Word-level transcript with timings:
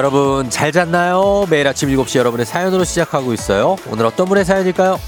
여러분 0.00 0.48
잘 0.48 0.72
잤나요? 0.72 1.44
매일 1.50 1.68
아침 1.68 1.90
7시 1.90 2.18
여러분의 2.18 2.46
사연으로 2.46 2.84
시작하고 2.84 3.34
있어요. 3.34 3.76
오늘 3.86 4.06
어떤 4.06 4.26
분의 4.26 4.46
사연일까요? 4.46 4.98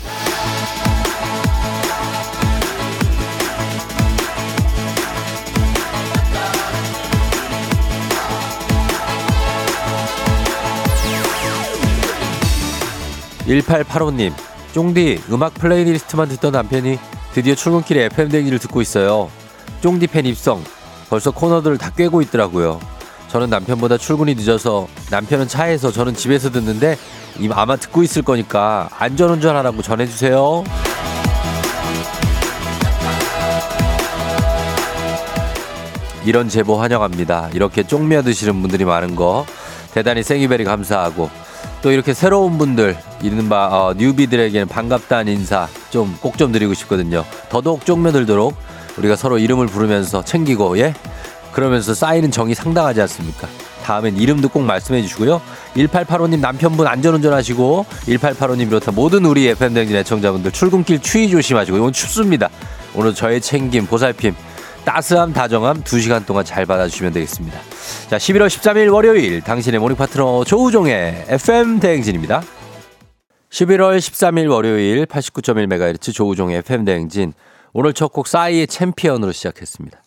1885님, 13.46 14.34
쫑디 14.74 15.22
음악 15.30 15.54
플레이리스트만 15.54 16.28
듣던 16.28 16.52
남편이 16.52 16.98
드디어 17.32 17.54
출근길에 17.54 18.04
FM 18.12 18.28
댕기를 18.28 18.58
듣고 18.58 18.82
있어요. 18.82 19.30
쫑디 19.80 20.08
팬 20.08 20.26
입성. 20.26 20.62
벌써 21.08 21.30
코너들을 21.30 21.78
다 21.78 21.88
꿰고 21.96 22.20
있더라고요. 22.20 22.78
저는 23.32 23.48
남편보다 23.48 23.96
출근이 23.96 24.34
늦어서 24.34 24.86
남편은 25.10 25.48
차에서 25.48 25.90
저는 25.90 26.14
집에서 26.14 26.50
듣는데 26.50 26.98
아마 27.52 27.76
듣고 27.76 28.02
있을 28.02 28.20
거니까 28.20 28.90
안전운전 28.98 29.56
하라고 29.56 29.80
전해주세요. 29.80 30.64
이런 36.26 36.50
제보 36.50 36.78
환영합니다. 36.78 37.48
이렇게 37.54 37.82
쪽며 37.82 38.20
드시는 38.20 38.60
분들이 38.60 38.84
많은 38.84 39.16
거 39.16 39.46
대단히 39.94 40.22
생이베리 40.22 40.64
감사하고 40.64 41.30
또 41.80 41.90
이렇게 41.90 42.12
새로운 42.12 42.58
분들 42.58 42.98
이른바 43.22 43.68
어, 43.68 43.94
뉴비들에게는 43.94 44.68
반갑다는 44.68 45.32
인사 45.32 45.68
좀 45.88 46.18
꼭좀 46.20 46.52
드리고 46.52 46.74
싶거든요. 46.74 47.24
더더욱 47.48 47.86
쪽며 47.86 48.12
들도록 48.12 48.54
우리가 48.98 49.16
서로 49.16 49.38
이름을 49.38 49.68
부르면서 49.68 50.22
챙기고 50.22 50.78
예 50.80 50.92
그러면서 51.52 51.94
쌓이는 51.94 52.30
정이 52.30 52.54
상당하지 52.54 53.00
않습니까? 53.02 53.48
다음엔 53.84 54.16
이름도 54.16 54.48
꼭 54.48 54.62
말씀해 54.62 55.02
주시고요. 55.02 55.42
1885님 55.74 56.38
남편분 56.40 56.86
안전운전 56.86 57.32
하시고 57.32 57.84
1885님 58.06 58.66
비롯한 58.68 58.94
모든 58.94 59.24
우리 59.24 59.48
FM댕진 59.48 59.96
애청자분들 59.96 60.52
출근길 60.52 61.00
추위 61.00 61.28
조심하시고 61.28 61.76
오늘 61.78 61.92
춥습니다. 61.92 62.48
오늘 62.94 63.14
저의 63.14 63.40
챙김 63.40 63.86
보살핌 63.86 64.34
따스함 64.84 65.32
다정함 65.32 65.82
2시간 65.84 66.26
동안 66.26 66.44
잘 66.44 66.66
받아주시면 66.66 67.12
되겠습니다. 67.12 67.58
자 68.08 68.16
11월 68.18 68.46
13일 68.48 68.92
월요일 68.92 69.40
당신의 69.40 69.78
morning 69.80 69.96
파트너 69.96 70.44
조우종의 70.44 71.26
FM 71.28 71.80
대행진입니다. 71.80 72.42
11월 73.50 73.98
13일 73.98 74.50
월요일 74.50 75.06
89.1MHz 75.06 76.14
조우종의 76.14 76.58
FM 76.58 76.84
대행진 76.84 77.32
오늘 77.72 77.92
첫 77.92 78.12
곡 78.12 78.26
싸이의 78.26 78.66
챔피언으로 78.66 79.32
시작했습니다. 79.32 80.01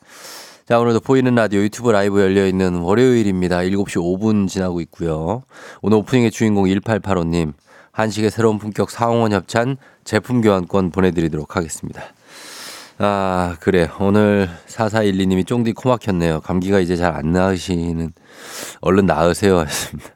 자, 0.68 0.80
오늘도 0.80 1.02
보이는 1.02 1.36
라디오 1.36 1.62
유튜브 1.62 1.92
라이브 1.92 2.20
열려 2.20 2.48
있는 2.48 2.78
월요일입니다. 2.78 3.60
7시 3.60 3.98
5분 3.98 4.48
지나고 4.48 4.82
있고요. 4.82 5.44
오늘 5.84 6.00
오프닝의 6.00 6.32
주인공 6.32 6.66
1885님, 6.66 7.54
한식의 7.92 8.32
새로운 8.32 8.58
품격 8.58 8.90
상원 8.90 9.32
협찬 9.32 9.78
제품 10.06 10.42
교환권 10.42 10.90
보내드리도록 10.90 11.56
하겠습니다. 11.56 12.02
아, 12.98 13.58
그래. 13.60 13.88
오늘 14.00 14.50
4412님이 14.66 15.46
쫑디 15.46 15.74
코 15.74 15.90
막혔네요. 15.90 16.42
감기가 16.42 16.80
이제 16.80 16.96
잘 16.96 17.14
안 17.14 17.32
나으시는, 17.32 18.12
얼른 18.82 19.06
나으세요. 19.06 19.60
하셨습니다. 19.60 20.10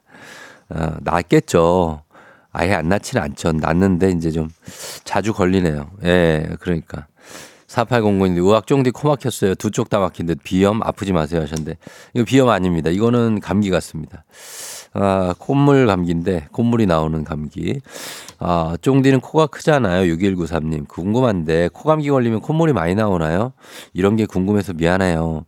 아, 0.70 0.96
낫겠죠. 0.98 2.02
아예 2.50 2.74
안 2.74 2.88
낫지는 2.88 3.22
않죠. 3.22 3.52
낫는데 3.52 4.10
이제 4.10 4.32
좀 4.32 4.48
자주 5.04 5.32
걸리네요. 5.32 5.92
예, 6.02 6.48
그러니까. 6.58 7.06
4809님, 7.70 8.44
의학 8.44 8.66
종디 8.66 8.90
코 8.90 9.08
막혔어요. 9.08 9.54
두 9.54 9.70
쪽 9.70 9.88
다 9.88 10.00
막힌 10.00 10.26
듯 10.26 10.38
비염 10.42 10.82
아프지 10.82 11.12
마세요 11.12 11.40
하셨는데 11.42 11.76
이거 12.14 12.24
비염 12.24 12.48
아닙니다. 12.48 12.90
이거는 12.90 13.38
감기 13.40 13.70
같습니다. 13.70 14.24
아, 14.92 15.34
콧물 15.38 15.86
감기인데 15.86 16.48
콧물이 16.50 16.86
나오는 16.86 17.22
감기. 17.22 17.80
아, 18.40 18.76
쫑디는 18.82 19.20
코가 19.20 19.46
크잖아요. 19.46 20.12
6193님. 20.14 20.88
궁금한데 20.88 21.68
코 21.72 21.84
감기 21.84 22.10
걸리면 22.10 22.40
콧물이 22.40 22.72
많이 22.72 22.96
나오나요? 22.96 23.52
이런 23.92 24.16
게 24.16 24.26
궁금해서 24.26 24.72
미안해요. 24.72 25.44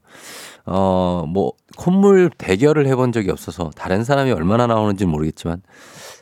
어, 0.67 1.25
뭐 1.29 1.53
콧물 1.77 2.31
대결을 2.39 2.87
해본 2.87 3.11
적이 3.11 3.31
없어서 3.31 3.71
다른 3.75 4.05
사람이 4.05 4.31
얼마나 4.31 4.69
나오는지 4.69 5.07
모르겠지만 5.07 5.61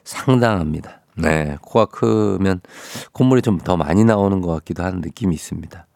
상당합니다. 0.05 1.03
네, 1.17 1.59
코가 1.61 1.87
크면 1.87 2.61
콧물이 3.13 3.43
좀 3.43 3.59
더 3.59 3.77
많이 3.77 4.05
나오는 4.05 4.41
것 4.41 4.55
같기도 4.55 4.83
하는 4.83 5.03
느낌이 5.03 5.35
있습니다. 5.35 5.87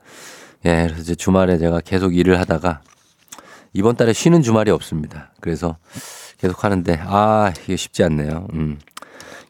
예, 0.66 0.84
그래서 0.86 1.00
이제 1.00 1.14
주말에 1.14 1.58
제가 1.58 1.80
계속 1.80 2.16
일을 2.16 2.40
하다가 2.40 2.80
이번 3.72 3.96
달에 3.96 4.12
쉬는 4.12 4.42
주말이 4.42 4.70
없습니다. 4.70 5.32
그래서 5.40 5.76
계속 6.38 6.64
하는데, 6.64 6.98
아, 7.02 7.52
이게 7.64 7.76
쉽지 7.76 8.04
않네요. 8.04 8.48
음. 8.54 8.78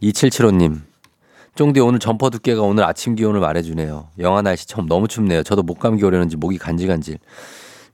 2775님. 0.03 0.81
쫑디 1.55 1.79
오늘 1.81 2.01
점퍼 2.01 2.31
두께가 2.31 2.63
오늘 2.63 2.85
아침 2.85 3.15
기온을 3.15 3.39
말해주네요. 3.39 4.09
영하 4.19 4.43
날씨 4.43 4.67
처음 4.67 4.89
너무 4.89 5.07
춥네요. 5.07 5.45
저도 5.45 5.63
목 5.63 5.79
감기 5.79 6.05
오려는지 6.05 6.37
목이 6.37 6.59
간질간질. 6.59 7.19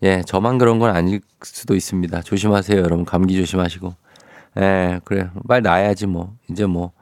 예, 0.03 0.23
저만 0.25 0.57
그런 0.57 0.79
건 0.79 0.97
아닐 0.97 1.21
수도 1.43 1.75
있습니다. 1.75 2.23
조심하세요, 2.23 2.79
여러분. 2.79 3.05
감기 3.05 3.37
조심하시고. 3.37 3.95
예, 4.61 5.01
그래. 5.05 5.29
빨리 5.47 5.63
나야지 5.63 6.07
뭐. 6.07 6.35
이제 6.51 6.65
뭐. 6.65 6.93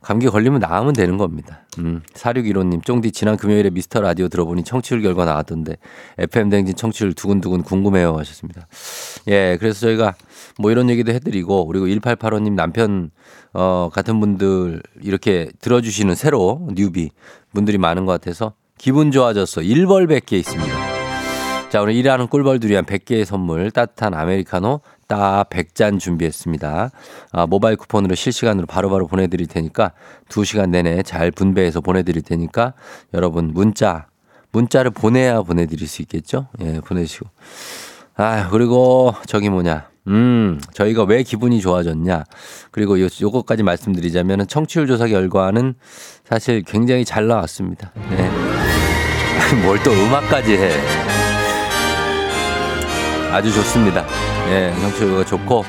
감기 0.00 0.26
걸리면 0.28 0.60
나으면 0.60 0.92
되는 0.92 1.16
겁니다. 1.16 1.60
음, 1.78 2.02
4615님, 2.14 2.84
쫑디 2.84 3.12
지난 3.12 3.36
금요일에 3.36 3.70
미스터 3.70 4.00
라디오 4.00 4.28
들어보니 4.28 4.64
청취율 4.64 5.02
결과 5.02 5.24
나왔던데 5.24 5.76
FM 6.18 6.50
댕진 6.50 6.76
청취율 6.76 7.14
두근두근 7.14 7.62
궁금해요 7.62 8.16
하셨습니다. 8.18 8.66
예, 9.28 9.56
그래서 9.58 9.80
저희가 9.80 10.14
뭐 10.58 10.70
이런 10.70 10.90
얘기도 10.90 11.12
해드리고 11.12 11.66
그리고 11.66 11.86
1885님 11.86 12.52
남편 12.52 13.10
어, 13.52 13.90
같은 13.92 14.20
분들 14.20 14.82
이렇게 15.02 15.48
들어주시는 15.60 16.14
새로 16.14 16.68
뉴비 16.74 17.10
분들이 17.52 17.78
많은 17.78 18.04
것 18.04 18.12
같아서 18.12 18.54
기분 18.78 19.10
좋아졌어. 19.10 19.62
1벌 19.62 20.08
100개 20.08 20.32
있습니다. 20.34 20.74
자, 21.70 21.82
오늘 21.82 21.94
일하는 21.94 22.28
꿀벌들이 22.28 22.72
위한 22.72 22.84
100개의 22.84 23.24
선물 23.24 23.70
따뜻한 23.70 24.14
아메리카노 24.14 24.80
딱 25.06 25.48
100잔 25.50 25.98
준비했습니다. 25.98 26.90
아, 27.32 27.46
모바일 27.46 27.76
쿠폰으로 27.76 28.14
실시간으로 28.14 28.66
바로바로 28.66 29.06
바로 29.06 29.08
보내드릴 29.08 29.46
테니까 29.46 29.92
2시간 30.28 30.70
내내 30.70 31.02
잘 31.02 31.30
분배해서 31.30 31.80
보내드릴 31.80 32.22
테니까 32.22 32.74
여러분 33.12 33.52
문자, 33.52 34.06
문자를 34.52 34.90
보내야 34.90 35.42
보내드릴 35.42 35.88
수 35.88 36.02
있겠죠? 36.02 36.48
예, 36.60 36.80
보내시고. 36.80 37.26
아, 38.16 38.48
그리고 38.50 39.14
저기 39.26 39.48
뭐냐. 39.50 39.88
음, 40.06 40.60
저희가 40.74 41.04
왜 41.04 41.22
기분이 41.22 41.60
좋아졌냐. 41.60 42.24
그리고 42.70 43.00
요, 43.00 43.08
요것까지 43.20 43.62
말씀드리자면 43.62 44.46
청취율 44.46 44.86
조사 44.86 45.06
결과는 45.08 45.74
사실 46.24 46.62
굉장히 46.62 47.04
잘 47.04 47.26
나왔습니다. 47.26 47.92
네. 48.10 48.30
뭘또 49.64 49.90
음악까지 49.92 50.56
해. 50.56 51.13
아주 53.34 53.52
좋습니다. 53.52 54.06
예, 54.50 54.72
청취율가 54.80 55.24
좋고 55.24 55.64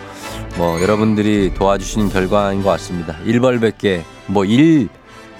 뭐 0.55 0.79
여러분들이 0.83 1.51
도와주시는 1.55 2.09
결과인 2.09 2.61
것 2.61 2.69
같습니다. 2.69 3.15
1벌 3.25 3.59
100개, 3.59 4.03
뭐 4.27 4.45
1, 4.45 4.87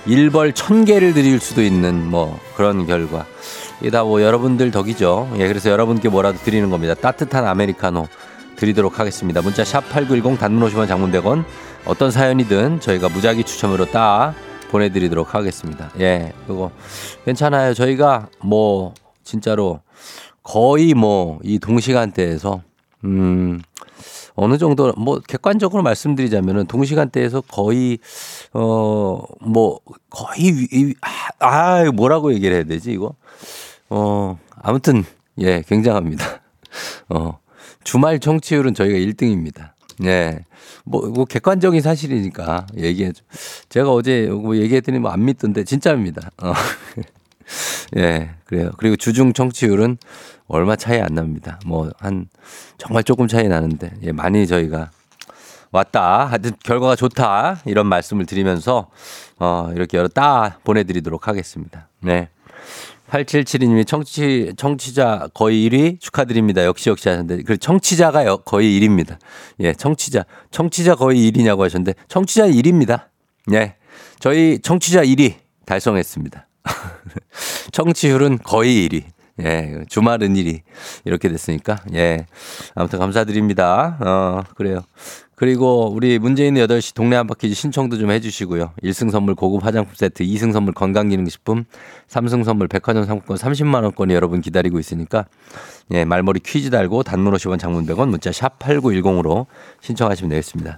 1벌 0.08 0.52
1000개를 0.54 1.14
드릴 1.14 1.40
수도 1.40 1.62
있는 1.62 2.10
뭐 2.10 2.40
그런 2.56 2.88
결과. 2.88 3.28
이게 3.80 3.92
다 3.92 4.04
뭐 4.04 4.24
여러분들 4.24 4.72
덕이죠. 4.72 5.34
예, 5.38 5.48
그래서 5.48 5.70
여러분께 5.70 6.10
뭐라도 6.10 6.40
드리는 6.40 6.68
겁니다. 6.72 6.96
따뜻한 6.96 7.46
아메리카노 7.46 8.08
드리도록 8.56 9.00
하겠습니다. 9.00 9.44
문자 9.44 9.64
샵 9.64 9.88
8910 9.90 10.40
단문 10.40 10.68
50원 10.68 10.88
장문 10.88 11.12
100원 11.12 11.44
어떤 11.86 12.10
사연이든 12.10 12.80
저희가 12.80 13.08
무작위 13.10 13.44
추첨으로 13.44 13.86
따 13.92 14.34
보내드리도록 14.72 15.36
하겠습니다. 15.36 15.92
예, 16.00 16.34
그거 16.48 16.72
괜찮아요. 17.24 17.76
저희가 17.76 18.30
뭐 18.42 18.96
진짜로 19.24 19.82
거의 20.46 20.94
뭐 20.94 21.40
이 21.44 21.60
동시간대에서 21.60 22.62
음 23.04 23.62
어느 24.36 24.58
정도 24.58 24.94
뭐 24.98 25.20
객관적으로 25.28 25.84
말씀드리자면은 25.84 26.68
동시간대에서 26.68 27.42
거의 27.42 28.00
어 28.54 29.22
뭐 29.42 29.80
거의 30.10 30.96
아, 31.02 31.30
아 31.40 31.92
뭐라고 31.92 32.34
얘기를 32.34 32.56
해야 32.56 32.64
되지 32.64 32.92
이거 32.94 33.16
어 33.90 34.38
아무튼 34.62 35.04
예 35.40 35.62
굉장합니다. 35.68 36.42
어 37.10 37.40
주말 37.84 38.20
청취율은 38.20 38.74
저희가 38.74 38.98
1등입니다. 38.98 39.72
예. 40.04 40.40
뭐, 40.84 41.08
뭐, 41.10 41.26
객관적인 41.26 41.82
사실이니까 41.82 42.68
얘기해. 42.78 43.14
제가 43.70 43.92
어제 43.92 44.28
뭐 44.28 44.58
얘기했더니 44.58 45.00
뭐 45.00 45.12
안 45.12 45.24
믿던데 45.26 45.64
진짜입니다. 45.64 46.32
어. 46.44 46.54
예, 47.98 48.32
그래요. 48.46 48.72
그리고 48.78 48.96
주중 48.96 49.34
청취율은 49.34 49.98
얼마 50.48 50.76
차이 50.76 51.00
안 51.00 51.14
납니다. 51.14 51.60
뭐 51.66 51.90
한 52.00 52.28
정말 52.78 53.04
조금 53.04 53.28
차이 53.28 53.48
나는데 53.48 53.92
예, 54.04 54.12
많이 54.12 54.46
저희가 54.48 54.92
왔다. 55.72 56.26
하여튼 56.26 56.52
결과가 56.64 56.96
좋다. 56.96 57.62
이런 57.66 57.88
말씀을 57.88 58.26
드리면서 58.26 58.90
어, 59.40 59.70
이렇게 59.76 59.98
여러 59.98 60.08
따 60.08 60.60
보내드리도록 60.64 61.28
하겠습니다. 61.28 61.90
네. 62.02 62.30
8772님이 63.10 63.86
청취, 63.86 64.54
청취자 64.58 65.30
거의 65.34 65.70
1위 65.70 66.00
축하드립니다. 66.00 66.66
역시 66.66 66.90
역시 66.90 67.08
하셨는데. 67.10 67.44
그 67.44 67.58
청취자가 67.58 68.38
거의 68.38 68.80
1위입니다. 68.80 69.18
예, 69.60 69.74
청취자. 69.74 70.26
청취자 70.50 70.96
거의 70.96 71.32
1위냐고 71.32 71.60
하셨는데, 71.60 71.94
청취자 72.08 72.48
1위입니다. 72.48 73.06
예. 73.54 73.76
저희 74.20 74.60
청취자 74.60 75.04
1위 75.04 75.36
달성했습니다. 75.66 76.48
청취율은 77.72 78.40
거의 78.44 78.88
1위. 78.90 79.04
예, 79.42 79.84
주말은 79.90 80.34
1위. 80.34 80.62
이렇게 81.04 81.30
됐으니까, 81.30 81.78
예. 81.94 82.26
아무튼 82.74 83.00
감사드립니다. 83.00 83.98
어, 84.00 84.44
그래요. 84.56 84.82
그리고 85.36 85.92
우리 85.92 86.18
문재인 86.18 86.56
8시 86.56 86.96
동네 86.96 87.18
한바퀴 87.18 87.54
신청도 87.54 87.98
좀 87.98 88.10
해주시고요. 88.10 88.72
1승 88.82 89.12
선물 89.12 89.36
고급 89.36 89.66
화장품 89.66 89.94
세트, 89.94 90.24
2승 90.24 90.54
선물 90.54 90.74
건강기능식품, 90.74 91.66
3승 92.08 92.46
선물 92.46 92.70
백화점 92.70 93.04
상품권 93.04 93.36
30만원권이 93.36 94.14
여러분 94.14 94.40
기다리고 94.40 94.80
있으니까, 94.80 95.26
예, 95.92 96.06
말머리 96.06 96.40
퀴즈 96.40 96.70
달고 96.70 97.04
단문 97.04 97.34
50원 97.34 97.60
장문 97.60 97.86
100원 97.86 98.08
문자 98.08 98.32
샵 98.32 98.58
8910으로 98.60 99.48
신청하시면 99.82 100.30
되겠습니다. 100.30 100.78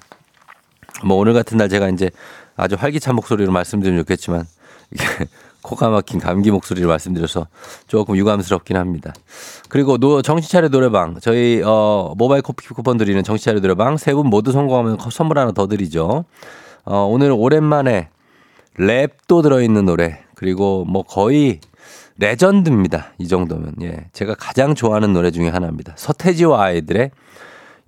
뭐 1.06 1.18
오늘 1.18 1.34
같은 1.34 1.58
날 1.58 1.70
제가 1.70 1.90
이제 1.90 2.10
아주 2.56 2.76
활기찬 2.80 3.14
목소리로 3.14 3.52
말씀드리면 3.52 4.02
좋겠지만, 4.02 4.48
코가 5.62 5.90
막힌 5.90 6.20
감기 6.20 6.52
목소리를 6.52 6.88
말씀드려서 6.88 7.48
조금 7.88 8.16
유감스럽긴 8.16 8.78
합니다. 8.78 9.14
그리고 9.70 9.98
노, 9.98 10.22
정신차려 10.22 10.70
노래방 10.70 11.20
저희 11.20 11.62
어, 11.66 12.14
모바일 12.18 12.42
커피 12.42 12.68
쿠폰 12.70 12.98
드리는 12.98 13.22
정신차려 13.24 13.60
노래방 13.62 13.98
세 13.98 14.14
분 14.14 14.28
모두 14.28 14.52
성공하면 14.52 14.98
선물 15.12 15.40
하나 15.40 15.52
더 15.52 15.68
드리죠. 15.68 16.26
어, 16.86 16.98
오늘 17.10 17.32
오랜만에 17.32 18.10
랩도 18.80 19.44
들어있는 19.44 19.86
노래 19.86 20.20
그리고 20.36 20.86
뭐 20.86 21.04
거의 21.04 21.60
레전드입니다. 22.20 23.14
이 23.20 23.28
정도면 23.28 23.74
예 23.82 24.06
제가 24.14 24.36
가장 24.36 24.74
좋아하는 24.76 25.14
노래 25.14 25.32
중에 25.32 25.50
하나입니다. 25.50 25.94
서태지와 25.96 26.64
아이들의 26.64 27.12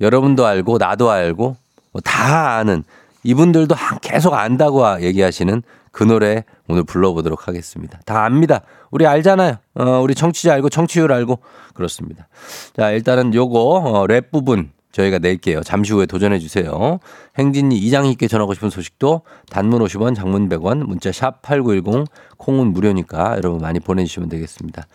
여러분도 0.01 0.45
알고 0.45 0.77
나도 0.77 1.09
알고 1.09 1.55
뭐 1.91 2.01
다 2.03 2.57
아는 2.57 2.83
이분들도 3.23 3.75
계속 4.01 4.33
안다고 4.33 5.01
얘기하시는 5.01 5.63
그 5.91 6.03
노래 6.03 6.43
오늘 6.67 6.83
불러보도록 6.83 7.47
하겠습니다. 7.47 7.99
다 8.05 8.25
압니다. 8.25 8.61
우리 8.91 9.05
알잖아요. 9.05 9.55
어, 9.75 9.83
우리 10.01 10.15
청취자 10.15 10.53
알고 10.53 10.69
청취율 10.69 11.11
알고 11.11 11.39
그렇습니다. 11.73 12.27
자, 12.75 12.91
일단은 12.91 13.33
요거 13.33 13.59
어, 13.59 14.07
랩 14.07 14.31
부분 14.31 14.71
저희가 14.91 15.19
낼게요. 15.19 15.61
잠시 15.61 15.93
후에 15.93 16.05
도전해 16.05 16.39
주세요. 16.39 16.99
행진이 17.37 17.77
이장님께 17.77 18.27
전하고 18.27 18.53
싶은 18.53 18.69
소식도 18.69 19.21
단문 19.49 19.83
50원, 19.83 20.15
장문 20.15 20.49
100원, 20.49 20.85
문자 20.85 21.11
샵 21.11 21.41
8910, 21.43 22.05
콩은 22.37 22.73
무료니까 22.73 23.35
여러분 23.37 23.61
많이 23.61 23.79
보내 23.79 24.03
주시면 24.03 24.29
되겠습니다. 24.29 24.87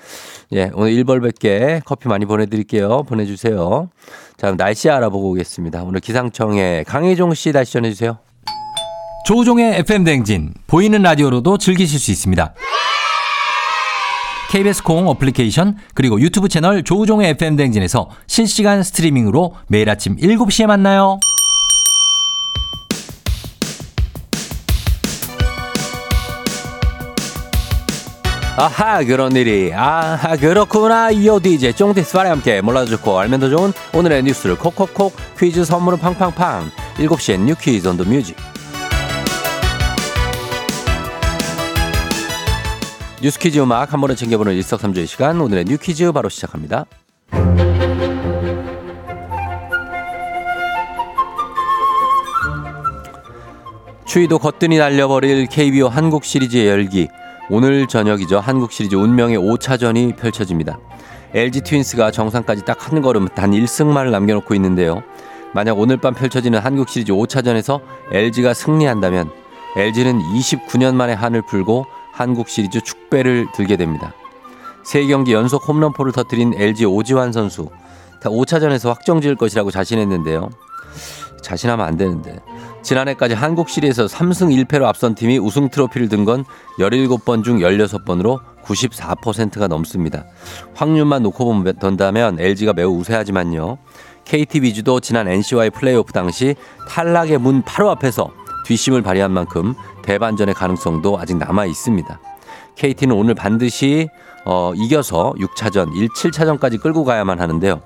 예, 0.52 0.70
오늘 0.74 0.92
1벌1개 0.92 1.82
커피 1.84 2.08
많이 2.08 2.26
보내 2.26 2.46
드릴게요. 2.46 3.04
보내 3.04 3.24
주세요. 3.24 3.88
자, 4.36 4.54
날씨 4.56 4.90
알아보고 4.90 5.30
오겠습니다. 5.30 5.84
오늘 5.84 6.00
기상청에 6.00 6.84
강혜종 6.86 7.34
씨 7.34 7.52
날씨 7.52 7.72
전해 7.74 7.90
주세요. 7.90 8.18
조우종의 9.24 9.78
FM 9.80 10.04
댕진 10.04 10.52
보이는 10.66 11.00
라디오로도 11.00 11.56
즐기실 11.56 11.98
수 11.98 12.10
있습니다. 12.10 12.52
KBS 14.50 14.82
콩 14.82 15.08
어플리케이션 15.08 15.76
그리고 15.94 16.20
유튜브 16.20 16.48
채널 16.48 16.84
조우종의 16.84 17.30
FM 17.30 17.56
댕진에서 17.56 18.10
실시간 18.26 18.82
스트리밍으로 18.82 19.56
매일 19.66 19.88
아침 19.88 20.16
7시에 20.16 20.66
만나요. 20.66 21.18
아하 28.56 29.02
그런 29.02 29.34
일이 29.34 29.72
아하 29.74 30.36
그렇구나 30.36 31.10
이어 31.10 31.40
DJ 31.42 31.72
쫑디스와와 31.72 32.30
함께 32.30 32.60
몰라도 32.60 32.86
좋고 32.90 33.18
알면 33.18 33.40
더 33.40 33.48
좋은 33.50 33.72
오늘의 33.92 34.22
뉴스를 34.22 34.56
콕콕콕 34.56 35.12
퀴즈 35.38 35.64
선물은 35.64 35.98
팡팡팡 35.98 36.70
7시엔 36.98 37.40
뉴 37.40 37.54
퀴즈 37.56 37.88
on 37.88 37.96
the 37.96 38.04
music 38.04 38.36
뉴스퀴즈 43.24 43.58
음악 43.60 43.90
한 43.94 44.02
번에 44.02 44.14
챙겨보는 44.14 44.52
일석삼조의 44.52 45.06
시간 45.06 45.40
오늘의 45.40 45.64
뉴퀴즈 45.64 46.12
바로 46.12 46.28
시작합니다. 46.28 46.84
추위도 54.04 54.38
거뜬히 54.38 54.76
날려버릴 54.76 55.46
KBO 55.46 55.88
한국 55.88 56.26
시리즈의 56.26 56.66
열기 56.66 57.08
오늘 57.48 57.86
저녁이죠. 57.86 58.40
한국 58.40 58.72
시리즈 58.72 58.94
운명의 58.94 59.38
5차전이 59.38 60.16
펼쳐집니다. 60.16 60.78
LG 61.32 61.62
트윈스가 61.62 62.10
정상까지 62.10 62.66
딱 62.66 62.92
한 62.92 63.00
걸음 63.00 63.28
단 63.28 63.52
1승만을 63.52 64.10
남겨놓고 64.10 64.54
있는데요. 64.56 65.02
만약 65.54 65.78
오늘 65.78 65.96
밤 65.96 66.12
펼쳐지는 66.12 66.58
한국 66.58 66.90
시리즈 66.90 67.12
5차전에서 67.12 67.80
LG가 68.12 68.52
승리한다면 68.52 69.30
LG는 69.78 70.20
29년 70.20 70.94
만에 70.94 71.14
한을 71.14 71.40
풀고 71.40 71.86
한국 72.14 72.48
시리즈 72.48 72.80
축배를 72.80 73.48
들게 73.54 73.76
됩니다. 73.76 74.14
세 74.84 75.04
경기 75.06 75.32
연속 75.32 75.68
홈런포를 75.68 76.12
터뜨린 76.12 76.54
LG 76.56 76.86
오지환 76.86 77.32
선수. 77.32 77.68
5차전에서 78.22 78.88
확정 78.88 79.20
지을 79.20 79.34
것이라고 79.36 79.70
자신했는데요. 79.70 80.48
자신하면 81.42 81.84
안 81.84 81.96
되는데. 81.96 82.38
지난해까지 82.82 83.34
한국 83.34 83.68
시리에서 83.68 84.06
3승 84.06 84.64
1패로 84.64 84.84
앞선 84.84 85.14
팀이 85.14 85.38
우승 85.38 85.68
트로피를 85.68 86.08
든 86.08 86.24
건 86.24 86.44
17번 86.78 87.42
중 87.44 87.58
16번으로 87.58 88.40
94%가 88.62 89.66
넘습니다. 89.68 90.24
확률만 90.74 91.22
놓고 91.24 91.64
본다면 91.80 92.38
LG가 92.38 92.72
매우 92.72 92.96
우세하지만요. 92.96 93.78
KT 94.24 94.62
위주도 94.62 95.00
지난 95.00 95.28
NC와의 95.28 95.70
플레이오프 95.70 96.12
당시 96.12 96.54
탈락의 96.88 97.38
문 97.38 97.62
바로 97.62 97.90
앞에서 97.90 98.30
뒷심을 98.64 99.02
발휘한 99.02 99.30
만큼 99.32 99.74
대반전의 100.04 100.54
가능성도 100.54 101.18
아직 101.18 101.36
남아 101.36 101.66
있습니다. 101.66 102.20
KT는 102.76 103.16
오늘 103.16 103.34
반드시 103.34 104.08
어, 104.44 104.72
이겨서 104.74 105.32
6차전, 105.38 105.96
1, 105.96 106.08
7차전까지 106.08 106.80
끌고 106.80 107.04
가야만 107.04 107.40
하는데요. 107.40 107.80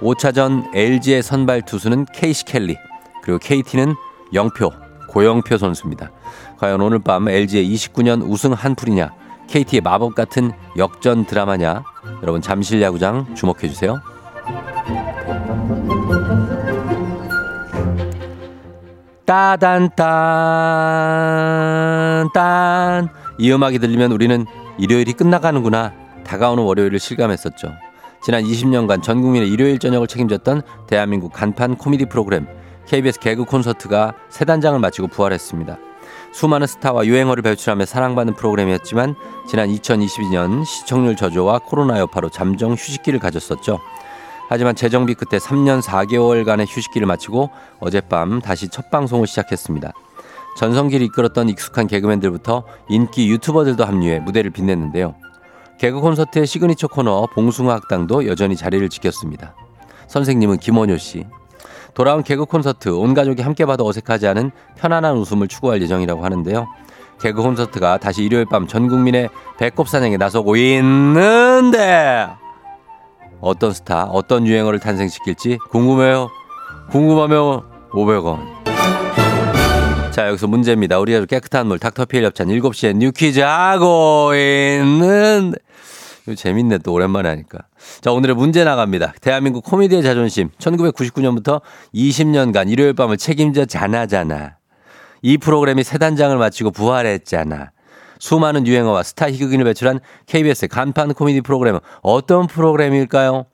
5차전 0.00 0.74
LG의 0.74 1.22
선발 1.22 1.62
투수는 1.62 2.06
케이시 2.12 2.44
켈리, 2.44 2.76
그리고 3.22 3.38
KT는 3.38 3.94
영표, 4.34 4.70
고영표 5.08 5.56
선수입니다. 5.56 6.10
과연 6.58 6.80
오늘 6.80 6.98
밤 6.98 7.28
LG의 7.28 7.66
29년 7.74 8.22
우승 8.28 8.52
한풀이냐, 8.52 9.12
KT의 9.46 9.80
마법 9.80 10.14
같은 10.14 10.52
역전 10.76 11.24
드라마냐, 11.24 11.84
여러분 12.22 12.42
잠실 12.42 12.82
야구장 12.82 13.34
주목해 13.34 13.68
주세요. 13.68 14.00
따단딴 19.24 19.92
딴. 22.34 23.08
이 23.38 23.50
음악이 23.50 23.78
들리면 23.78 24.12
우리는 24.12 24.44
일요일이 24.78 25.14
끝나가는구나. 25.14 25.92
다가오는 26.24 26.62
월요일을 26.62 26.98
실감했었죠. 26.98 27.72
지난 28.22 28.44
20년간 28.44 29.02
전 29.02 29.20
국민의 29.22 29.50
일요일 29.50 29.78
저녁을 29.78 30.06
책임졌던 30.06 30.62
대한민국 30.86 31.32
간판 31.32 31.76
코미디 31.76 32.06
프로그램 32.06 32.46
KBS 32.86 33.20
개그 33.20 33.44
콘서트가 33.44 34.14
새 34.30 34.44
단장을 34.44 34.78
마치고 34.78 35.08
부활했습니다. 35.08 35.76
수많은 36.32 36.66
스타와 36.66 37.06
유행어를 37.06 37.42
배출하며 37.42 37.84
사랑받는 37.86 38.34
프로그램이었지만 38.34 39.14
지난 39.48 39.68
2022년 39.68 40.64
시청률 40.64 41.16
저조와 41.16 41.60
코로나 41.60 41.98
여파로 42.00 42.28
잠정 42.28 42.72
휴식기를 42.72 43.20
가졌었죠. 43.20 43.80
하지만 44.48 44.74
재정비 44.74 45.14
끝에 45.14 45.38
3년 45.38 45.82
4개월간의 45.82 46.66
휴식기를 46.68 47.06
마치고 47.06 47.50
어젯밤 47.80 48.40
다시 48.40 48.68
첫 48.68 48.90
방송을 48.90 49.26
시작했습니다. 49.26 49.92
전성기를 50.56 51.04
이끌었던 51.06 51.48
익숙한 51.48 51.86
개그맨들부터 51.86 52.64
인기 52.88 53.28
유튜버들도 53.30 53.84
합류해 53.84 54.20
무대를 54.20 54.50
빛냈는데요. 54.50 55.14
개그 55.78 56.00
콘서트의 56.00 56.46
시그니처 56.46 56.88
코너 56.88 57.26
봉숭아 57.34 57.74
학당도 57.74 58.26
여전히 58.28 58.54
자리를 58.54 58.88
지켰습니다. 58.88 59.54
선생님은 60.06 60.58
김원효 60.58 60.96
씨. 60.98 61.26
돌아온 61.94 62.22
개그 62.22 62.44
콘서트 62.44 62.88
온 62.90 63.14
가족이 63.14 63.42
함께 63.42 63.66
봐도 63.66 63.86
어색하지 63.86 64.26
않은 64.28 64.50
편안한 64.76 65.16
웃음을 65.16 65.48
추구할 65.48 65.80
예정이라고 65.82 66.24
하는데요. 66.24 66.68
개그 67.20 67.42
콘서트가 67.42 67.98
다시 67.98 68.22
일요일 68.24 68.44
밤 68.46 68.66
전 68.66 68.88
국민의 68.88 69.30
배꼽 69.58 69.88
사냥에 69.88 70.16
나서고 70.16 70.56
있는데 70.56 72.28
어떤 73.44 73.72
스타, 73.72 74.04
어떤 74.04 74.46
유행어를 74.46 74.78
탄생시킬지 74.78 75.58
궁금해요. 75.70 76.30
궁금하면 76.90 77.62
500원. 77.90 78.64
자, 80.12 80.28
여기서 80.28 80.46
문제입니다. 80.46 80.98
우리 80.98 81.14
아주 81.14 81.26
깨끗한 81.26 81.66
물, 81.66 81.78
닥터피엘 81.78 82.24
협찬 82.24 82.48
7시에 82.48 82.96
뉴퀴즈 82.96 83.40
하고 83.40 84.32
있는 84.34 85.52
재밌네 86.34 86.78
또 86.78 86.94
오랜만에 86.94 87.28
하니까. 87.28 87.58
자, 88.00 88.12
오늘의 88.12 88.34
문제 88.34 88.64
나갑니다. 88.64 89.12
대한민국 89.20 89.62
코미디의 89.64 90.02
자존심. 90.02 90.48
1999년부터 90.58 91.60
20년간 91.94 92.70
일요일 92.70 92.94
밤을 92.94 93.18
책임져 93.18 93.66
자나자나. 93.66 94.56
이 95.20 95.36
프로그램이 95.36 95.84
새 95.84 95.98
단장을 95.98 96.34
마치고 96.38 96.70
부활했잖아. 96.70 97.73
수많은 98.18 98.66
유행어와 98.66 99.02
스타 99.02 99.30
희극인을 99.30 99.64
배출한 99.64 100.00
KBS의 100.26 100.68
간판 100.68 101.14
코미디 101.14 101.42
프로그램은 101.42 101.80
어떤 102.02 102.46
프로그램일까요? 102.46 103.46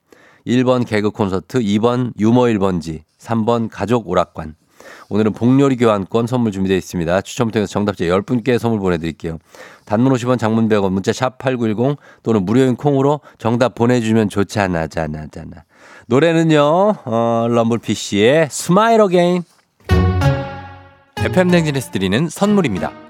1번 0.47 0.87
개그 0.87 1.11
콘서트, 1.11 1.61
2번 1.61 2.13
유머 2.19 2.43
1번지, 2.43 3.03
3번 3.19 3.69
가족 3.71 4.09
오락관. 4.09 4.55
오늘은 5.09 5.33
복요리 5.33 5.77
교환권 5.77 6.27
선물 6.27 6.53
준비되어 6.53 6.77
있습니다. 6.77 7.21
추첨을 7.23 7.53
통해서 7.53 7.71
정답자 7.71 8.05
10분께 8.05 8.59
선물 8.59 8.81
보내드릴게요. 8.81 9.39
단문 9.85 10.13
50원 10.13 10.39
장문 10.39 10.69
100원 10.69 10.93
문자 10.93 11.13
샵 11.13 11.39
8910 11.39 11.99
또는 12.23 12.45
무료인 12.45 12.77
콩으로 12.77 13.21
정답 13.39 13.75
보내주면 13.75 14.29
좋지 14.29 14.59
않아, 14.61 14.87
잖아, 14.87 15.27
잖아. 15.27 15.65
노래는요, 16.07 16.95
어, 17.05 17.47
럼블피쉬의 17.49 18.49
Smile 18.51 19.01
Again. 19.01 19.43
FM 21.19 21.51
댕진에서 21.51 21.91
드리는 21.91 22.29
선물입니다. 22.29 23.10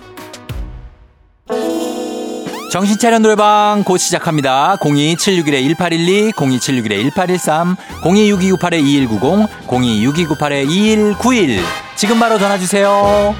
정신차려 2.71 3.19
노래방 3.19 3.83
곧 3.83 3.97
시작합니다. 3.97 4.77
02761-1812, 4.79 6.31
02761-1813, 6.31 7.75
026298-2190, 8.01 9.49
026298-2191. 9.67 11.59
지금 11.97 12.17
바로 12.17 12.39
전화주세요. 12.39 13.35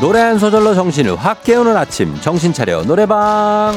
노래 0.00 0.20
한 0.20 0.40
소절로 0.40 0.74
정신을 0.74 1.14
확 1.14 1.44
깨우는 1.44 1.76
아침 1.76 2.20
정신 2.20 2.52
차려 2.52 2.82
노래방 2.82 3.72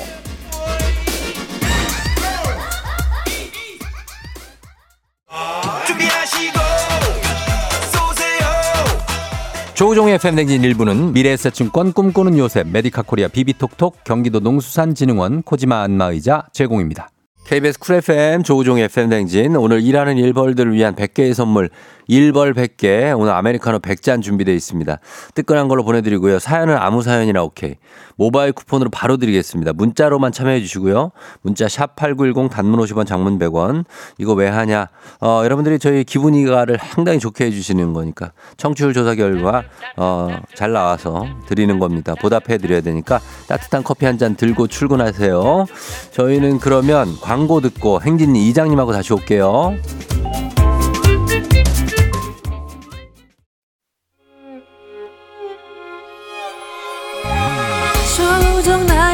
조우종의 9.74 10.18
FM대행진 10.18 10.62
1부는 10.62 11.12
미래에셋증권 11.12 11.92
꿈꾸는 11.92 12.38
요셉 12.38 12.68
메디카 12.68 13.02
코리아 13.02 13.26
비비톡톡 13.26 14.04
경기도 14.04 14.38
농수산진흥원 14.38 15.42
코지마 15.42 15.82
안마의자 15.82 16.44
제공입니다. 16.52 17.08
KBS 17.46 17.78
쿨 17.78 17.96
FM 17.96 18.42
조우종의 18.44 18.88
FM대행진 18.88 19.56
오늘 19.56 19.82
일하는 19.82 20.16
일벌들을 20.16 20.72
위한 20.72 20.94
100개의 20.94 21.34
선물 21.34 21.68
일벌 22.08 22.54
100개 22.54 23.18
오늘 23.18 23.32
아메리카노 23.32 23.78
100잔 23.80 24.22
준비되어 24.22 24.54
있습니다. 24.54 24.98
뜨끈한 25.34 25.68
걸로 25.68 25.84
보내드리고요. 25.84 26.38
사연은 26.38 26.76
아무 26.76 27.02
사연이나 27.02 27.42
오케이. 27.42 27.76
모바일 28.16 28.52
쿠폰으로 28.52 28.90
바로 28.90 29.16
드리겠습니다. 29.16 29.72
문자로만 29.72 30.30
참여해 30.32 30.60
주시고요. 30.60 31.10
문자 31.42 31.68
샵 31.68 31.96
8910 31.96 32.50
단문 32.50 32.78
50원 32.80 33.06
장문 33.06 33.38
100원. 33.38 33.84
이거 34.18 34.34
왜 34.34 34.48
하냐. 34.48 34.88
어, 35.20 35.40
여러분들이 35.44 35.78
저희 35.78 36.04
기분이가를 36.04 36.78
상당히 36.80 37.18
좋게 37.18 37.46
해주시는 37.46 37.92
거니까 37.92 38.32
청취율 38.56 38.92
조사 38.92 39.14
결과 39.14 39.64
어, 39.96 40.28
잘 40.54 40.72
나와서 40.72 41.26
드리는 41.46 41.78
겁니다. 41.78 42.14
보답해 42.20 42.58
드려야 42.58 42.80
되니까 42.80 43.20
따뜻한 43.48 43.82
커피 43.82 44.06
한 44.06 44.14
잔 44.14 44.36
들고 44.36 44.68
출근하세요. 44.68 45.66
저희는 46.12 46.60
그러면 46.60 47.16
광고 47.20 47.60
듣고 47.60 48.00
행진이 48.00 48.48
이장님하고 48.48 48.92
다시 48.92 49.12
올게요. 49.12 49.74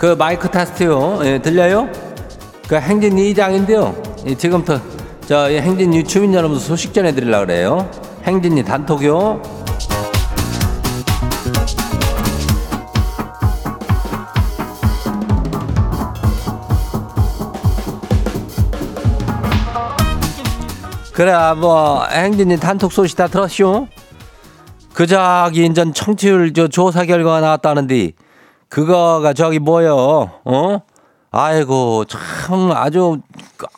그 0.00 0.14
마이크 0.14 0.50
테스트요. 0.50 1.20
예, 1.24 1.38
들려요? 1.42 1.86
그 2.66 2.74
행진 2.76 3.18
이장인데요. 3.18 3.94
예, 4.24 4.34
지금부터 4.34 4.80
저 5.26 5.44
행진 5.48 5.92
유 5.92 6.02
주민 6.02 6.32
여러분 6.32 6.58
소식 6.58 6.94
전해드리려고 6.94 7.44
그래요. 7.44 7.90
행진이 8.24 8.64
단톡요. 8.64 9.42
그래, 21.12 21.34
뭐 21.58 22.06
행진이 22.06 22.58
단톡 22.58 22.90
소식 22.90 23.18
다 23.18 23.28
들었쇼? 23.28 23.86
그 24.94 25.06
저기 25.06 25.66
인전 25.66 25.92
청취율 25.92 26.54
저 26.54 26.68
조사 26.68 27.04
결과가 27.04 27.40
나왔다는데 27.40 28.12
그거가 28.70 29.34
저기 29.34 29.58
뭐요? 29.58 30.30
어? 30.44 30.80
아이고 31.32 32.04
참 32.06 32.72
아주 32.72 33.20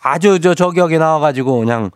아주 0.02 0.38
저 0.40 0.54
저격이 0.54 0.98
나와가지고 0.98 1.58
그냥 1.58 1.90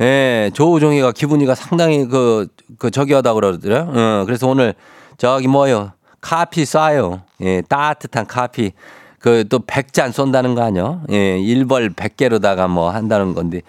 예 0.00 0.50
조우종이가 0.52 1.12
기분이가 1.12 1.54
상당히 1.54 2.06
그그 2.06 2.90
저기하다 2.90 3.34
그러더래요. 3.34 3.88
어, 3.88 4.24
그래서 4.26 4.48
오늘 4.48 4.74
저기 5.16 5.48
뭐요? 5.48 5.92
카피 6.20 6.64
쏴요. 6.64 7.22
예 7.40 7.62
따뜻한 7.62 8.26
카피. 8.26 8.72
그또 9.20 9.60
100잔 9.60 10.10
쏜다는 10.12 10.56
거 10.56 10.62
아니요? 10.62 11.02
예 11.10 11.38
1벌 11.38 11.94
100개로다가 11.94 12.68
뭐 12.68 12.90
한다는 12.90 13.34
건데 13.34 13.62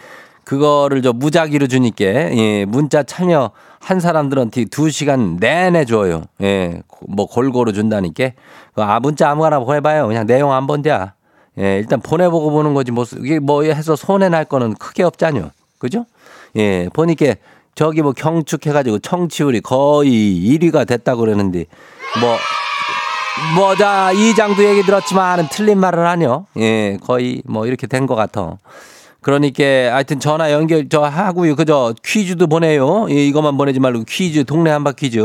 그거를 0.45 1.03
저 1.03 1.13
무작위로 1.13 1.67
주니까 1.67 2.05
예 2.05 2.65
문자 2.65 3.03
참여 3.03 3.51
한 3.83 3.99
사람들한테 3.99 4.65
두 4.65 4.89
시간 4.89 5.35
내내 5.37 5.83
줘요. 5.85 6.23
예, 6.41 6.81
뭐 7.07 7.25
골고루 7.27 7.73
준다니까. 7.73 8.31
아, 8.75 8.99
문자 9.01 9.29
아무거나 9.29 9.59
보내봐요. 9.59 10.07
그냥 10.07 10.25
내용 10.25 10.53
안 10.53 10.65
본대야. 10.67 11.13
예, 11.59 11.77
일단 11.79 11.99
보내보고 11.99 12.49
보는 12.51 12.73
거지. 12.73 12.91
뭐, 12.91 13.05
이게 13.19 13.39
뭐 13.39 13.63
해서 13.63 13.95
손해 13.97 14.29
날 14.29 14.45
거는 14.45 14.75
크게 14.75 15.03
없잖요. 15.03 15.51
그죠? 15.79 16.05
예, 16.55 16.87
보니까 16.93 17.35
저기 17.75 18.01
뭐 18.01 18.13
경축해가지고 18.13 18.99
청취율이 18.99 19.59
거의 19.61 20.09
1위가 20.11 20.87
됐다고 20.87 21.21
그러는데 21.21 21.65
뭐, 22.21 22.37
뭐, 23.55 23.75
자, 23.75 24.11
이장도 24.13 24.63
얘기 24.63 24.83
들었지만 24.83 25.49
틀린 25.51 25.79
말은 25.79 26.05
아니요. 26.05 26.45
예, 26.57 26.97
거의 27.03 27.41
뭐 27.45 27.65
이렇게 27.67 27.87
된 27.87 28.07
것 28.07 28.15
같아. 28.15 28.57
그러니까 29.23 29.63
하여튼 29.63 30.19
전화 30.19 30.51
연결 30.51 30.87
저 30.89 31.01
하고요. 31.01 31.55
그저 31.55 31.93
퀴즈도 32.03 32.47
보내요. 32.47 33.07
예, 33.09 33.25
이것만 33.25 33.57
보내지 33.57 33.79
말고 33.79 34.03
퀴즈 34.07 34.43
동네 34.43 34.69
한바 34.69 34.91
퀴즈. 34.91 35.19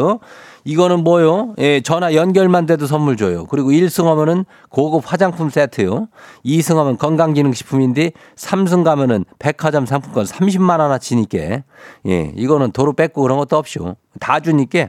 이거는 0.65 1.05
뭐요? 1.05 1.55
예, 1.59 1.81
전화 1.81 2.15
연결만 2.15 2.67
돼도 2.67 2.87
선물 2.87 3.17
줘요. 3.17 3.47
그리고 3.47 3.71
1승 3.71 4.05
하면은 4.05 4.45
고급 4.69 5.11
화장품 5.11 5.51
세트요. 5.51 6.09
2승 6.45 6.77
하면 6.77 6.99
건강기능식품인데 6.99 8.13
3승 8.37 8.85
가면은 8.85 9.25
백화점 9.39 9.87
상품권 9.87 10.25
30만 10.25 10.81
원어치니까 10.81 11.39
예, 12.09 12.33
이거는 12.37 12.73
도로 12.73 12.93
뺏고 12.93 13.23
그런 13.23 13.39
것도 13.39 13.57
없쇼. 13.57 13.97
다 14.21 14.41
주니까 14.41 14.89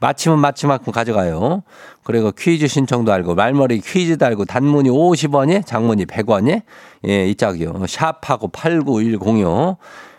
마침은 0.00 0.38
마침만큼 0.38 0.92
가져가요. 0.92 1.62
그리고 2.02 2.32
퀴즈 2.32 2.66
신청도 2.66 3.12
알고 3.12 3.34
말머리 3.34 3.80
퀴즈도 3.80 4.24
알고 4.24 4.46
단문이 4.46 4.88
50원에 4.88 5.64
장문이 5.64 6.06
100원에 6.06 6.62
예, 7.06 7.28
이 7.28 7.34
짝이요. 7.34 7.84
샵하고 7.86 8.48
89106 8.48 9.76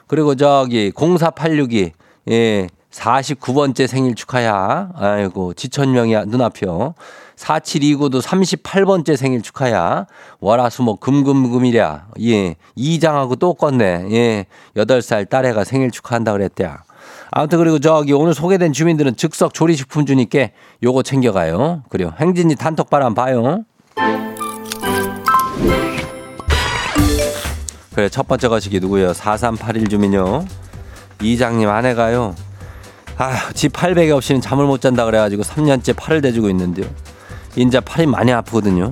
그리고 0.08 0.36
저기 0.36 0.92
0486이 0.92 1.92
예, 2.30 2.68
49번째 2.92 3.88
생일 3.88 4.16
축하야. 4.16 4.90
아이고, 4.96 5.54
지천명이야, 5.54 6.26
눈앞이요. 6.26 6.94
4729도 7.38 8.22
38번째 8.22 9.16
생일 9.16 9.42
축하야. 9.42 10.06
월화수목 10.40 11.00
금금금이랴. 11.00 12.08
예. 12.22 12.56
이장하고 12.76 13.36
또 13.38 13.56
껐네. 13.56 14.12
예. 14.12 14.46
8살 14.76 15.28
딸애가 15.30 15.64
생일 15.64 15.90
축하한다 15.90 16.34
그랬대야. 16.34 16.84
아무튼 17.32 17.58
그리고 17.60 17.80
저기 17.80 18.14
오늘 18.14 18.34
소개된 18.34 18.74
주민들은 18.74 19.16
즉석 19.16 19.54
조리식품 19.54 20.06
주니까 20.06 20.50
요거 20.84 21.02
챙겨가요. 21.04 21.84
그래요. 21.90 22.14
행진이 22.20 22.56
한번 22.60 23.16
봐요. 23.16 23.64
그래, 27.96 28.10
첫 28.10 28.28
번째 28.28 28.50
거시기 28.50 28.80
누구예요? 28.80 29.14
4381 29.14 29.88
주민요. 29.88 30.46
이장님 31.22 31.70
아내가요. 31.70 32.36
아, 33.22 33.54
집 33.54 33.74
800에 33.74 34.10
없이는 34.16 34.42
잠을 34.42 34.66
못 34.66 34.82
잔다 34.82 35.06
그래가지고 35.06 35.44
3년째 35.44 35.96
팔을 35.96 36.22
대주고 36.22 36.50
있는데요. 36.50 36.88
인자 37.56 37.80
팔이 37.82 38.08
많이 38.08 38.32
아프거든요. 38.32 38.90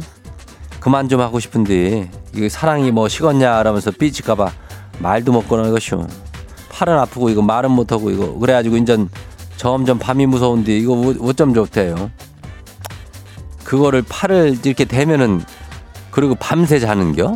그만 0.80 1.10
좀 1.10 1.20
하고 1.20 1.40
싶은데 1.40 2.12
이게 2.36 2.48
사랑이 2.48 2.92
뭐 2.92 3.08
식었냐 3.08 3.64
라면서 3.64 3.90
삐질까봐 3.90 4.52
말도 5.00 5.32
못 5.32 5.48
꺼는 5.48 5.72
것이오. 5.72 6.06
팔은 6.70 7.00
아프고 7.00 7.32
이거 7.32 7.42
말은 7.42 7.72
못하고 7.72 8.12
이거 8.12 8.32
그래가지고 8.38 8.78
인전 8.78 9.10
점점 9.58 9.98
밤이 9.98 10.28
무서운데 10.28 10.78
이거 10.78 10.94
어쩜 11.22 11.56
좋대요. 11.56 12.12
그거를 13.64 14.04
팔을 14.08 14.60
이렇게 14.64 14.86
대면은 14.86 15.44
그리고 16.12 16.36
밤새 16.36 16.78
자는겨? 16.80 17.36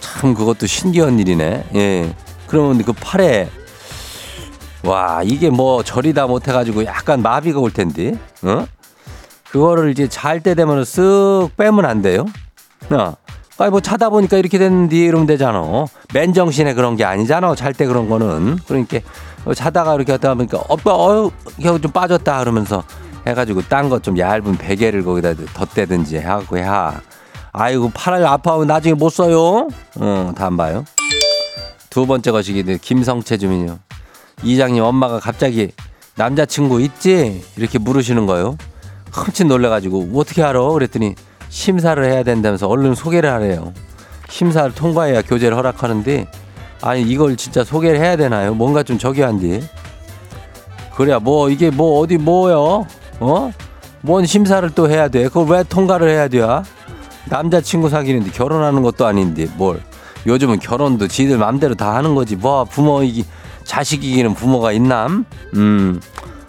참 0.00 0.32
그것도 0.32 0.66
신기한 0.66 1.18
일이네. 1.18 1.66
예. 1.74 2.14
그러면 2.46 2.82
그 2.82 2.94
팔에 2.94 3.50
와 4.84 5.22
이게 5.24 5.48
뭐 5.50 5.82
저리다 5.82 6.26
못해가지고 6.26 6.84
약간 6.86 7.22
마비가 7.22 7.60
올 7.60 7.72
텐데, 7.72 8.18
어? 8.42 8.66
그거를 9.50 9.90
이제 9.90 10.08
잘 10.08 10.40
때 10.40 10.54
되면 10.54 10.82
쓱 10.82 11.56
빼면 11.56 11.84
안 11.84 12.02
돼요. 12.02 12.26
어. 12.90 13.14
아니 13.58 13.70
뭐 13.70 13.80
자다 13.80 14.08
보니까 14.10 14.38
이렇게 14.38 14.58
됐는데 14.58 14.96
이러면 14.96 15.26
되잖아. 15.26 15.86
맨정신에 16.14 16.74
그런 16.74 16.96
게 16.96 17.04
아니잖아. 17.04 17.54
잘 17.54 17.74
때 17.74 17.86
그런 17.86 18.08
거는. 18.08 18.58
그러니까 18.66 18.98
자다가 19.54 19.94
이렇게 19.94 20.12
하다 20.12 20.34
보니까 20.34 20.58
어빠 20.68 20.92
어유 20.94 21.30
좀 21.80 21.92
빠졌다 21.92 22.38
그러면서 22.40 22.82
해가지고 23.26 23.62
딴거좀 23.62 24.18
얇은 24.18 24.56
베개를 24.56 25.04
거기다 25.04 25.34
덧대든지 25.54 26.16
해갖고 26.18 26.58
해. 26.58 26.66
아이고 27.52 27.90
팔을 27.94 28.26
아파하고 28.26 28.64
나중에 28.64 28.94
못 28.94 29.10
써요. 29.10 29.68
어, 30.00 30.32
다 30.34 30.46
안 30.46 30.56
봐요. 30.56 30.84
두 31.90 32.06
번째 32.06 32.32
거시기 32.32 32.64
김성채 32.78 33.36
주민요. 33.36 33.78
이장님 34.42 34.82
엄마가 34.82 35.20
갑자기 35.20 35.70
남자친구 36.16 36.80
있지? 36.82 37.42
이렇게 37.56 37.78
물으시는 37.78 38.26
거요. 38.26 38.56
흠칫 39.10 39.46
놀래가지고 39.46 40.10
어떻게 40.14 40.42
알아? 40.42 40.60
그랬더니 40.70 41.14
심사를 41.48 42.02
해야 42.04 42.22
된다면서 42.22 42.66
얼른 42.68 42.94
소개를 42.94 43.30
하래요. 43.30 43.72
심사를 44.28 44.72
통과해야 44.74 45.22
교제를 45.22 45.56
허락하는데 45.56 46.26
아니 46.80 47.02
이걸 47.02 47.36
진짜 47.36 47.62
소개를 47.62 48.00
해야 48.00 48.16
되나요? 48.16 48.54
뭔가 48.54 48.82
좀 48.82 48.98
저기 48.98 49.22
한디. 49.22 49.62
그래야 50.96 51.18
뭐 51.18 51.48
이게 51.48 51.70
뭐 51.70 52.00
어디 52.00 52.16
뭐요? 52.18 52.86
어? 53.20 53.52
뭔 54.00 54.26
심사를 54.26 54.68
또 54.70 54.90
해야 54.90 55.08
돼? 55.08 55.24
그걸 55.24 55.46
왜 55.46 55.62
통과를 55.62 56.08
해야 56.08 56.28
돼? 56.28 56.40
남자친구 57.26 57.88
사귀는데 57.88 58.30
결혼하는 58.32 58.82
것도 58.82 59.06
아닌데 59.06 59.46
뭘? 59.56 59.80
요즘은 60.26 60.58
결혼도 60.58 61.08
지들 61.08 61.38
맘대로 61.38 61.74
다 61.74 61.94
하는 61.94 62.14
거지. 62.14 62.36
뭐 62.36 62.64
부모 62.64 63.02
이기 63.02 63.24
자식 63.64 64.04
이기는 64.04 64.34
부모가 64.34 64.72
있남? 64.72 65.24
음. 65.54 66.00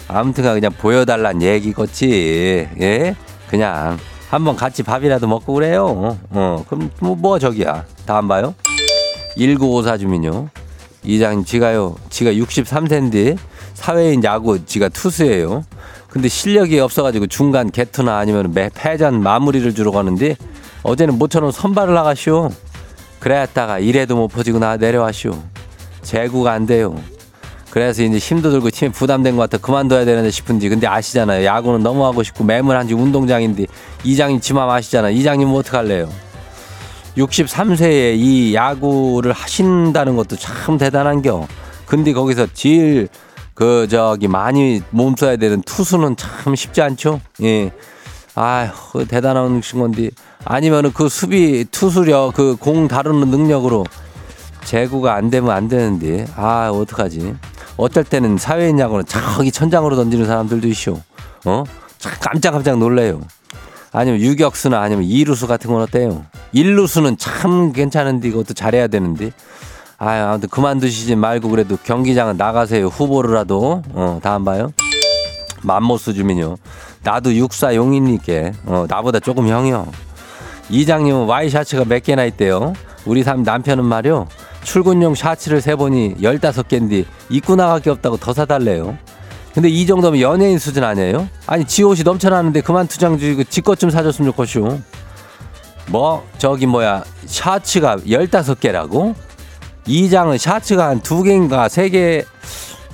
아무튼 0.08 0.44
그냥 0.44 0.72
보여달란 0.78 1.42
얘기겠지. 1.42 2.68
예? 2.82 3.16
그냥 3.50 3.98
한번 4.30 4.56
같이 4.56 4.84
밥이라도 4.84 5.28
먹고 5.28 5.54
그래요. 5.54 6.18
어, 6.30 6.66
그럼 6.68 6.90
뭐, 7.00 7.16
뭐 7.16 7.40
저기야. 7.40 7.86
다 8.06 8.18
안 8.18 8.28
봐요? 8.28 8.54
1954 9.38 9.98
주민요. 9.98 10.50
이장님, 11.04 11.44
지가요, 11.46 11.96
지가 12.10 12.32
63세인데 12.32 13.38
사회인 13.74 14.24
야구, 14.24 14.64
지가 14.66 14.90
투수예요. 14.90 15.64
근데 16.08 16.28
실력이 16.30 16.80
없어가지고 16.80 17.28
중간 17.28 17.72
개투나 17.72 18.18
아니면 18.18 18.52
매, 18.54 18.70
패전 18.74 19.22
마무리를 19.22 19.74
주러 19.74 19.92
가는데 19.92 20.36
어제는 20.84 21.18
모처럼 21.18 21.52
선발을 21.52 21.94
나가시오. 21.94 22.50
그래야다가 23.20 23.80
이래도 23.80 24.16
못 24.16 24.28
퍼지고 24.28 24.60
나 24.60 24.78
내려와시오. 24.78 25.32
재구가 26.04 26.52
안 26.52 26.66
돼요. 26.66 26.96
그래서 27.70 28.04
이제 28.04 28.18
힘도 28.20 28.52
들고 28.52 28.70
팀에 28.70 28.92
부담된 28.92 29.36
것 29.36 29.50
같아 29.50 29.58
그만둬야 29.58 30.06
되는데 30.06 30.30
싶은지. 30.30 30.70
근데 30.70 30.86
아시잖아요. 30.86 31.44
야구는 31.44 31.82
너무 31.82 32.06
하고 32.06 32.22
싶고 32.22 32.44
매물한지 32.44 32.94
운동장인데 32.94 33.66
이장님 34.04 34.42
지맘 34.42 34.70
아시잖아 34.70 35.10
이장님 35.10 35.48
뭐 35.48 35.60
어떡할래요? 35.60 36.08
63세에 37.18 38.16
이 38.18 38.54
야구를 38.54 39.32
하신다는 39.32 40.16
것도 40.16 40.36
참 40.36 40.78
대단한겨. 40.78 41.48
근데 41.86 42.14
거기서 42.14 42.48
제일 42.54 43.08
그 43.54 43.88
저기 43.90 44.28
많이 44.28 44.82
몸 44.90 45.16
써야 45.16 45.36
되는 45.36 45.62
투수는 45.62 46.16
참 46.16 46.56
쉽지 46.56 46.82
않죠? 46.82 47.22
예. 47.44 47.72
아휴 48.36 49.06
대단한 49.08 49.62
건데 49.62 50.10
아니면은 50.44 50.92
그 50.92 51.08
수비 51.08 51.66
투수력 51.72 52.34
그 52.34 52.56
공 52.56 52.88
다루는 52.88 53.30
능력으로 53.30 53.86
제구가 54.66 55.16
안 55.16 55.30
되면 55.30 55.52
안 55.52 55.68
되는데 55.68 56.26
아 56.36 56.70
어떡하지 56.74 57.36
어떨 57.78 58.04
때는 58.04 58.38
사회인 58.38 58.80
야구는 58.80 59.06
저기 59.06 59.52
천장으로 59.52 59.96
던지는 59.96 60.26
사람들도 60.26 60.68
있쇼. 60.68 61.00
어? 61.46 61.64
참 61.98 62.14
깜짝깜짝 62.20 62.78
놀래요. 62.78 63.22
아니면 63.92 64.20
유격수나 64.20 64.82
아니면 64.82 65.04
이루수 65.04 65.48
같은 65.48 65.72
건 65.72 65.82
어때요? 65.82 66.26
일루수는 66.52 67.18
참 67.18 67.72
괜찮은데 67.72 68.28
이것도 68.30 68.54
잘해야 68.54 68.88
되는데. 68.88 69.32
아유, 69.98 70.24
아무튼 70.26 70.50
그만두시지 70.50 71.16
말고 71.16 71.50
그래도 71.50 71.78
경기장은 71.84 72.38
나가세요. 72.38 72.88
후보로라도. 72.88 73.84
어, 73.94 74.20
다안 74.22 74.44
봐요? 74.44 74.72
맘모스 75.62 76.14
주민요. 76.14 76.58
나도 77.04 77.34
육사 77.36 77.76
용인님께, 77.76 78.54
어, 78.66 78.86
나보다 78.90 79.20
조금 79.20 79.48
형이요. 79.48 79.88
이장님은 80.70 81.26
와이셔츠가 81.26 81.86
몇 81.86 82.04
개나 82.04 82.26
있대요. 82.26 82.74
우리 83.06 83.24
삼 83.24 83.44
남편은 83.44 83.86
말이요. 83.86 84.28
출근용 84.64 85.16
샤츠를 85.16 85.62
세 85.62 85.76
보니 85.76 86.16
15개인데 86.22 87.06
입고 87.30 87.56
게 87.82 87.90
없다고 87.90 88.18
더 88.18 88.34
사달래요. 88.34 88.98
근데 89.54 89.70
이 89.70 89.86
정도면 89.86 90.20
연예인 90.20 90.58
수준 90.58 90.84
아니에요? 90.84 91.28
아니 91.46 91.66
지 91.66 91.84
옷이 91.84 92.02
넘쳐나는데 92.04 92.62
그만 92.62 92.88
투장 92.88 93.18
주고 93.20 93.44
지 93.44 93.62
것 93.62 93.76
좀 93.78 93.90
사줬으면 93.92 94.32
좋겠슈. 94.32 94.80
뭐 95.88 96.26
저기 96.38 96.66
뭐야 96.66 97.04
샤츠가 97.26 97.98
15개라고? 97.98 99.14
이 99.86 100.10
장은 100.10 100.38
샤츠가 100.38 100.88
한 100.88 101.02
두 101.02 101.22
개인가 101.24 101.68
세 101.68 101.90
개, 101.90 102.24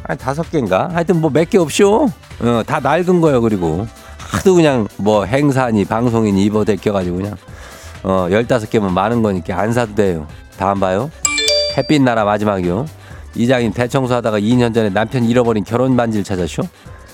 한 0.04 0.18
다섯 0.18 0.50
개인가? 0.52 0.90
하여튼 0.92 1.22
뭐 1.22 1.30
몇 1.30 1.50
개 1.50 1.58
없쇼. 1.58 2.10
어, 2.42 2.64
다 2.66 2.80
낡은 2.80 3.22
거예요 3.22 3.42
그리고 3.42 3.86
하도 4.18 4.56
그냥 4.56 4.88
뭐 4.98 5.26
행사니 5.26 5.86
방송이니 5.86 6.44
입어 6.46 6.64
대껴가지고 6.66 7.18
그냥 7.18 7.36
어 8.04 8.28
15개면 8.30 8.90
많은 8.92 9.22
거니까 9.22 9.60
안 9.60 9.72
사도 9.72 9.94
돼요. 9.96 10.26
다안 10.58 10.80
봐요? 10.80 11.10
햇빛 11.78 12.02
나라 12.02 12.26
마지막이요. 12.26 12.86
이장님 13.36 13.74
대청소하다가 13.74 14.40
2년 14.40 14.74
전에 14.74 14.90
남편 14.90 15.24
잃어버린 15.24 15.64
결혼 15.64 15.96
반지를 15.96 16.24
찾았쇼. 16.24 16.64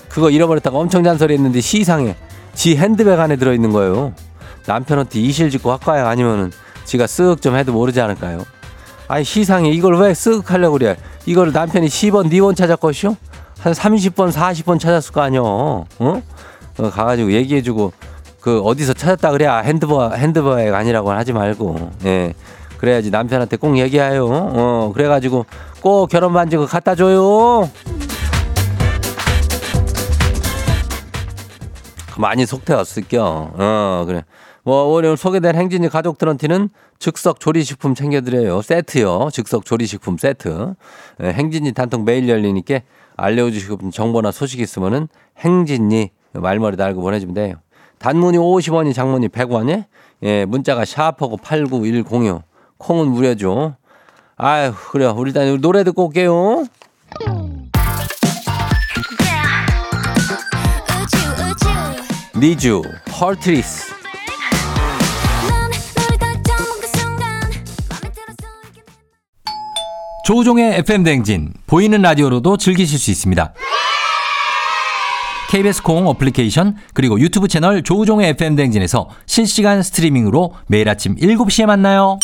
그거 0.08 0.30
잃어버렸다가 0.30 0.78
엄청 0.78 1.02
잔소리 1.04 1.34
했는데 1.34 1.60
시상에 1.60 2.16
지 2.54 2.76
핸드백 2.76 3.20
안에 3.20 3.36
들어있는 3.36 3.70
거예요. 3.72 4.12
남편한테 4.66 5.20
이실 5.20 5.50
짓고 5.50 5.70
할까요? 5.72 6.06
아니면은 6.06 6.50
지가 6.84 7.04
쓱 7.04 7.42
좀 7.42 7.56
해도 7.56 7.72
모르지 7.72 8.00
않을까요? 8.00 8.44
아니 9.08 9.24
시상에 9.24 9.70
이걸 9.70 9.96
왜 10.00 10.12
쓱 10.12 10.46
하려고 10.46 10.78
그래? 10.78 10.96
이걸 11.26 11.52
남편이 11.52 11.86
10번, 11.86 12.30
2번 12.32 12.56
찾았것이요? 12.56 13.16
한 13.60 13.72
30번, 13.72 14.32
40번 14.32 14.80
찾았을 14.80 15.12
거 15.12 15.20
아니요. 15.20 15.44
어? 15.44 16.22
어 16.78 16.90
가가지고 16.90 17.32
얘기해주고 17.32 17.92
그 18.40 18.60
어디서 18.60 18.94
찾았다 18.94 19.32
그래야 19.32 19.58
핸드버 19.58 20.10
핸드백가 20.14 20.76
아니라고 20.78 21.10
하지 21.12 21.32
말고 21.32 21.90
예. 22.04 22.32
그래야지 22.78 23.10
남편한테 23.10 23.56
꼭 23.56 23.78
얘기해요. 23.78 24.26
어, 24.28 24.92
그래가지고 24.94 25.46
꼭 25.80 26.08
결혼 26.08 26.32
반지 26.32 26.56
그 26.56 26.66
갖다 26.66 26.94
줘요. 26.94 27.70
많이 32.18 32.46
속태웠을겨. 32.46 33.52
어, 33.54 34.04
그래. 34.06 34.24
뭐, 34.64 34.84
오늘 34.88 35.16
소개된 35.16 35.54
행진이 35.54 35.88
가족들한테는 35.88 36.70
즉석 36.98 37.38
조리식품 37.38 37.94
챙겨드려요. 37.94 38.62
세트요. 38.62 39.28
즉석 39.32 39.64
조리식품 39.64 40.18
세트. 40.18 40.74
예, 41.22 41.28
행진이 41.28 41.72
단통 41.72 42.04
매일 42.04 42.28
열리니까 42.28 42.80
알려주시고 43.16 43.90
정보나 43.90 44.32
소식 44.32 44.60
있으면은 44.60 45.08
행진이 45.38 46.10
말머리 46.32 46.76
달고 46.76 47.00
보내주면 47.00 47.34
돼요. 47.34 47.54
단문이 47.98 48.38
50원이 48.38 48.92
장문이 48.92 49.28
100원이 49.28 49.84
예, 50.22 50.44
문자가 50.46 50.84
샤프고 50.84 51.36
89106 51.36 52.42
콩은 52.78 53.08
무료죠. 53.08 53.76
아유, 54.36 54.72
그래요. 54.90 55.14
우리 55.16 55.30
일단 55.30 55.60
노래 55.60 55.84
듣고 55.84 56.06
올게요. 56.06 56.64
니주, 62.36 62.82
헐트리스. 63.18 63.94
조우종의 70.26 70.78
FM 70.78 71.04
댕진 71.04 71.52
보이는 71.66 72.02
라디오로도 72.02 72.56
즐기실 72.56 72.98
수 72.98 73.12
있습니다. 73.12 73.54
KBS 75.50 75.82
콩 75.82 76.08
어플리케이션 76.08 76.76
그리고 76.92 77.20
유튜브 77.20 77.46
채널 77.46 77.82
조우종의 77.84 78.30
FM 78.30 78.56
댕진에서 78.56 79.08
실시간 79.26 79.82
스트리밍으로 79.84 80.54
매일 80.66 80.88
아침 80.88 81.14
7시에 81.14 81.66
만나요. 81.66 82.18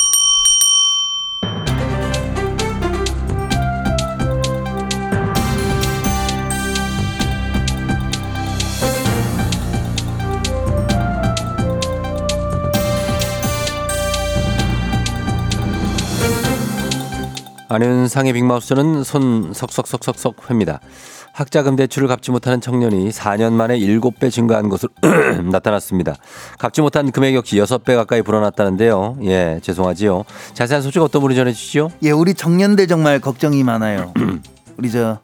안윤상의 17.72 18.32
빅마우스는 18.34 19.02
손 19.04 19.52
석석석석석 19.54 20.50
회입니다. 20.50 20.80
학자금 21.32 21.76
대출을 21.76 22.08
갚지 22.08 22.30
못하는 22.30 22.60
청년이 22.60 23.08
4년 23.08 23.52
만에 23.54 23.78
7배 23.78 24.30
증가한 24.30 24.68
것으로 24.68 24.90
나타났습니다. 25.50 26.14
갚지 26.58 26.82
못한 26.82 27.10
금액 27.10 27.34
역시 27.34 27.56
6배 27.56 27.96
가까이 27.96 28.20
불어났다는데요. 28.20 29.16
예, 29.24 29.58
죄송하지요. 29.62 30.24
자세한 30.52 30.82
소식 30.82 31.00
어떤 31.00 31.22
분이 31.22 31.34
전해주시죠? 31.34 31.90
예, 32.02 32.10
우리 32.10 32.34
청년들 32.34 32.86
정말 32.86 33.18
걱정이 33.20 33.64
많아요. 33.64 34.12
우리 34.76 34.90
저 34.90 35.18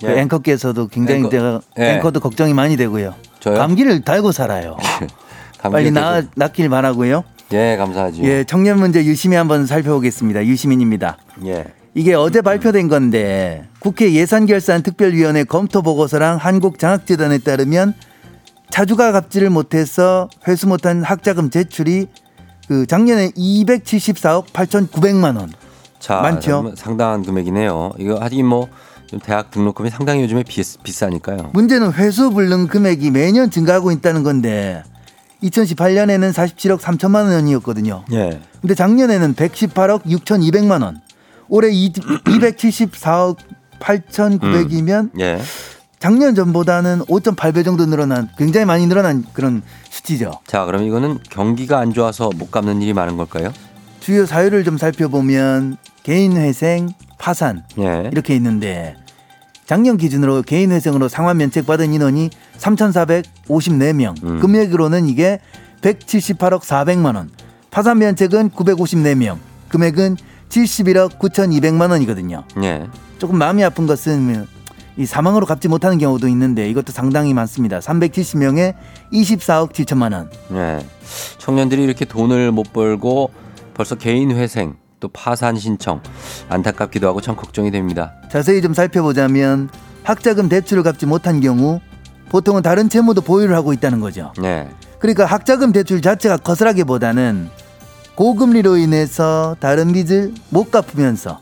그 0.00 0.06
예. 0.10 0.20
앵커께서도 0.20 0.88
굉장히 0.88 1.20
앵커. 1.20 1.30
내가 1.30 1.60
예. 1.78 1.96
앵커도 1.96 2.20
걱정이 2.20 2.54
많이 2.54 2.76
되고요. 2.76 3.14
저요? 3.40 3.56
감기를 3.56 4.00
달고 4.00 4.32
살아요. 4.32 4.76
빨리 5.62 5.90
나 5.90 6.22
낫길 6.34 6.70
바라고요. 6.70 7.22
예, 7.52 7.76
감사하죠. 7.76 8.22
예, 8.22 8.44
청년 8.44 8.78
문제 8.78 9.04
유심히 9.04 9.36
한번 9.36 9.66
살펴보겠습니다. 9.66 10.46
유시민입니다. 10.46 11.18
예. 11.46 11.66
이게 11.94 12.14
어제 12.14 12.40
발표된 12.40 12.88
건데 12.88 13.66
국회 13.80 14.12
예산결산 14.12 14.82
특별위원회 14.82 15.44
검토 15.44 15.82
보고서랑 15.82 16.36
한국장학재단에 16.36 17.38
따르면 17.38 17.94
차주가 18.70 19.10
갚지를 19.10 19.50
못해서 19.50 20.28
회수 20.46 20.68
못한 20.68 21.02
학자금 21.02 21.50
제출이 21.50 22.06
그 22.68 22.86
작년에 22.86 23.30
274억 23.30 24.46
8,900만 24.52 25.36
원. 25.36 25.52
자, 25.98 26.20
많죠? 26.20 26.72
상당한 26.76 27.24
금액이네요. 27.24 27.94
이거 27.98 28.14
하긴 28.20 28.46
뭐좀 28.46 29.18
대학 29.20 29.50
등록금이 29.50 29.90
상당히 29.90 30.22
요즘에 30.22 30.44
비, 30.44 30.62
비싸니까요. 30.84 31.50
문제는 31.52 31.92
회수 31.94 32.30
불능 32.30 32.68
금액이 32.68 33.10
매년 33.10 33.50
증가하고 33.50 33.90
있다는 33.90 34.22
건데 34.22 34.84
2018년에는 35.42 36.32
47억 36.32 36.78
3천만 36.78 37.32
원이었거든요. 37.32 38.04
예. 38.12 38.40
근데 38.60 38.74
작년에는 38.76 39.34
118억 39.34 40.04
6,200만 40.04 40.82
원. 40.84 41.00
올해 41.50 41.70
274억 41.70 43.36
8,900이면 43.80 45.10
예. 45.20 45.40
작년 45.98 46.34
전보다는 46.34 47.00
5.8배 47.00 47.64
정도 47.64 47.84
늘어난 47.84 48.30
굉장히 48.38 48.64
많이 48.64 48.86
늘어난 48.86 49.24
그런 49.34 49.62
수치죠. 49.90 50.32
자, 50.46 50.64
그럼 50.64 50.84
이거는 50.84 51.18
경기가 51.28 51.78
안 51.78 51.92
좋아서 51.92 52.30
못 52.36 52.50
갚는 52.50 52.80
일이 52.80 52.94
많은 52.94 53.16
걸까요? 53.16 53.52
주요 53.98 54.24
사유를 54.24 54.64
좀 54.64 54.78
살펴보면 54.78 55.76
개인 56.02 56.36
회생, 56.36 56.88
파산 57.18 57.64
예. 57.78 58.08
이렇게 58.12 58.34
있는데 58.36 58.96
작년 59.66 59.98
기준으로 59.98 60.42
개인 60.42 60.72
회생으로 60.72 61.08
상환 61.08 61.36
면책 61.36 61.66
받은 61.66 61.92
인원이 61.92 62.30
3,454명. 62.58 64.24
음. 64.24 64.40
금액으로는 64.40 65.06
이게 65.06 65.40
178억 65.82 66.62
400만 66.62 67.16
원. 67.16 67.30
파산 67.70 67.98
면책은 67.98 68.50
954명. 68.50 69.38
금액은 69.68 70.16
71억 70.50 71.18
9,200만 71.18 71.90
원이거든요. 71.90 72.44
예. 72.62 72.86
조금 73.18 73.38
마음이 73.38 73.64
아픈 73.64 73.86
것은 73.86 74.46
이 74.96 75.06
사망으로 75.06 75.46
갚지 75.46 75.68
못하는 75.68 75.98
경우도 75.98 76.28
있는데 76.28 76.68
이것도 76.68 76.92
상당히 76.92 77.32
많습니다. 77.32 77.78
370명에 77.78 78.74
24억 79.12 79.72
7천만 79.72 80.12
원. 80.12 80.30
예. 80.52 80.84
청년들이 81.38 81.82
이렇게 81.82 82.04
돈을 82.04 82.52
못 82.52 82.72
벌고 82.72 83.30
벌써 83.72 83.94
개인 83.94 84.32
회생 84.32 84.74
또 84.98 85.08
파산 85.08 85.56
신청 85.56 86.02
안타깝기도 86.50 87.08
하고 87.08 87.20
참 87.20 87.34
걱정이 87.34 87.70
됩니다. 87.70 88.12
자세히 88.30 88.60
좀 88.60 88.74
살펴보자면 88.74 89.70
학자금 90.02 90.48
대출을 90.48 90.82
갚지 90.82 91.06
못한 91.06 91.40
경우 91.40 91.80
보통은 92.28 92.62
다른 92.62 92.88
채무도 92.88 93.22
보유를 93.22 93.54
하고 93.54 93.72
있다는 93.72 94.00
거죠. 94.00 94.32
예. 94.42 94.68
그러니까 94.98 95.24
학자금 95.24 95.72
대출 95.72 96.02
자체가 96.02 96.36
거슬하기보다는 96.38 97.48
고금리로 98.20 98.76
인해서 98.76 99.56
다른 99.60 99.92
빚을 99.92 100.34
못 100.50 100.70
갚으면서 100.70 101.40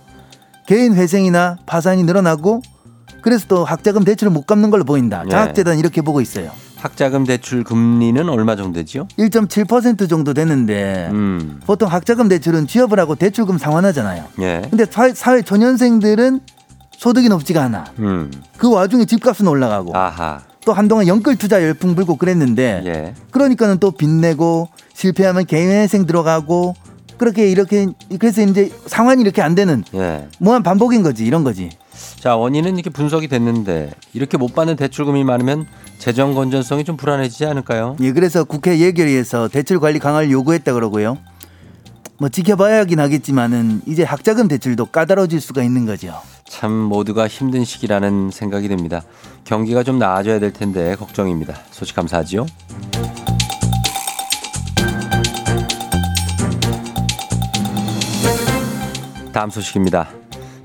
개인 0.69 0.95
회생이나 0.95 1.57
파산이 1.67 2.05
늘어나고 2.05 2.63
그래서 3.21 3.47
또 3.49 3.65
학자금 3.65 4.05
대출을 4.05 4.31
못 4.31 4.47
갚는 4.47 4.71
걸로 4.71 4.85
보인다. 4.85 5.25
네. 5.25 5.31
장학재단 5.31 5.81
이렇게 5.81 6.03
보고 6.03 6.21
있어요. 6.21 6.53
학자금 6.77 7.25
대출 7.25 7.65
금리는 7.65 8.29
얼마 8.29 8.55
정도 8.55 8.79
되지요? 8.79 9.09
1.7% 9.19 10.09
정도 10.09 10.33
되는데 10.35 11.09
음. 11.11 11.61
보통 11.67 11.91
학자금 11.91 12.29
대출은 12.29 12.69
취업을 12.69 13.01
하고 13.01 13.17
대출금 13.17 13.59
상환하잖아요. 13.59 14.27
예. 14.43 14.63
근데 14.71 14.87
사회, 14.89 15.13
사회 15.13 15.43
초년생들은 15.43 16.39
소득이 16.97 17.29
높지가 17.29 17.65
않아. 17.65 17.87
음. 17.99 18.31
그 18.57 18.71
와중에 18.71 19.05
집값은 19.05 19.49
올라가고 19.49 19.97
아하. 19.97 20.43
또 20.65 20.73
한동안 20.73 21.09
연끌 21.09 21.35
투자 21.35 21.61
열풍 21.61 21.97
불고 21.97 22.15
그랬는데 22.15 22.83
예. 22.85 23.15
그러니까는 23.33 23.79
또 23.79 23.91
빚내고 23.91 24.69
실패하면 24.99 25.47
개인회생 25.47 26.07
들어가고 26.07 26.75
그렇게 27.19 27.49
이렇게 27.49 27.87
그래서 28.19 28.43
이제 28.43 28.71
상환이 28.87 29.23
이렇게 29.23 29.43
안 29.43 29.55
되는 29.55 29.85
예. 29.95 30.27
무한 30.39 30.65
반복인 30.65 31.05
거지 31.05 31.25
이런 31.25 31.45
거지. 31.45 31.71
자, 32.19 32.35
원인은 32.35 32.75
이렇게 32.75 32.91
분석이 32.91 33.29
됐는데 33.29 33.93
이렇게 34.13 34.37
못 34.37 34.55
받는 34.55 34.75
대출금이 34.75 35.23
많으면 35.23 35.67
재정 35.99 36.35
건전성이 36.35 36.85
좀 36.85 36.97
불안해지지 36.97 37.47
않을까요? 37.47 37.97
예, 38.01 38.13
그래서 38.13 38.43
국회 38.43 38.79
예결위에서 38.81 39.47
대출 39.49 39.79
관리 39.79 40.01
강화를 40.01 40.33
요구했다 40.33 40.73
그러고요. 40.73 41.19
뭐 42.19 42.29
지켜봐야 42.29 42.81
하긴 42.81 42.99
하겠지만은 42.99 43.83
이제 43.87 44.03
학자금 44.03 44.49
대출도 44.49 44.87
까다로워질 44.87 45.41
수가 45.41 45.63
있는 45.63 45.87
거죠. 45.87 46.21
참 46.49 46.73
모두가 46.73 47.29
힘든 47.29 47.65
시기라는 47.65 48.31
생각이 48.33 48.67
듭니다. 48.67 49.03
경기가 49.45 49.85
좀 49.85 50.01
나아져야 50.01 50.41
될 50.41 50.53
텐데 50.53 50.97
걱정입니다. 50.97 51.55
소식 51.71 51.95
감사하지요. 51.95 52.47
다음 59.39 59.51
소식입니다. 59.51 60.09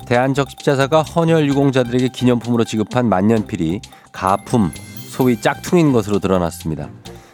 대한적십자사가 0.07 1.03
헌혈 1.03 1.47
유공자들에게 1.47 2.07
기념품으로 2.07 2.63
지급한 2.63 3.07
만년필이 3.07 3.81
가품, 4.11 4.71
소위 5.11 5.39
짝퉁인 5.39 5.91
것으로 5.93 6.17
드러났습니다. 6.17 6.89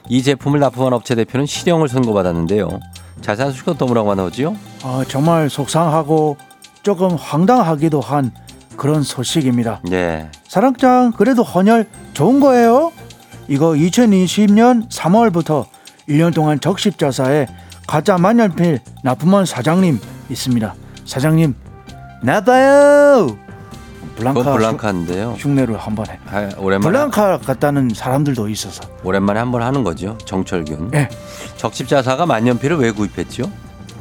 이 0.09 0.21
제품을 0.21 0.59
납품한 0.59 0.91
업체 0.91 1.15
대표는 1.15 1.45
실형을 1.45 1.87
선고받았는데요. 1.87 2.67
자세한 3.21 3.53
소식은 3.53 3.75
또 3.77 3.85
뭐라고 3.85 4.13
나오지요? 4.15 4.53
아, 4.83 5.05
정말 5.07 5.49
속상하고 5.49 6.35
조금 6.83 7.15
황당하기도 7.15 8.01
한 8.01 8.31
그런 8.75 9.01
소식입니다. 9.01 9.79
예. 9.93 10.29
사랑장 10.45 11.13
그래도 11.13 11.43
헌혈 11.43 11.87
좋은 12.13 12.41
거예요? 12.41 12.91
이거 13.47 13.69
2020년 13.69 14.89
3월부터 14.89 15.67
1년 16.09 16.33
동안 16.33 16.59
적십자사에 16.59 17.47
가짜 17.87 18.17
만년필 18.17 18.81
납품한 19.03 19.45
사장님 19.45 20.01
있습니다. 20.29 20.75
사장님 21.13 21.55
나봐요. 22.21 23.35
블랑카 24.15 24.43
블랑카인데요. 24.53 25.35
흉- 25.37 25.51
흉내를 25.51 25.77
한번 25.77 26.05
해. 26.07 26.19
아, 26.27 26.49
오랜만에 26.59 26.91
블랑카 26.91 27.39
같다는 27.39 27.89
사람들도 27.95 28.47
있어서. 28.49 28.81
오랜만에 29.03 29.39
한번 29.39 29.63
하는 29.63 29.83
거죠. 29.83 30.17
정철균. 30.25 30.91
예. 30.93 31.09
적십자사가 31.57 32.25
만년필을 32.27 32.77
왜 32.77 32.91
구입했죠? 32.91 33.49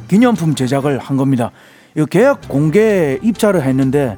기념품 0.07 0.53
제작을 0.53 0.99
한 0.99 1.17
겁니다. 1.17 1.49
이 1.97 2.05
계약 2.07 2.47
공개 2.47 3.17
입찰을 3.23 3.63
했는데 3.63 4.17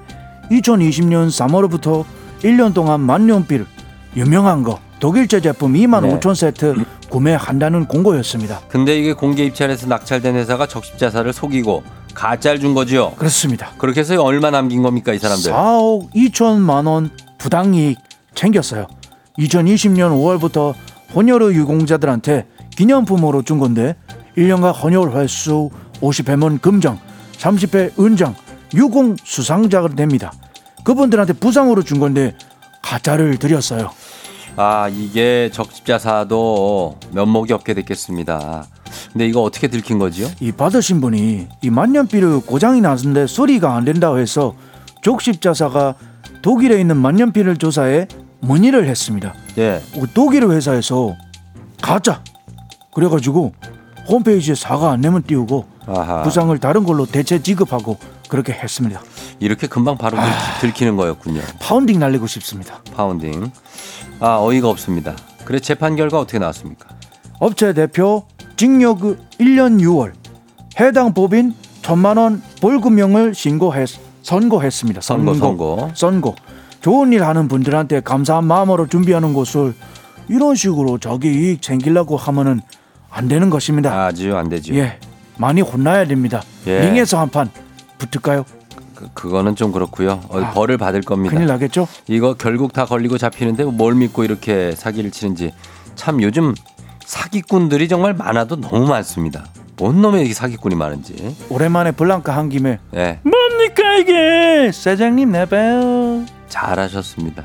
2020년 0.51 1.30
3월부터 1.30 2.04
1년 2.43 2.73
동안 2.73 2.99
만년필 3.01 3.65
유명한 4.17 4.63
거 4.63 4.80
독일제 4.99 5.39
제품 5.39 5.73
2만 5.73 6.01
네. 6.06 6.19
5천 6.19 6.36
세트 6.36 6.75
구매한다는 7.10 7.86
공고였습니다. 7.86 8.60
근데 8.69 8.97
이게 8.97 9.13
공개 9.13 9.45
입찰에서 9.45 9.88
낙찰된 9.88 10.36
회사가 10.36 10.67
적십자사를 10.67 11.32
속이고 11.32 11.84
가짜를 12.13 12.60
준 12.60 12.74
거지요. 12.74 13.12
그렇습니다. 13.12 13.71
그렇게 13.78 14.02
해서 14.02 14.21
얼마 14.21 14.52
남긴 14.52 14.82
겁니까 14.84 15.13
이 15.13 15.19
사람들? 15.19 15.52
4억 15.52 16.12
2천만 16.13 16.88
원 16.88 17.10
부당이익 17.38 17.97
챙겼어요. 18.36 18.88
2020년 19.39 20.12
5월부터 20.12 20.74
헌혈의 21.15 21.56
유공자들한테 21.56 22.47
기념품으로 22.76 23.41
준 23.43 23.60
건데 23.60 23.95
1년간 24.38 24.74
헌혈 24.84 25.12
횟수 25.12 25.69
50회면 26.02 26.62
금장, 26.62 27.00
30회 27.38 28.00
은장, 28.00 28.36
유공 28.74 29.17
수상자가 29.24 29.89
됩니다. 29.89 30.32
그분들한테 30.84 31.34
부상으로 31.34 31.84
준 31.84 32.00
건데 32.00 32.36
가짜를 32.82 33.38
드렸어요. 33.38 33.91
아 34.56 34.89
이게 34.89 35.50
적십자사도 35.54 36.97
면목이 37.12 37.54
없게 37.54 37.74
됐겠습니다. 37.74 38.65
근데 39.12 39.27
이거 39.27 39.41
어떻게 39.41 39.67
들킨 39.67 39.97
거지요? 39.99 40.27
이 40.39 40.51
받으신 40.51 41.01
분이 41.01 41.47
이 41.62 41.69
만년필을 41.69 42.41
고장이 42.41 42.82
났는데 42.82 43.27
소리가 43.27 43.75
안 43.75 43.86
된다고 43.86 44.17
해서 44.19 44.56
족십자사가 45.01 45.95
독일에 46.41 46.80
있는 46.80 46.97
만년필을 46.97 47.58
조사해 47.58 48.08
문의를 48.39 48.88
했습니다. 48.88 49.34
예. 49.58 49.82
어, 49.95 50.01
독일 50.13 50.47
회사에서 50.49 51.15
가짜 51.82 52.23
그래가지고 52.93 53.54
홈페이지에 54.08 54.56
사과 54.56 54.91
안 54.91 55.01
내면 55.01 55.21
띄우고 55.23 55.65
아하. 55.88 56.23
부상을 56.23 56.56
다른 56.60 56.84
걸로 56.84 57.06
대체 57.06 57.41
지급하고 57.41 57.97
그렇게 58.30 58.54
했습니다. 58.54 59.01
이렇게 59.39 59.67
금방 59.67 59.97
바로 59.97 60.17
들- 60.17 60.27
들키는 60.62 60.95
거였군요. 60.95 61.41
파운딩 61.60 61.99
날리고 61.99 62.27
싶습니다. 62.27 62.82
파운딩. 62.95 63.51
아 64.19 64.38
어이가 64.39 64.69
없습니다. 64.69 65.15
그래 65.45 65.60
재판 65.60 65.95
결과 65.95 66.19
어떻게 66.19 66.39
나왔습니까? 66.39 66.88
업체 67.39 67.73
대표 67.73 68.25
징역 68.65 69.00
1년 69.39 69.82
6월 69.82 70.12
해당 70.80 71.15
법인 71.15 71.56
천만 71.82 72.17
원 72.17 72.43
벌금형을 72.62 73.34
신고했 73.34 73.89
선고했습니다. 74.21 75.02
선고, 75.02 75.34
선고. 75.34 75.91
선고. 75.95 76.36
좋은 76.80 77.12
일 77.12 77.24
하는 77.24 77.47
분들한테 77.47 78.02
감사한 78.02 78.45
마음으로 78.45 78.86
준비하는 78.86 79.34
것을 79.34 79.74
이런 80.28 80.54
식으로 80.54 81.00
자기 81.00 81.30
이익 81.32 81.63
챙기려고 81.63 82.17
하면은 82.17 82.62
안 83.10 83.28
되는 83.28 83.50
것입니다. 83.50 84.06
아주 84.06 84.38
안 84.38 84.47
되죠. 84.47 84.76
예, 84.76 85.00
많이 85.39 85.62
혼나야 85.62 86.06
됩니다. 86.06 86.43
예. 86.67 86.82
링에서 86.82 87.17
한 87.19 87.30
판 87.30 87.50
붙을까요? 87.97 88.45
그, 88.93 89.08
그거는 89.15 89.56
좀 89.56 89.71
그렇고요. 89.71 90.21
어, 90.30 90.39
아, 90.39 90.52
벌을 90.52 90.78
받을 90.78 91.02
겁니다. 91.02 91.34
큰일 91.34 91.47
나겠죠? 91.47 91.88
이거 92.08 92.36
결국 92.36 92.74
다 92.74 92.86
걸리고 92.86 93.17
잡히는데 93.17 93.63
뭘 93.63 93.95
믿고 93.95 94.24
이렇게 94.24 94.76
사기를 94.76 95.10
치는지 95.10 95.52
참 95.95 96.21
요즘 96.21 96.54
사기꾼들이 97.12 97.89
정말 97.89 98.13
많아도 98.13 98.56
너무 98.56 98.88
많습니다. 98.88 99.43
뭔 99.76 100.02
놈의 100.02 100.30
이 100.30 100.34
사기꾼이 100.34 100.76
많은지. 100.76 101.36
오랜만에 101.50 101.91
블랑카 101.91 102.34
한 102.34 102.47
김에 102.47 102.80
예, 102.95 103.19
뭡니까 103.24 103.95
이게 103.97 104.71
사장님 104.71 105.30
내봐요. 105.30 106.26
잘하셨습니다. 106.47 107.43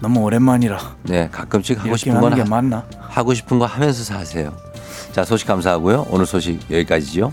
너무 0.00 0.20
오랜만이라 0.22 0.96
네, 1.04 1.28
가끔씩 1.30 1.78
하고 1.78 1.96
싶은 1.96 2.20
건 2.20 2.32
하, 2.32 2.44
맞나? 2.44 2.84
하고 2.98 3.34
싶은 3.34 3.60
거 3.60 3.66
하면서 3.66 4.02
사세요. 4.02 4.52
자, 5.12 5.22
소식 5.22 5.46
감사하고요. 5.46 6.08
오늘 6.10 6.26
소식 6.26 6.58
여기까지죠. 6.68 7.32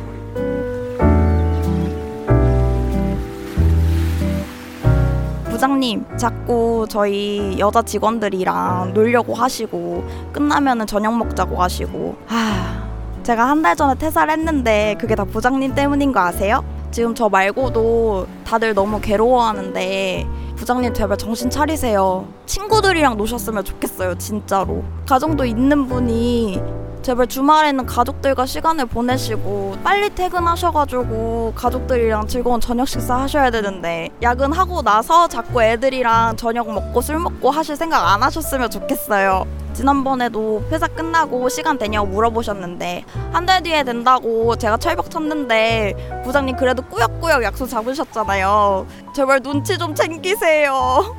부장님, 5.65 6.17
자꾸 6.17 6.87
저희 6.89 7.55
여자 7.59 7.83
직원들이랑 7.83 8.95
놀려고 8.95 9.35
하시고 9.35 10.03
끝나면은 10.33 10.87
저녁 10.87 11.15
먹자고 11.15 11.61
하시고 11.61 12.15
하, 12.25 12.83
제가 13.21 13.47
한 13.47 13.61
달 13.61 13.75
전에 13.75 13.93
퇴사를 13.93 14.33
했는데 14.33 14.95
그게 14.99 15.13
다 15.13 15.23
부장님 15.23 15.75
때문인 15.75 16.11
거 16.13 16.19
아세요? 16.19 16.63
지금 16.89 17.13
저 17.13 17.29
말고도 17.29 18.25
다들 18.43 18.73
너무 18.73 18.99
괴로워하는데 19.01 20.25
부장님 20.55 20.95
제발 20.95 21.15
정신 21.17 21.51
차리세요. 21.51 22.25
친구들이랑 22.47 23.17
노셨으면 23.17 23.63
좋겠어요, 23.63 24.17
진짜로. 24.17 24.83
가정도 25.07 25.45
있는 25.45 25.85
분이 25.87 26.59
제발 27.01 27.25
주말에는 27.25 27.85
가족들과 27.87 28.45
시간을 28.45 28.85
보내시고 28.85 29.77
빨리 29.83 30.09
퇴근하셔가지고 30.13 31.53
가족들이랑 31.55 32.27
즐거운 32.27 32.59
저녁 32.61 32.87
식사 32.87 33.15
하셔야 33.21 33.49
되는데 33.49 34.09
야근하고 34.21 34.83
나서 34.83 35.27
자꾸 35.27 35.63
애들이랑 35.63 36.37
저녁 36.37 36.71
먹고 36.71 37.01
술 37.01 37.17
먹고 37.17 37.49
하실 37.49 37.75
생각 37.75 38.05
안 38.13 38.21
하셨으면 38.21 38.69
좋겠어요. 38.69 39.45
지난번에도 39.73 40.61
회사 40.69 40.85
끝나고 40.87 41.49
시간 41.49 41.77
되냐고 41.79 42.05
물어보셨는데 42.07 43.03
한 43.33 43.45
달 43.45 43.63
뒤에 43.63 43.83
된다고 43.83 44.55
제가 44.55 44.77
철벽 44.77 45.09
쳤는데 45.09 46.21
부장님 46.23 46.55
그래도 46.55 46.83
꾸역꾸역 46.83 47.41
약속 47.41 47.65
잡으셨잖아요. 47.67 48.85
제발 49.15 49.39
눈치 49.41 49.77
좀 49.79 49.95
챙기세요. 49.95 51.15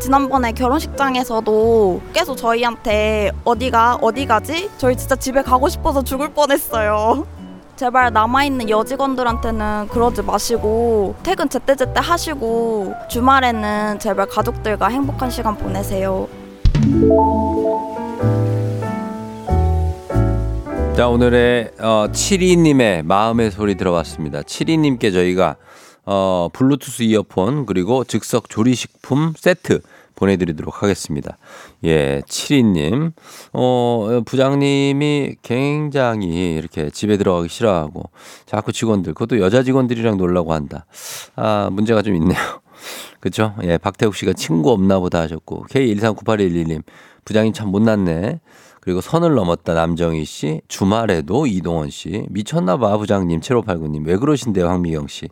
지난번에 0.00 0.52
결혼식장에서도 0.52 2.00
계속 2.12 2.36
저희한테 2.36 3.32
어디가 3.44 3.98
어디 4.00 4.26
가지? 4.26 4.70
저희 4.78 4.96
진짜 4.96 5.16
집에 5.16 5.42
가고 5.42 5.68
싶어서 5.68 6.02
죽을 6.02 6.28
뻔했어요. 6.30 7.26
제발 7.76 8.12
남아있는 8.12 8.70
여직원들한테는 8.70 9.88
그러지 9.88 10.22
마시고 10.22 11.14
퇴근 11.22 11.48
제때제때 11.48 12.00
하시고 12.00 12.92
주말에는 13.08 13.98
제발 14.00 14.26
가족들과 14.26 14.88
행복한 14.88 15.30
시간 15.30 15.56
보내세요. 15.56 16.28
자, 20.96 21.06
오늘의 21.06 21.70
어, 21.78 22.08
72님의 22.10 23.04
마음의 23.04 23.52
소리 23.52 23.76
들어봤습니다. 23.76 24.42
72님께 24.42 25.12
저희가 25.12 25.54
어, 26.10 26.48
블루투스 26.54 27.02
이어폰 27.02 27.66
그리고 27.66 28.02
즉석 28.02 28.48
조리식품 28.48 29.34
세트 29.36 29.80
보내드리도록 30.14 30.82
하겠습니다. 30.82 31.36
예, 31.84 32.22
72님. 32.26 33.12
어, 33.52 34.22
부장님이 34.24 35.36
굉장히 35.42 36.54
이렇게 36.54 36.88
집에 36.88 37.18
들어가기 37.18 37.50
싫어하고 37.50 38.04
자꾸 38.46 38.72
직원들, 38.72 39.12
그것도 39.12 39.38
여자 39.38 39.62
직원들이랑 39.62 40.16
놀라고 40.16 40.54
한다. 40.54 40.86
아, 41.36 41.68
문제가 41.70 42.00
좀 42.00 42.14
있네요. 42.16 42.38
그죠? 43.20 43.54
예, 43.62 43.76
박태욱 43.76 44.16
씨가 44.16 44.32
친구 44.32 44.70
없나 44.72 44.98
보다 44.98 45.20
하셨고, 45.20 45.66
K1398111님, 45.68 46.82
부장님 47.26 47.52
참 47.52 47.68
못났네. 47.68 48.40
그리고 48.80 49.02
선을 49.02 49.34
넘었다 49.34 49.74
남정희 49.74 50.24
씨, 50.24 50.62
주말에도 50.68 51.46
이동원 51.46 51.90
씨, 51.90 52.24
미쳤나 52.30 52.78
봐 52.78 52.96
부장님 52.96 53.40
7589님, 53.40 54.06
왜 54.06 54.16
그러신데요 54.16 54.66
황미경 54.66 55.08
씨. 55.08 55.28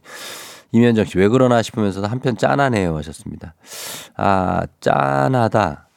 이면정 0.72 1.04
씨, 1.04 1.18
왜 1.18 1.28
그러나 1.28 1.62
싶으면서도 1.62 2.06
한편 2.06 2.36
짠하네요 2.36 2.96
하셨습니다. 2.98 3.54
아, 4.16 4.62
짠하다. 4.80 5.88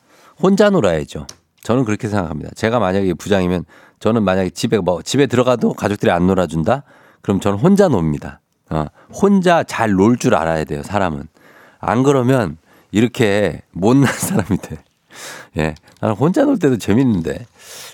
혼자 0.41 0.69
놀아야죠. 0.69 1.27
저는 1.63 1.85
그렇게 1.85 2.07
생각합니다. 2.07 2.51
제가 2.55 2.79
만약에 2.79 3.13
부장이면 3.13 3.65
저는 3.99 4.23
만약에 4.23 4.49
집에 4.51 4.77
뭐, 4.77 5.01
집에 5.01 5.27
들어가도 5.27 5.73
가족들이 5.73 6.11
안 6.11 6.27
놀아준다? 6.27 6.83
그럼 7.21 7.39
저는 7.39 7.59
혼자 7.59 7.87
놉니다. 7.89 8.39
어, 8.69 8.85
혼자 9.13 9.63
잘 9.63 9.91
놀 9.99 10.15
줄 10.17 10.35
알아야 10.35 10.63
돼요, 10.63 10.83
사람은. 10.83 11.23
안 11.79 12.03
그러면 12.03 12.57
이렇게 12.91 13.61
못난 13.71 14.11
사람이 14.13 14.57
돼. 14.61 14.77
예. 15.57 15.75
나는 15.99 16.15
혼자 16.15 16.45
놀 16.45 16.57
때도 16.59 16.77
재밌는데. 16.77 17.45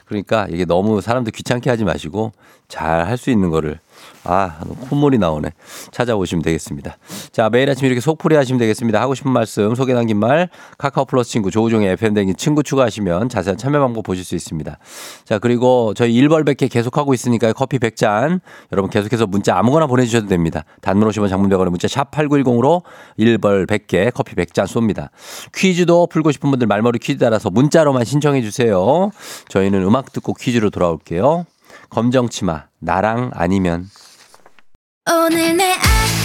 그러니까 0.06 0.46
이게 0.50 0.66
너무 0.66 1.02
사람들 1.02 1.32
귀찮게 1.32 1.70
하지 1.70 1.84
마시고 1.86 2.34
잘 2.68 3.08
할 3.08 3.18
수 3.18 3.32
있는 3.32 3.50
거를 3.50 3.80
아, 4.24 4.60
콧물이 4.90 5.18
나오네. 5.20 5.50
찾아오시면 5.92 6.42
되겠습니다. 6.42 6.98
자, 7.32 7.50
매일 7.50 7.70
아침 7.70 7.86
이렇게 7.86 8.02
속풀이 8.02 8.36
하시면 8.36 8.60
되겠습니다. 8.60 9.00
하고 9.00 9.14
싶은 9.14 9.32
말씀, 9.32 9.76
소개 9.76 9.94
남긴 9.94 10.18
말, 10.18 10.50
카카오 10.78 11.06
플러스 11.06 11.30
친구, 11.30 11.52
조우종의 11.52 11.92
FM댕진 11.92 12.36
친구 12.38 12.64
추가하시면 12.64 13.30
자세한 13.30 13.58
참여 13.58 13.80
방법 13.80 14.04
보실 14.04 14.24
수 14.24 14.36
있습니다. 14.36 14.78
자, 15.26 15.40
그리고 15.40 15.94
저희 15.96 16.16
일벌 16.16 16.44
100개 16.44 16.72
계속하고 16.72 17.14
있으니까요. 17.14 17.54
커피 17.54 17.78
100잔. 17.78 18.40
여러분 18.72 18.90
계속해서 18.90 19.28
문자 19.28 19.58
아무거나 19.58 19.88
보내주셔도 19.88 20.28
됩니다. 20.28 20.64
단문 20.82 21.08
오시면 21.08 21.30
장문 21.30 21.50
100원에 21.50 21.70
문자 21.70 21.88
샵 21.88 22.12
8910으로 22.12 22.82
일벌 23.18 23.68
100개 23.68 24.12
커피 24.14 24.36
100잔 24.36 24.66
쏩니다. 24.66 25.10
퀴즈도 25.54 26.08
풀고 26.08 26.32
싶은 26.32 26.50
분들 26.50 26.68
말머리 26.68 27.00
퀴즈 27.00 27.20
따라서 27.20 27.50
문자로만 27.50 28.06
신청해 28.06 28.42
주세요. 28.42 29.12
저희는 29.50 29.84
음악 29.84 30.12
듣고 30.12 30.34
퀴즈로 30.34 30.70
돌아올게요. 30.70 31.46
검정치마, 31.90 32.68
나랑 32.80 33.32
아니면. 33.34 33.90
오늘 35.10 35.56
내 35.56 35.74
아 35.74 36.25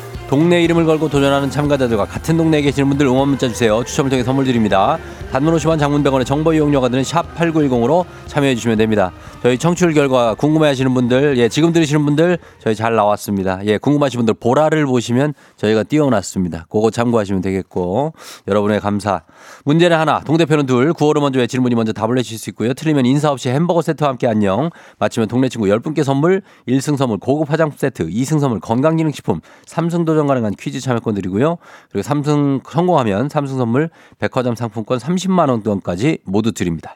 동네 0.31 0.63
이름을 0.63 0.85
걸고 0.85 1.09
도전하는 1.09 1.49
참가자들과 1.49 2.05
같은 2.05 2.37
동네에 2.37 2.61
계시는 2.61 2.87
분들 2.87 3.05
응원 3.05 3.27
문자 3.27 3.49
주세요. 3.49 3.83
추첨을 3.83 4.09
통해 4.09 4.23
선물 4.23 4.45
드립니다. 4.45 4.97
단문 5.29 5.53
50원 5.57 5.77
장문 5.77 6.05
100원의 6.05 6.25
정보 6.25 6.53
이용료가 6.53 6.87
드는 6.87 7.03
샵 7.03 7.35
8910으로 7.35 8.05
참여해 8.27 8.55
주시면 8.55 8.77
됩니다. 8.77 9.11
저희 9.43 9.57
청취율 9.57 9.93
결과 9.93 10.33
궁금해 10.35 10.69
하시는 10.69 10.93
분들, 10.93 11.37
예, 11.37 11.49
지금 11.49 11.73
들으시는 11.73 12.05
분들 12.05 12.37
저희 12.59 12.75
잘 12.75 12.95
나왔습니다. 12.95 13.59
예, 13.65 13.77
궁금하신 13.77 14.19
분들 14.19 14.35
보라를 14.35 14.85
보시면 14.85 15.33
저희가 15.57 15.83
띄워놨습니다. 15.83 16.67
그거 16.69 16.89
참고하시면 16.91 17.41
되겠고 17.41 18.13
여러분의 18.47 18.79
감사. 18.79 19.23
문제는 19.65 19.97
하나, 19.97 20.21
동대표는 20.21 20.65
둘, 20.65 20.93
구호를 20.93 21.21
먼저 21.21 21.39
외치는 21.39 21.61
분이 21.63 21.75
먼저 21.75 21.91
답을 21.91 22.15
내실 22.15 22.37
수 22.37 22.49
있고요. 22.51 22.73
틀리면 22.73 23.05
인사 23.05 23.31
없이 23.31 23.49
햄버거 23.49 23.81
세트와 23.81 24.11
함께 24.11 24.27
안녕. 24.27 24.69
맞히면 24.97 25.27
동네 25.27 25.49
친구 25.49 25.67
10분께 25.67 26.05
선물, 26.05 26.41
1승 26.69 26.95
선물 26.95 27.17
고급 27.17 27.51
화장품 27.51 27.77
세트, 27.77 28.07
2승 28.07 28.39
선물 28.39 28.61
건강기능식품, 28.61 29.41
3승 29.65 30.05
도전 30.05 30.20
가능한 30.27 30.53
퀴즈 30.59 30.79
참여권 30.79 31.13
드리고요. 31.15 31.57
그리고 31.91 32.07
3승 32.07 32.61
성공하면 32.67 33.27
3승 33.27 33.57
선물 33.57 33.89
백화점 34.19 34.55
상품권 34.55 34.97
30만 34.97 35.49
원권까지 35.49 36.19
모두 36.25 36.51
드립니다. 36.51 36.95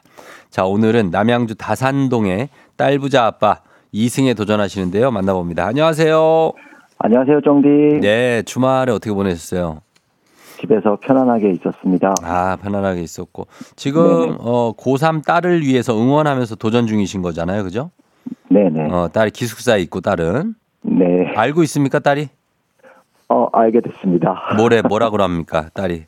자, 0.50 0.64
오늘은 0.64 1.10
남양주 1.10 1.56
다산동의 1.56 2.48
딸 2.76 2.98
부자 2.98 3.26
아빠 3.26 3.60
2승에 3.94 4.36
도전하시는데요. 4.36 5.10
만나봅니다. 5.10 5.66
안녕하세요. 5.66 6.52
안녕하세요, 6.98 7.40
쫑디. 7.42 8.00
네, 8.00 8.42
주말에 8.42 8.92
어떻게 8.92 9.12
보내셨어요? 9.12 9.80
집에서 10.60 10.96
편안하게 11.02 11.50
있었습니다. 11.52 12.14
아, 12.22 12.56
편안하게 12.62 13.02
있었고. 13.02 13.46
지금 13.76 14.02
네네. 14.20 14.36
어 14.40 14.72
고3 14.76 15.24
딸을 15.24 15.60
위해서 15.62 15.94
응원하면서 15.94 16.56
도전 16.56 16.86
중이신 16.86 17.20
거잖아요. 17.20 17.62
그죠? 17.62 17.90
네 18.50 18.70
네. 18.70 18.88
어, 18.90 19.08
딸이 19.12 19.32
기숙사에 19.32 19.80
있고 19.82 20.00
딸은 20.00 20.54
네. 20.82 21.04
알고 21.34 21.62
있습니까, 21.64 21.98
딸이? 21.98 22.28
어, 23.28 23.48
알게 23.52 23.80
됐습니다. 23.80 24.40
뭐래 24.56 24.82
뭐라 24.88 25.10
그럽니까, 25.10 25.68
딸이? 25.74 26.04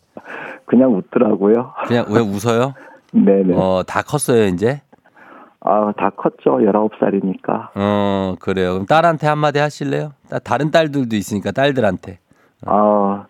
그냥 0.67 0.95
웃더라고요. 0.95 1.73
그냥 1.87 2.07
왜 2.11 2.21
웃어요? 2.21 2.75
네네. 3.13 3.55
어, 3.57 3.83
다 3.87 4.03
컸어요, 4.03 4.45
이제? 4.47 4.83
아, 5.61 5.93
다 5.97 6.11
컸죠. 6.11 6.59
19살이니까. 6.59 7.69
어, 7.75 8.35
그래요. 8.41 8.75
그럼 8.75 8.87
딸한테 8.87 9.27
한마디 9.27 9.59
하실래요? 9.59 10.13
따- 10.31 10.39
다른 10.39 10.71
딸들도 10.71 11.17
있으니까 11.17 11.51
딸들한테. 11.51 12.19
아, 12.67 13.25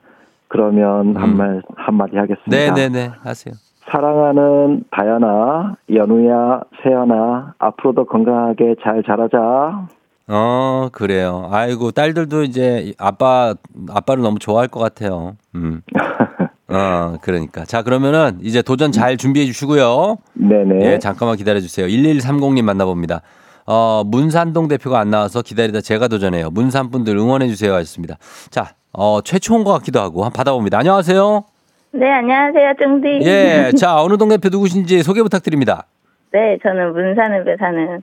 그러면 0.49 1.17
한 1.17 1.37
말, 1.37 1.63
한마디 1.77 2.17
하겠습니다. 2.17 2.51
음. 2.51 2.75
네네 2.75 2.89
네, 2.89 3.11
하세요. 3.23 3.55
사랑하는 3.91 4.85
다현아, 4.91 5.77
연우야, 5.95 6.61
세연아, 6.83 7.55
앞으로도 7.59 8.05
건강하게 8.05 8.77
잘 8.83 9.03
자라자. 9.05 9.89
어, 10.29 10.89
그래요. 10.93 11.49
아이고, 11.51 11.91
딸들도 11.91 12.43
이제 12.43 12.93
아빠, 12.99 13.55
아빠를 13.89 14.23
너무 14.23 14.39
좋아할 14.39 14.69
것 14.69 14.79
같아요. 14.81 15.37
음. 15.55 15.81
어, 16.69 17.17
그러니까. 17.23 17.65
자, 17.65 17.83
그러면은 17.83 18.39
이제 18.43 18.61
도전 18.61 18.93
잘 18.93 19.17
준비해 19.17 19.47
주시고요. 19.47 20.19
네네. 20.35 20.85
예, 20.85 20.99
잠깐만 20.99 21.37
기다려 21.39 21.61
주세요. 21.61 21.87
1130님 21.87 22.63
만나봅니다. 22.63 23.23
어, 23.67 24.03
문산동 24.05 24.69
대표가 24.69 24.99
안 25.01 25.11
나와서 25.11 25.41
기다리다 25.41 25.81
제가 25.81 26.09
도전해요. 26.09 26.51
문산 26.51 26.91
분들 26.91 27.17
응원해 27.17 27.49
주세요. 27.49 27.73
하셨습니다. 27.75 28.17
자, 28.51 28.75
어, 28.93 29.21
최초인 29.23 29.65
것 29.65 29.73
같기도 29.75 30.01
하고 30.01 30.25
한번 30.25 30.33
받아봅니다. 30.37 30.79
안녕하세요. 30.79 31.45
네, 31.93 32.11
안녕하세요, 32.11 32.75
쫑디. 32.79 33.21
예, 33.23 33.73
자, 33.79 34.03
어느 34.03 34.19
동 34.19 34.29
대표 34.29 34.51
누구신지 34.51 35.03
소개 35.03 35.23
부탁드립니다. 35.23 35.87
네, 36.33 36.59
저는 36.63 36.93
문산읍에 36.93 37.57
사는, 37.59 38.03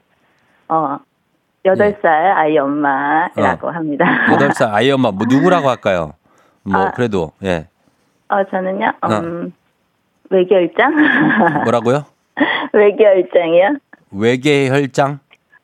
어, 0.69 0.97
여덟 1.65 1.95
살 2.01 2.31
아이 2.37 2.57
엄마라고 2.57 3.69
합니다. 3.69 4.05
예. 4.29 4.33
여덟 4.33 4.51
살 4.53 4.73
아이 4.73 4.91
엄마, 4.91 5.11
뭐, 5.11 5.25
누구라고 5.27 5.67
할까요? 5.69 6.13
뭐, 6.63 6.79
아. 6.79 6.91
그래도, 6.91 7.31
예. 7.43 7.67
어, 8.29 8.43
저는요, 8.49 8.91
음, 9.03 9.53
외결장? 10.29 10.93
뭐라고요? 11.65 12.05
외결장이요? 12.73 13.77
외계 14.11 14.69
혈장? 14.69 15.19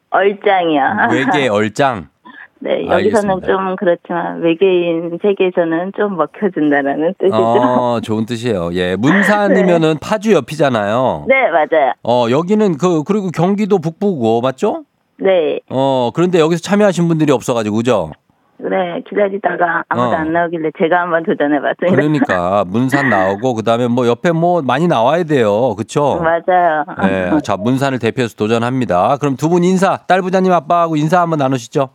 얼장이요. 0.09 0.81
외계 1.11 1.47
얼장? 1.47 2.07
네, 2.63 2.85
여기서는 2.85 3.29
알겠습니다. 3.31 3.47
좀 3.47 3.75
그렇지만 3.75 4.41
외계인 4.41 5.17
세계에서는 5.21 5.93
좀 5.97 6.15
먹혀준다라는 6.15 7.15
뜻이죠. 7.17 7.35
어, 7.35 7.99
좋은 8.01 8.25
뜻이에요. 8.27 8.69
예. 8.73 8.95
문산이면은 8.95 9.97
파주 9.99 10.33
옆이잖아요. 10.33 11.25
네, 11.27 11.49
맞아요. 11.49 11.93
어, 12.03 12.27
여기는 12.29 12.77
그, 12.77 13.03
그리고 13.03 13.29
경기도 13.31 13.79
북부고, 13.79 14.41
맞죠? 14.41 14.83
네, 15.21 15.59
어, 15.69 16.09
그런데 16.15 16.39
여기서 16.39 16.61
참여하신 16.61 17.07
분들이 17.07 17.31
없어가지고, 17.31 17.77
그죠? 17.77 18.11
네, 18.57 19.01
기다리다가 19.09 19.83
아무도 19.89 20.09
어. 20.09 20.13
안 20.13 20.33
나오길래 20.33 20.69
제가 20.79 21.01
한번 21.01 21.23
도전해봤습니다. 21.23 21.95
그러니까, 21.95 22.63
문산 22.67 23.09
나오고, 23.09 23.53
그 23.55 23.63
다음에 23.63 23.87
뭐 23.87 24.07
옆에 24.07 24.31
뭐 24.31 24.61
많이 24.61 24.87
나와야 24.87 25.23
돼요. 25.23 25.75
그쵸? 25.75 26.19
맞아요. 26.23 26.85
예. 27.03 27.31
자, 27.43 27.55
문산을 27.57 27.99
대표해서 27.99 28.35
도전합니다. 28.35 29.17
그럼 29.17 29.35
두 29.35 29.49
분 29.49 29.63
인사, 29.63 29.97
딸 30.07 30.21
부자님 30.21 30.51
아빠하고 30.53 30.95
인사 30.95 31.21
한번 31.21 31.39
나누시죠. 31.39 31.89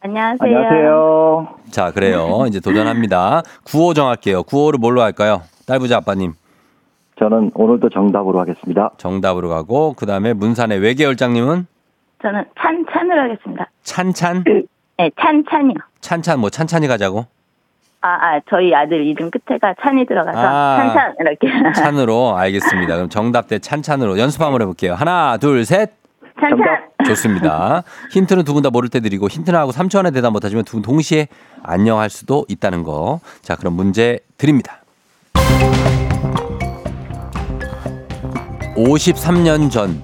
안녕하세요. 0.00 0.36
안녕하세요. 0.40 1.48
자, 1.70 1.90
그래요. 1.92 2.44
이제 2.48 2.58
도전합니다. 2.60 3.42
구호 3.64 3.94
정할게요. 3.94 4.42
구호를 4.42 4.78
뭘로 4.80 5.00
할까요? 5.02 5.42
딸 5.66 5.78
부자 5.78 5.96
아빠님. 5.98 6.32
저는 7.18 7.52
오늘도 7.54 7.88
정답으로 7.90 8.40
하겠습니다. 8.40 8.90
정답으로 8.98 9.48
가고, 9.48 9.94
그 9.96 10.06
다음에 10.06 10.32
문산의 10.32 10.80
외계열장님은 10.80 11.66
저는 12.22 12.44
찬찬으로 12.60 13.20
하겠습니다. 13.22 13.68
찬찬? 13.82 14.44
네, 14.98 15.10
찬찬이요. 15.20 15.74
찬찬, 16.00 16.38
뭐 16.40 16.50
찬찬히 16.50 16.86
가자고? 16.88 17.26
아, 18.00 18.08
아, 18.08 18.40
저희 18.50 18.74
아들 18.74 19.04
이름 19.06 19.30
끝에가 19.30 19.74
찬이 19.82 20.06
들어가서 20.06 20.38
아. 20.38 20.76
찬찬 20.78 21.14
이렇게. 21.20 21.48
찬으로 21.80 22.36
알겠습니다. 22.36 22.94
그럼 22.96 23.08
정답 23.08 23.48
대 23.48 23.58
찬찬으로 23.58 24.18
연습 24.18 24.40
한번 24.42 24.60
해볼게요. 24.62 24.94
하나, 24.94 25.36
둘, 25.38 25.64
셋. 25.64 25.90
찬찬. 26.40 26.58
좋습니다. 27.06 27.82
힌트는 28.12 28.44
두 28.44 28.54
분 28.54 28.62
다 28.62 28.70
모를 28.70 28.88
때 28.88 29.00
드리고 29.00 29.28
힌트는 29.28 29.58
하고 29.58 29.70
3초 29.72 29.98
안에 29.98 30.10
대답 30.12 30.32
못하시면 30.32 30.64
두 30.64 30.76
분 30.76 30.82
동시에 30.82 31.26
안녕할 31.62 32.10
수도 32.10 32.44
있다는 32.48 32.82
거. 32.84 33.20
자, 33.42 33.56
그럼 33.56 33.74
문제 33.74 34.18
드립니다. 34.38 34.78
53년 38.76 39.70
전 39.70 40.02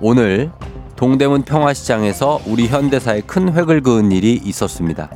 오늘 0.00 0.50
동대문 0.98 1.42
평화시장에서 1.42 2.40
우리 2.44 2.66
현대사에 2.66 3.20
큰 3.20 3.54
획을 3.54 3.82
그은 3.82 4.10
일이 4.10 4.32
있었습니다. 4.32 5.08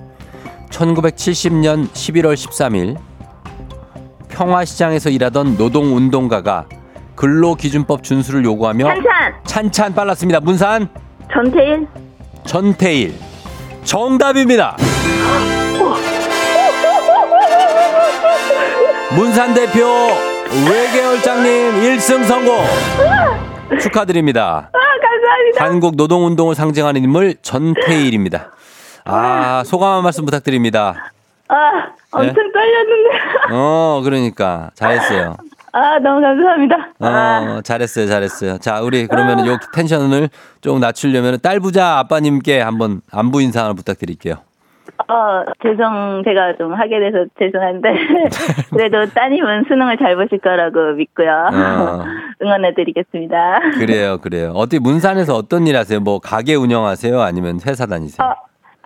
1970년 0.70 1.88
11월 1.90 2.34
13일 2.34 2.96
평화시장에서 4.28 5.10
일하던 5.10 5.56
노동운동가가 5.56 6.66
근로기준법 7.16 8.04
준수를 8.04 8.44
요구하며 8.44 8.84
찬찬. 8.86 9.34
찬찬 9.44 9.94
빨랐습니다. 9.94 10.38
문산 10.38 10.88
전태일. 11.32 11.88
전태일 12.44 13.14
정답입니다. 13.82 14.76
문산 19.16 19.52
대표 19.52 19.80
외계열장님 20.64 21.72
1승 21.96 22.24
성공 22.24 22.64
축하드립니다. 23.80 24.70
아, 25.32 25.34
감사합니다. 25.34 25.64
한국 25.64 25.96
노동운동을 25.96 26.54
상징하는 26.54 27.02
인물 27.02 27.34
전태일입니다. 27.42 28.50
아 29.04 29.62
소감 29.64 29.96
한 29.96 30.02
말씀 30.02 30.24
부탁드립니다. 30.24 31.12
아, 31.48 31.54
엄청 32.12 32.34
떨렸는데. 32.52 33.08
어 33.52 34.00
그러니까 34.04 34.70
잘했어요. 34.74 35.36
아, 35.72 35.98
너무 35.98 36.20
감사합니다. 36.20 36.76
어 37.00 37.60
잘했어요 37.62 38.06
잘했어요. 38.06 38.58
자 38.58 38.80
우리 38.82 39.06
그러면 39.06 39.46
요 39.46 39.58
텐션을 39.74 40.28
좀 40.60 40.80
낮추려면 40.80 41.38
딸 41.42 41.60
부자 41.60 41.98
아빠님께 41.98 42.60
한번 42.60 43.00
안부 43.10 43.40
인사 43.40 43.64
하나 43.64 43.72
부탁드릴게요. 43.72 44.36
어, 45.08 45.44
죄송, 45.62 46.22
제가 46.24 46.56
좀 46.56 46.74
하게 46.74 46.98
돼서 47.00 47.24
죄송한데, 47.38 47.88
그래도 48.70 49.06
따님은 49.06 49.64
수능을 49.68 49.96
잘 49.98 50.16
보실 50.16 50.38
거라고 50.38 50.92
믿고요. 50.94 51.30
어. 51.52 52.04
응원해 52.42 52.74
드리겠습니다. 52.74 53.60
그래요, 53.78 54.18
그래요. 54.18 54.52
어디 54.54 54.78
문산에서 54.78 55.34
어떤 55.34 55.66
일 55.66 55.76
하세요? 55.76 56.00
뭐 56.00 56.18
가게 56.18 56.54
운영하세요? 56.54 57.20
아니면 57.20 57.58
회사 57.66 57.86
다니세요? 57.86 58.26
어, 58.26 58.34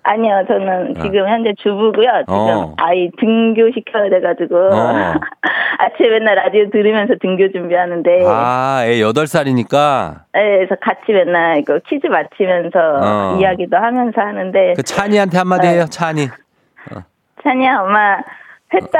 아니요, 0.09 0.45
저는 0.47 0.95
지금 1.01 1.27
현재 1.27 1.53
주부고요. 1.61 2.09
지금 2.21 2.33
어. 2.33 2.73
아이 2.77 3.11
등교 3.19 3.71
시켜야 3.73 4.09
돼가지고, 4.09 4.55
어. 4.55 5.13
아침에 5.79 6.09
맨날 6.09 6.35
라디오 6.35 6.69
들으면서 6.69 7.15
등교 7.21 7.51
준비하는데, 7.51 8.23
아, 8.25 8.83
애 8.85 9.01
8살이니까 9.01 10.21
네, 10.33 10.59
그래서 10.59 10.75
같이 10.81 11.11
맨날 11.11 11.57
이거 11.57 11.77
퀴즈 11.87 12.07
맞히면서 12.07 12.79
어. 13.01 13.37
이야기도 13.37 13.75
하면서 13.75 14.21
하는데, 14.21 14.73
그 14.77 14.83
찬이한테 14.83 15.37
한마디 15.37 15.67
해요, 15.67 15.85
찬이. 15.89 16.27
찬이야, 17.43 17.81
엄마, 17.81 18.17
했다. 18.73 18.99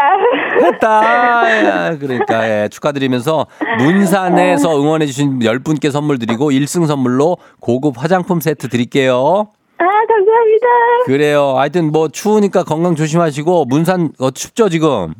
했다. 0.63 1.65
야, 1.65 1.97
그러니까 1.97 2.49
예, 2.49 2.67
축하드리면서 2.69 3.47
문산에서 3.79 4.79
응원해 4.79 5.05
주신 5.05 5.39
10분께 5.39 5.91
선물 5.91 6.19
드리고 6.19 6.51
1승 6.51 6.85
선물로 6.85 7.37
고급 7.59 7.95
화장품 7.97 8.39
세트 8.39 8.69
드릴게요. 8.69 9.47
아, 9.79 9.85
감사합니다. 10.27 10.67
그래요. 11.05 11.53
하여튼 11.57 11.91
뭐 11.91 12.09
추우니까 12.09 12.63
건강 12.63 12.95
조심하시고 12.95 13.65
문산 13.65 14.11
어, 14.19 14.29
춥죠 14.31 14.69
지금. 14.69 15.13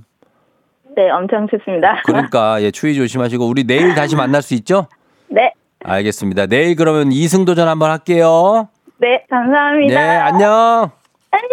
네, 0.96 1.10
엄청 1.10 1.48
춥습니다. 1.48 2.02
그러니까 2.06 2.62
예 2.64 2.72
추위 2.72 2.96
조심하시고 2.96 3.48
우리 3.48 3.64
내일 3.64 3.96
다시 3.96 4.16
만날 4.16 4.42
수 4.42 4.54
있죠? 4.56 4.88
네, 5.30 5.54
알겠습니다. 5.84 6.48
내일 6.48 6.76
그러면 6.76 7.12
이승 7.12 7.46
도전 7.46 7.68
한번 7.68 7.92
할게요. 7.92 8.68
네, 9.00 9.24
감사합니다. 9.30 9.94
네 9.94 10.08
안녕. 10.18 10.92
안녕. 11.32 11.52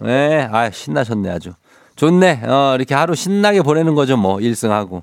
네, 0.00 0.48
아 0.50 0.70
신나셨네 0.70 1.30
아주. 1.30 1.52
좋네. 1.96 2.40
어 2.46 2.74
이렇게 2.76 2.94
하루 2.94 3.14
신나게 3.14 3.62
보내는 3.62 3.94
거죠 3.94 4.16
뭐 4.16 4.36
1승하고. 4.36 5.02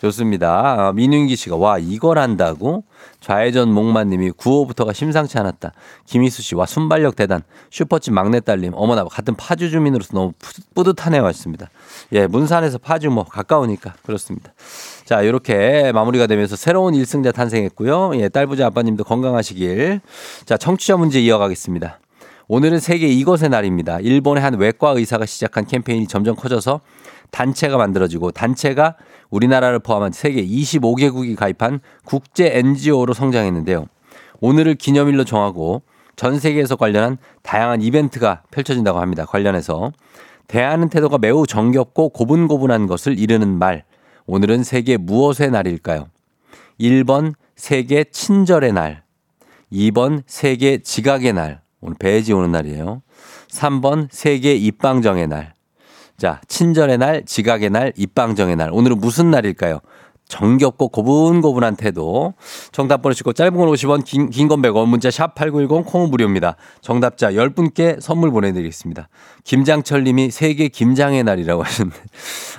좋습니다. 0.00 0.88
어, 0.88 0.92
민윤기 0.92 1.36
씨가 1.36 1.56
와 1.56 1.78
이걸 1.78 2.18
한다고? 2.18 2.84
좌회전 3.20 3.72
목마님이 3.72 4.32
9호부터가 4.32 4.92
심상치 4.94 5.38
않았다. 5.38 5.72
김희수 6.04 6.42
씨 6.42 6.54
와 6.54 6.66
순발력 6.66 7.16
대단. 7.16 7.42
슈퍼집 7.70 8.12
막내딸님 8.14 8.72
어머나 8.74 9.04
같은 9.04 9.34
파주 9.34 9.70
주민으로서 9.70 10.10
너무 10.12 10.32
푸- 10.38 10.62
뿌듯하네요 10.74 11.24
하셨습니다. 11.24 11.70
예 12.12 12.26
문산에서 12.26 12.78
파주 12.78 13.10
뭐 13.10 13.24
가까우니까 13.24 13.94
그렇습니다. 14.04 14.52
자 15.04 15.22
이렇게 15.22 15.92
마무리가 15.92 16.26
되면서 16.26 16.56
새로운 16.56 16.94
1승자 16.94 17.34
탄생했고요. 17.34 18.12
예 18.20 18.28
딸부자 18.28 18.66
아빠님도 18.66 19.04
건강하시길. 19.04 20.00
자 20.44 20.56
청취자 20.56 20.96
문제 20.98 21.20
이어가겠습니다. 21.20 22.00
오늘은 22.48 22.78
세계 22.78 23.08
이것의 23.08 23.48
날입니다. 23.50 23.98
일본의 24.00 24.42
한 24.42 24.54
외과 24.54 24.90
의사가 24.90 25.26
시작한 25.26 25.66
캠페인이 25.66 26.06
점점 26.06 26.36
커져서 26.36 26.80
단체가 27.32 27.76
만들어지고 27.76 28.30
단체가 28.30 28.94
우리나라를 29.30 29.78
포함한 29.80 30.12
세계 30.12 30.44
25개국이 30.44 31.36
가입한 31.36 31.80
국제 32.04 32.50
NGO로 32.58 33.14
성장했는데요. 33.14 33.86
오늘을 34.40 34.74
기념일로 34.74 35.24
정하고 35.24 35.82
전 36.16 36.38
세계에서 36.38 36.76
관련한 36.76 37.18
다양한 37.42 37.82
이벤트가 37.82 38.42
펼쳐진다고 38.50 38.98
합니다. 38.98 39.24
관련해서 39.26 39.92
대하는 40.46 40.88
태도가 40.88 41.18
매우 41.18 41.46
정겹고 41.46 42.10
고분고분한 42.10 42.86
것을 42.86 43.18
이르는 43.18 43.58
말. 43.58 43.84
오늘은 44.26 44.64
세계 44.64 44.96
무엇의 44.96 45.50
날일까요? 45.50 46.08
1번 46.80 47.34
세계 47.54 48.04
친절의 48.04 48.72
날. 48.72 49.02
2번 49.72 50.22
세계 50.26 50.78
지각의 50.78 51.32
날. 51.32 51.60
오늘 51.80 51.96
배지 51.98 52.32
오는 52.32 52.50
날이에요. 52.52 53.02
3번 53.48 54.08
세계 54.10 54.54
입방정의 54.54 55.28
날. 55.28 55.55
자, 56.16 56.40
친절의 56.48 56.98
날, 56.98 57.24
지각의 57.26 57.70
날, 57.70 57.92
입방정의 57.96 58.56
날. 58.56 58.70
오늘은 58.72 58.98
무슨 58.98 59.30
날일까요? 59.30 59.80
정겹고 60.28 60.88
고분고분한 60.88 61.76
태도. 61.76 62.34
정답 62.72 63.00
보내시고 63.02 63.32
짧은 63.32 63.56
건 63.56 63.68
50원, 63.68 64.04
긴, 64.04 64.28
긴건 64.28 64.60
100원, 64.60 64.88
문자 64.88 65.08
샵 65.08 65.36
8910 65.36 65.86
콩은 65.86 66.10
무료입니다. 66.10 66.56
정답자 66.80 67.30
10분께 67.30 68.00
선물 68.00 68.32
보내드리겠습니다. 68.32 69.08
김장철 69.44 70.02
님이 70.02 70.32
세계 70.32 70.66
김장의 70.66 71.22
날이라고 71.22 71.62
하셨는데. 71.62 72.00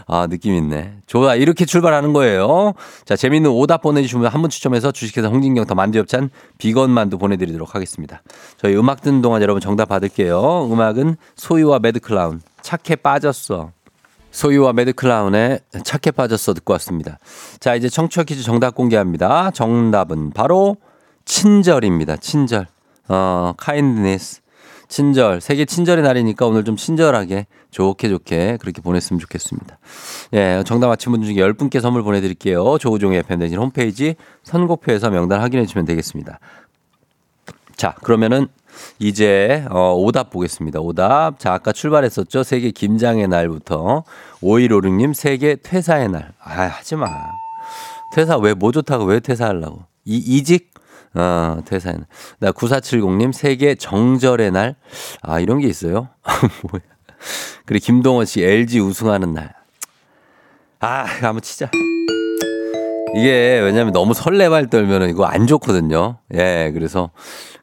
아, 0.07 0.27
느낌 0.27 0.53
있네. 0.53 0.93
좋아. 1.07 1.35
이렇게 1.35 1.65
출발하는 1.65 2.13
거예요. 2.13 2.73
자, 3.03 3.17
재밌는 3.17 3.49
오답 3.51 3.81
보내주시면 3.81 4.27
한 4.27 4.41
분 4.41 4.49
추첨해서 4.49 4.93
주식회사 4.93 5.27
홍진경 5.27 5.65
더 5.65 5.75
만두엽찬 5.75 6.29
비건 6.59 6.89
만두 6.91 7.17
보내드리도록 7.17 7.75
하겠습니다. 7.75 8.21
저희 8.57 8.77
음악 8.77 9.01
듣는 9.01 9.21
동안 9.21 9.41
여러분 9.41 9.59
정답 9.59 9.89
받을게요. 9.89 10.69
음악은 10.71 11.17
소유와 11.35 11.79
매드클라운. 11.79 12.39
착해 12.67 12.97
빠졌어. 12.97 13.71
소유와 14.31 14.73
매드클라운의 14.73 15.61
착해 15.85 16.11
빠졌어 16.11 16.53
듣고 16.53 16.73
왔습니다. 16.73 17.17
자, 17.61 17.75
이제 17.75 17.87
청취자 17.87 18.25
퀴즈 18.25 18.43
정답 18.43 18.75
공개합니다. 18.75 19.51
정답은 19.51 20.31
바로 20.31 20.75
친절입니다. 21.23 22.17
친절. 22.17 22.67
어, 23.07 23.53
kindness. 23.57 24.41
친절. 24.89 25.39
세계 25.39 25.63
친절의 25.63 26.03
날이니까 26.03 26.45
오늘 26.45 26.65
좀 26.65 26.75
친절하게 26.75 27.47
좋게 27.71 28.09
좋게 28.09 28.57
그렇게 28.59 28.81
보냈으면 28.81 29.21
좋겠습니다. 29.21 29.79
예, 30.33 30.61
정답 30.65 30.87
맞힌 30.87 31.13
분 31.13 31.23
중에 31.23 31.35
10분께 31.35 31.79
선물 31.79 32.03
보내드릴게요. 32.03 32.77
조우종의 32.79 33.23
팬데진 33.23 33.59
홈페이지 33.59 34.15
선곡표에서 34.43 35.09
명단 35.09 35.39
확인해 35.39 35.65
주시면 35.65 35.85
되겠습니다. 35.85 36.39
자, 37.77 37.95
그러면은 38.03 38.49
이제 38.99 39.65
어, 39.69 39.93
오답 39.93 40.29
보겠습니다. 40.29 40.79
오답. 40.79 41.39
자, 41.39 41.53
아까 41.53 41.71
출발했었죠. 41.71 42.43
세계 42.43 42.71
김장의 42.71 43.27
날부터 43.27 44.03
5156님 44.41 45.13
세계 45.13 45.55
퇴사의 45.55 46.09
날. 46.09 46.33
아, 46.43 46.61
하지 46.63 46.95
마. 46.95 47.07
퇴사 48.13 48.37
왜 48.37 48.53
뭐 48.53 48.71
좋다고 48.71 49.05
왜 49.05 49.19
퇴사하려고? 49.19 49.83
이 50.05 50.15
이직 50.17 50.73
어, 51.13 51.57
퇴사의 51.65 51.95
날. 51.97 52.05
나 52.39 52.51
9470님 52.51 53.33
세계 53.33 53.75
정절의 53.75 54.51
날. 54.51 54.75
아, 55.21 55.39
이런 55.39 55.59
게 55.59 55.67
있어요? 55.67 56.09
뭐야. 56.71 56.81
그리고 57.65 57.83
김동원 57.85 58.25
씨 58.25 58.43
LG 58.43 58.79
우승하는 58.79 59.33
날. 59.33 59.53
아, 60.79 61.03
한번 61.21 61.41
치자. 61.41 61.69
이게 63.15 63.59
왜냐면 63.59 63.93
너무 63.93 64.13
설레발 64.13 64.69
떨면은 64.69 65.09
이거 65.09 65.25
안 65.25 65.47
좋거든요. 65.47 66.17
예, 66.33 66.71
그래서 66.73 67.11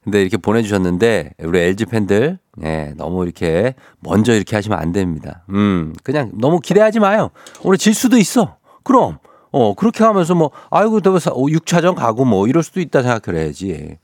근데 0.02 0.20
이렇게 0.20 0.36
보내주셨는데 0.36 1.32
우리 1.40 1.60
LG 1.60 1.86
팬들 1.86 2.38
예, 2.62 2.92
너무 2.96 3.24
이렇게 3.24 3.74
먼저 4.00 4.34
이렇게 4.34 4.56
하시면 4.56 4.78
안 4.78 4.92
됩니다. 4.92 5.44
음, 5.50 5.94
그냥 6.02 6.32
너무 6.34 6.60
기대하지 6.60 7.00
마요. 7.00 7.30
오늘 7.62 7.78
질 7.78 7.94
수도 7.94 8.16
있어. 8.16 8.56
그럼 8.82 9.18
어 9.50 9.74
그렇게 9.74 10.02
하면서 10.02 10.34
뭐 10.34 10.50
아이고 10.70 11.00
또 11.00 11.14
6차전 11.14 11.94
가고 11.94 12.24
뭐 12.24 12.48
이럴 12.48 12.62
수도 12.62 12.80
있다 12.80 13.02
생각을 13.02 13.40
해야지. 13.40 13.98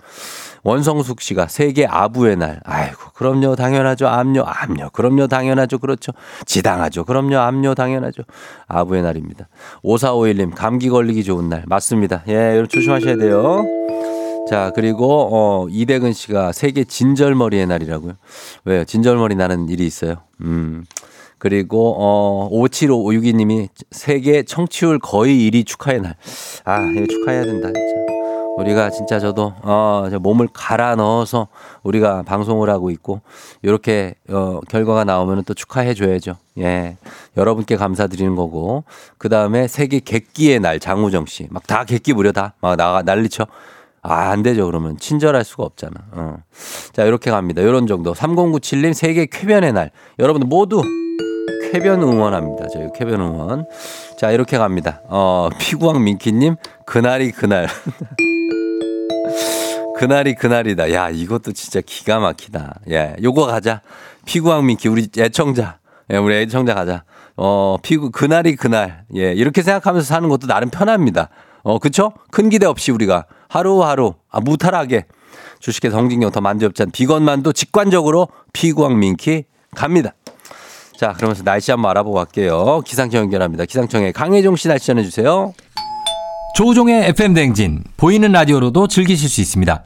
원성숙 0.63 1.21
씨가 1.21 1.49
세계 1.49 1.87
아부의 1.87 2.37
날. 2.37 2.61
아이고, 2.65 3.11
그럼요, 3.15 3.57
당연하죠. 3.57 4.09
암요, 4.09 4.45
암요. 4.47 4.91
그럼요, 4.93 5.27
당연하죠. 5.27 5.79
그렇죠. 5.79 6.13
지당하죠. 6.47 7.05
그럼요, 7.05 7.39
암요, 7.39 7.75
당연하죠. 7.75 8.23
아부의 8.67 9.03
날입니다. 9.03 9.49
5451님, 9.85 10.55
감기 10.55 10.89
걸리기 10.89 11.25
좋은 11.25 11.49
날. 11.49 11.65
맞습니다. 11.67 12.23
예, 12.29 12.35
여러분 12.35 12.69
조심하셔야 12.69 13.17
돼요. 13.17 13.65
자, 14.49 14.73
그리고, 14.75 15.29
어, 15.33 15.67
이대근 15.71 16.13
씨가 16.13 16.53
세계 16.53 16.85
진절머리의 16.85 17.67
날이라고요. 17.67 18.15
왜요? 18.65 18.85
진절머리 18.85 19.37
나는 19.37 19.69
일이 19.69 19.87
있어요. 19.87 20.17
음. 20.41 20.85
그리고, 21.39 21.95
어, 21.99 22.51
57562님이 22.53 23.69
세계 23.91 24.43
청취율 24.43 24.99
거의 24.99 25.49
1위 25.51 25.65
축하의 25.67 26.01
날. 26.01 26.17
아, 26.65 26.81
이거 26.83 27.07
축하해야 27.07 27.45
된다, 27.45 27.69
진짜. 27.69 28.20
우리가 28.59 28.91
진짜 28.91 29.19
저도 29.19 29.55
어 29.63 30.09
몸을 30.21 30.49
갈아 30.53 30.95
넣어서 30.97 31.49
우리가 31.83 32.23
방송을 32.25 32.69
하고 32.69 32.91
있고 32.91 33.21
이렇게 33.63 34.15
어 34.29 34.61
결과가 34.69 35.05
나오면은 35.05 35.45
또 35.45 35.55
축하해 35.55 35.95
줘야죠. 35.95 36.37
예. 36.59 36.97
여러분께 37.37 37.77
감사드리는 37.77 38.35
거고 38.37 38.85
그 39.19 39.29
다음에 39.29 39.67
세계 39.69 40.01
객기의 40.01 40.61
날 40.61 40.79
장우정 40.81 41.27
씨. 41.27 41.47
막 41.51 41.63
다 41.67 41.85
객기 41.85 42.13
무려 42.13 42.33
다막 42.33 42.77
나가 42.77 43.03
난리쳐. 43.03 43.47
아, 44.03 44.31
안 44.31 44.43
되죠. 44.43 44.65
그러면 44.65 44.97
친절할 44.99 45.45
수가 45.45 45.63
없잖아. 45.65 45.93
어. 46.13 46.37
자, 46.95 47.05
이렇게 47.05 47.31
갑니다. 47.31 47.63
요런 47.63 47.87
정도. 47.87 48.15
3097님 48.15 48.95
세계 48.95 49.27
쾌변의 49.27 49.75
날. 49.75 49.91
여러분들 50.19 50.49
모두 50.49 50.81
쾌변 51.71 52.03
응원합니다. 52.03 52.69
저희 52.69 52.89
쾌변 52.95 53.21
응원. 53.21 53.67
자, 54.21 54.31
이렇게 54.31 54.59
갑니다. 54.59 55.01
어, 55.09 55.49
피구왕 55.59 56.05
민키님, 56.05 56.57
그날이 56.85 57.33
그날. 57.33 57.67
그날이 59.97 60.35
그날이다. 60.35 60.93
야, 60.93 61.09
이것도 61.09 61.53
진짜 61.53 61.81
기가 61.81 62.19
막히다. 62.19 62.81
예, 62.91 63.17
요거 63.23 63.47
가자. 63.47 63.81
피구왕 64.27 64.67
민키, 64.67 64.89
우리 64.89 65.09
애청자. 65.17 65.79
예, 66.11 66.19
우리 66.19 66.35
애청자 66.35 66.75
가자. 66.75 67.05
어, 67.35 67.79
피구, 67.81 68.11
그날이 68.11 68.57
그날. 68.57 69.05
예, 69.17 69.33
이렇게 69.33 69.63
생각하면서 69.63 70.07
사는 70.07 70.29
것도 70.29 70.47
나름 70.47 70.69
편합니다. 70.69 71.31
어, 71.63 71.79
그쵸? 71.79 72.13
큰 72.31 72.51
기대 72.51 72.67
없이 72.67 72.93
우리가 72.93 73.25
하루하루, 73.49 74.17
아, 74.29 74.41
무탈하게 74.41 75.07
주식회사 75.61 75.97
홍진경 75.97 76.31
더 76.31 76.43
만두엽찬 76.43 76.91
비건만도 76.91 77.55
직관적으로 77.55 78.29
피구왕 78.53 78.99
민키 78.99 79.45
갑니다. 79.75 80.13
자, 81.01 81.15
그러면서 81.15 81.43
날씨 81.43 81.71
한번 81.71 81.93
알아보고 81.93 82.17
갈게요. 82.17 82.83
기상청 82.85 83.23
연결합니다. 83.23 83.65
기상청에 83.65 84.13
강혜종 84.13 84.57
씨 84.57 84.69
날씨 84.69 84.89
전해주세요. 84.89 85.55
조우종의 86.55 87.07
FM 87.07 87.33
댕진 87.33 87.85
보이는 87.97 88.31
라디오로도 88.31 88.87
즐기실 88.87 89.31
수 89.31 89.41
있습니다. 89.41 89.83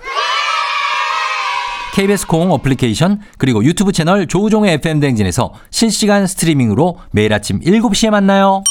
KBS 1.95 2.27
콩 2.27 2.51
어플리케이션 2.51 3.21
그리고 3.39 3.63
유튜브 3.63 3.93
채널 3.93 4.27
조우종의 4.27 4.73
FM 4.75 4.99
대행진에서 4.99 5.55
실시간 5.71 6.27
스트리밍으로 6.27 6.99
매일 7.13 7.33
아침 7.33 7.61
7시에 7.61 8.11
만나요. 8.11 8.65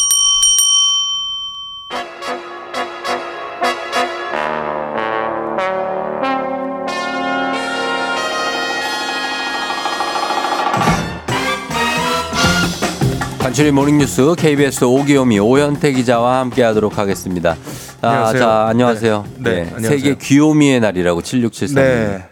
간추린 13.53 13.71
모닝뉴스 13.71 14.33
KBS 14.35 14.83
오기오미 14.83 15.37
오현태 15.37 15.91
기자와 15.91 16.39
함께하도록 16.39 16.97
하겠습니다. 16.97 17.55
아, 18.01 18.07
안녕하세요. 18.07 18.41
자, 18.41 18.65
안녕하세요. 18.67 19.25
네, 19.37 19.43
네, 19.43 19.61
안녕하세요. 19.75 19.89
세계 19.91 20.15
귀요미의 20.15 20.79
날이라고 20.79 21.21
7673. 21.21 21.83
네. 21.83 22.25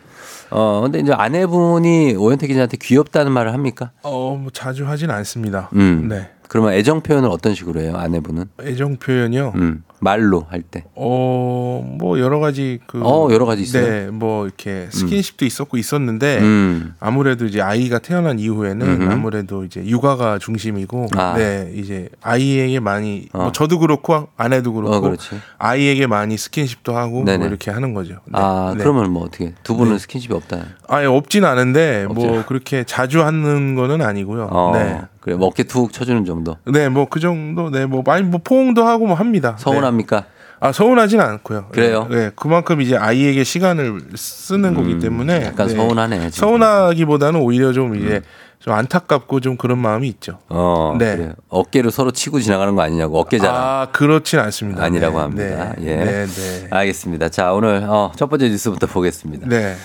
어, 0.49 0.81
근데 0.81 0.97
이제 0.97 1.13
아내분이 1.13 2.15
오현태 2.15 2.47
기자한테 2.47 2.77
귀엽다는 2.81 3.31
말을 3.33 3.53
합니까? 3.53 3.91
어, 4.01 4.35
뭐 4.35 4.49
자주 4.51 4.87
하진 4.87 5.11
않습니다. 5.11 5.69
음. 5.75 6.07
네. 6.09 6.27
그러면 6.47 6.73
애정 6.73 7.01
표현을 7.01 7.29
어떤 7.29 7.53
식으로 7.53 7.81
해요, 7.81 7.93
아내분은? 7.97 8.45
애정 8.63 8.97
표현이요. 8.97 9.53
음. 9.57 9.83
말로 10.01 10.45
할 10.49 10.61
때. 10.63 10.83
어, 10.95 11.95
뭐 11.99 12.19
여러 12.19 12.39
가지 12.39 12.79
그 12.87 13.01
어, 13.03 13.29
여러 13.31 13.45
가지 13.45 13.61
있어요? 13.61 13.85
네, 13.85 14.07
뭐 14.07 14.45
이렇게 14.45 14.87
스킨십도 14.91 15.45
있었고 15.45 15.77
있었는데 15.77 16.39
음. 16.39 16.95
아무래도 16.99 17.45
이제 17.45 17.61
아이가 17.61 17.99
태어난 17.99 18.39
이후에는 18.39 18.85
음흠. 18.85 19.11
아무래도 19.11 19.63
이제 19.63 19.85
육아가 19.85 20.39
중심이고 20.39 21.07
아. 21.15 21.35
네, 21.37 21.71
이제 21.75 22.09
아이에게 22.21 22.79
많이 22.79 23.27
어. 23.31 23.43
뭐 23.43 23.51
저도 23.51 23.77
그렇고 23.79 24.27
아내도 24.35 24.73
그렇고 24.73 25.07
어. 25.07 25.15
아이에게 25.59 26.07
많이 26.07 26.35
스킨십도 26.37 26.97
하고. 26.97 27.21
뭐 27.21 27.33
이렇게 27.33 27.69
하는 27.69 27.93
거죠. 27.93 28.15
네. 28.25 28.31
아, 28.33 28.73
네. 28.75 28.81
그러면 28.83 29.11
뭐 29.11 29.23
어떻게? 29.23 29.53
두 29.63 29.75
분은 29.75 29.99
스킨십이 29.99 30.33
없다. 30.33 30.65
아예 30.87 31.05
없진 31.05 31.45
않은데 31.45 32.07
뭐 32.09 32.27
없죠. 32.27 32.45
그렇게 32.47 32.83
자주 32.83 33.23
하는 33.23 33.75
거는 33.75 34.01
아니고요. 34.01 34.49
어, 34.51 34.71
네. 34.73 35.01
그래, 35.21 35.35
뭐 35.35 35.47
어깨 35.47 35.63
툭 35.63 35.93
쳐주는 35.93 36.25
정도. 36.25 36.57
네, 36.65 36.89
뭐 36.89 37.05
그 37.11 37.19
정도, 37.19 37.69
네, 37.69 37.85
뭐 37.85 38.01
많이 38.05 38.23
뭐 38.23 38.39
포옹도 38.43 38.83
하고 38.83 39.05
뭐 39.05 39.15
합니다. 39.15 39.55
서운 39.59 39.83
합니까? 39.91 40.21
네. 40.21 40.41
아 40.63 40.71
서운하진 40.71 41.19
않고요. 41.19 41.69
그래요? 41.71 42.07
네, 42.09 42.15
네, 42.15 42.31
그만큼 42.35 42.81
이제 42.81 42.95
아이에게 42.95 43.43
시간을 43.43 43.99
쓰는 44.15 44.75
거기 44.75 44.99
때문에 44.99 45.39
음, 45.39 45.43
약간 45.43 45.67
네. 45.67 45.75
서운하네. 45.75 46.29
지금. 46.29 46.47
서운하기보다는 46.49 47.39
오히려 47.39 47.73
좀 47.73 47.95
이제 47.95 48.21
좀 48.59 48.73
안타깝고 48.73 49.39
좀 49.39 49.57
그런 49.57 49.79
마음이 49.79 50.07
있죠. 50.09 50.37
어, 50.49 50.95
네. 50.99 51.15
그래요. 51.15 51.33
어깨로 51.49 51.89
서로 51.89 52.11
치고 52.11 52.39
지나가는 52.41 52.75
거 52.75 52.83
아니냐고 52.83 53.19
어깨자랑. 53.19 53.55
아 53.55 53.87
그렇진 53.91 54.37
않습니다. 54.37 54.83
아니라고 54.83 55.17
네, 55.17 55.23
합니다. 55.23 55.73
네, 55.79 55.87
예. 55.87 55.95
네, 55.95 56.25
네. 56.27 56.67
알겠습니다. 56.69 57.29
자, 57.29 57.53
오늘 57.53 57.83
어, 57.89 58.11
첫 58.15 58.29
번째 58.29 58.47
뉴스부터 58.49 58.85
보겠습니다. 58.85 59.47
네. 59.49 59.75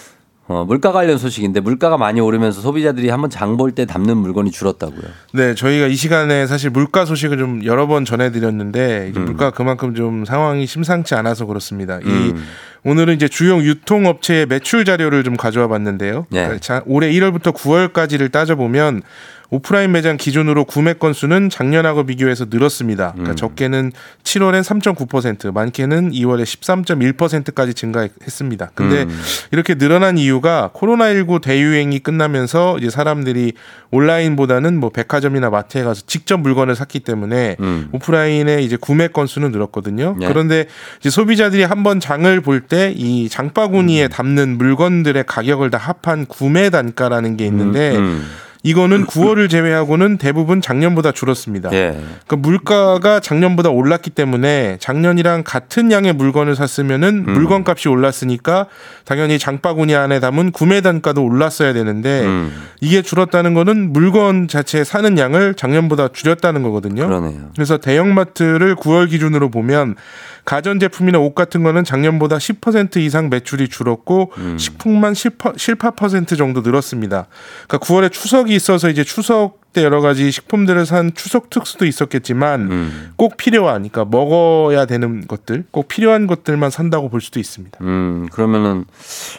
어, 0.48 0.64
물가 0.64 0.92
관련 0.92 1.18
소식인데 1.18 1.58
물가가 1.60 1.96
많이 1.96 2.20
오르면서 2.20 2.60
소비자들이 2.60 3.08
한번 3.08 3.30
장 3.30 3.56
볼 3.56 3.72
때 3.72 3.84
담는 3.84 4.16
물건이 4.16 4.50
줄었다고요. 4.52 5.02
네, 5.32 5.54
저희가 5.54 5.86
이 5.86 5.96
시간에 5.96 6.46
사실 6.46 6.70
물가 6.70 7.04
소식을 7.04 7.36
좀 7.38 7.64
여러 7.64 7.86
번 7.86 8.04
전해드렸는데 8.04 9.12
음. 9.16 9.24
물가 9.24 9.50
그만큼 9.50 9.94
좀 9.94 10.24
상황이 10.24 10.66
심상치 10.66 11.14
않아서 11.14 11.46
그렇습니다. 11.46 11.98
이 12.00 12.06
음. 12.06 12.44
오늘은 12.84 13.14
이제 13.14 13.26
주요 13.26 13.56
유통업체의 13.56 14.46
매출 14.46 14.84
자료를 14.84 15.24
좀 15.24 15.36
가져와 15.36 15.66
봤는데요. 15.66 16.26
네. 16.30 16.58
자, 16.60 16.82
올해 16.86 17.10
1월부터 17.10 17.52
9월까지를 17.52 18.30
따져보면 18.30 19.02
오프라인 19.50 19.92
매장 19.92 20.16
기준으로 20.16 20.64
구매 20.64 20.92
건수는 20.94 21.50
작년하고 21.50 22.04
비교해서 22.04 22.46
늘었습니다. 22.50 23.12
그러니까 23.12 23.32
음. 23.32 23.36
적게는 23.36 23.92
7월엔 24.24 24.62
3.9%, 24.62 25.52
많게는 25.52 26.10
2월에 26.12 26.42
13.1%까지 26.42 27.74
증가했습니다. 27.74 28.70
근데 28.74 29.04
음. 29.04 29.20
이렇게 29.52 29.74
늘어난 29.76 30.18
이유가 30.18 30.70
코로나19 30.74 31.40
대유행이 31.40 32.00
끝나면서 32.00 32.78
이제 32.78 32.90
사람들이 32.90 33.52
온라인보다는 33.92 34.78
뭐 34.78 34.90
백화점이나 34.90 35.48
마트에 35.50 35.84
가서 35.84 36.02
직접 36.06 36.38
물건을 36.40 36.74
샀기 36.74 37.00
때문에 37.00 37.56
음. 37.60 37.88
오프라인의 37.92 38.64
이제 38.64 38.76
구매 38.76 39.08
건수는 39.08 39.52
늘었거든요. 39.52 40.16
네. 40.18 40.26
그런데 40.28 40.66
이제 41.00 41.08
소비자들이 41.10 41.62
한번 41.62 42.00
장을 42.00 42.40
볼 42.40 42.56
때 42.68 42.92
이 42.96 43.28
장바구니에 43.28 44.08
담는 44.08 44.58
물건들의 44.58 45.22
가격을 45.26 45.70
다 45.70 45.78
합한 45.78 46.26
구매 46.26 46.70
단가라는 46.70 47.36
게 47.36 47.46
있는데 47.46 47.96
음. 47.96 48.26
이거는 48.66 49.06
9월을 49.06 49.48
제외하고는 49.48 50.18
대부분 50.18 50.60
작년보다 50.60 51.12
줄었습니다. 51.12 51.70
예. 51.72 51.96
그러니까 52.26 52.36
물가가 52.36 53.20
작년보다 53.20 53.70
올랐기 53.70 54.10
때문에 54.10 54.78
작년이랑 54.80 55.44
같은 55.44 55.92
양의 55.92 56.14
물건을 56.14 56.56
샀으면은 56.56 57.26
음. 57.28 57.32
물건값이 57.32 57.88
올랐으니까 57.88 58.66
당연히 59.04 59.38
장바구니 59.38 59.94
안에 59.94 60.18
담은 60.18 60.50
구매 60.50 60.80
단가도 60.80 61.24
올랐어야 61.24 61.72
되는데 61.74 62.24
음. 62.24 62.52
이게 62.80 63.02
줄었다는 63.02 63.54
거는 63.54 63.92
물건 63.92 64.48
자체 64.48 64.82
사는 64.82 65.16
양을 65.16 65.54
작년보다 65.54 66.08
줄였다는 66.08 66.64
거거든요. 66.64 67.06
그러네요. 67.06 67.50
그래서 67.54 67.78
대형마트를 67.78 68.74
9월 68.74 69.08
기준으로 69.08 69.48
보면 69.48 69.94
가전제품이나 70.46 71.18
옷 71.18 71.34
같은 71.34 71.62
거는 71.62 71.84
작년보다 71.84 72.38
10% 72.38 72.96
이상 72.98 73.28
매출이 73.28 73.68
줄었고 73.68 74.32
음. 74.38 74.56
식품만 74.56 75.12
10%, 75.12 75.56
18% 75.56 76.38
정도 76.38 76.62
늘었습니다. 76.62 77.26
그러니까 77.66 77.86
9월에 77.86 78.10
추석이 78.10 78.54
있어서 78.54 78.88
이제 78.88 79.04
추석 79.04 79.66
때 79.72 79.84
여러 79.84 80.00
가지 80.00 80.30
식품들을 80.30 80.86
산 80.86 81.12
추석 81.14 81.50
특수도 81.50 81.84
있었겠지만 81.84 82.60
음. 82.70 83.12
꼭 83.16 83.36
필요한 83.36 83.86
그러니까 83.88 84.06
먹어야 84.06 84.86
되는 84.86 85.26
것들 85.26 85.64
꼭 85.70 85.88
필요한 85.88 86.26
것들만 86.26 86.70
산다고 86.70 87.10
볼 87.10 87.20
수도 87.20 87.38
있습니다. 87.38 87.78
음, 87.82 88.26
그러면은, 88.32 88.86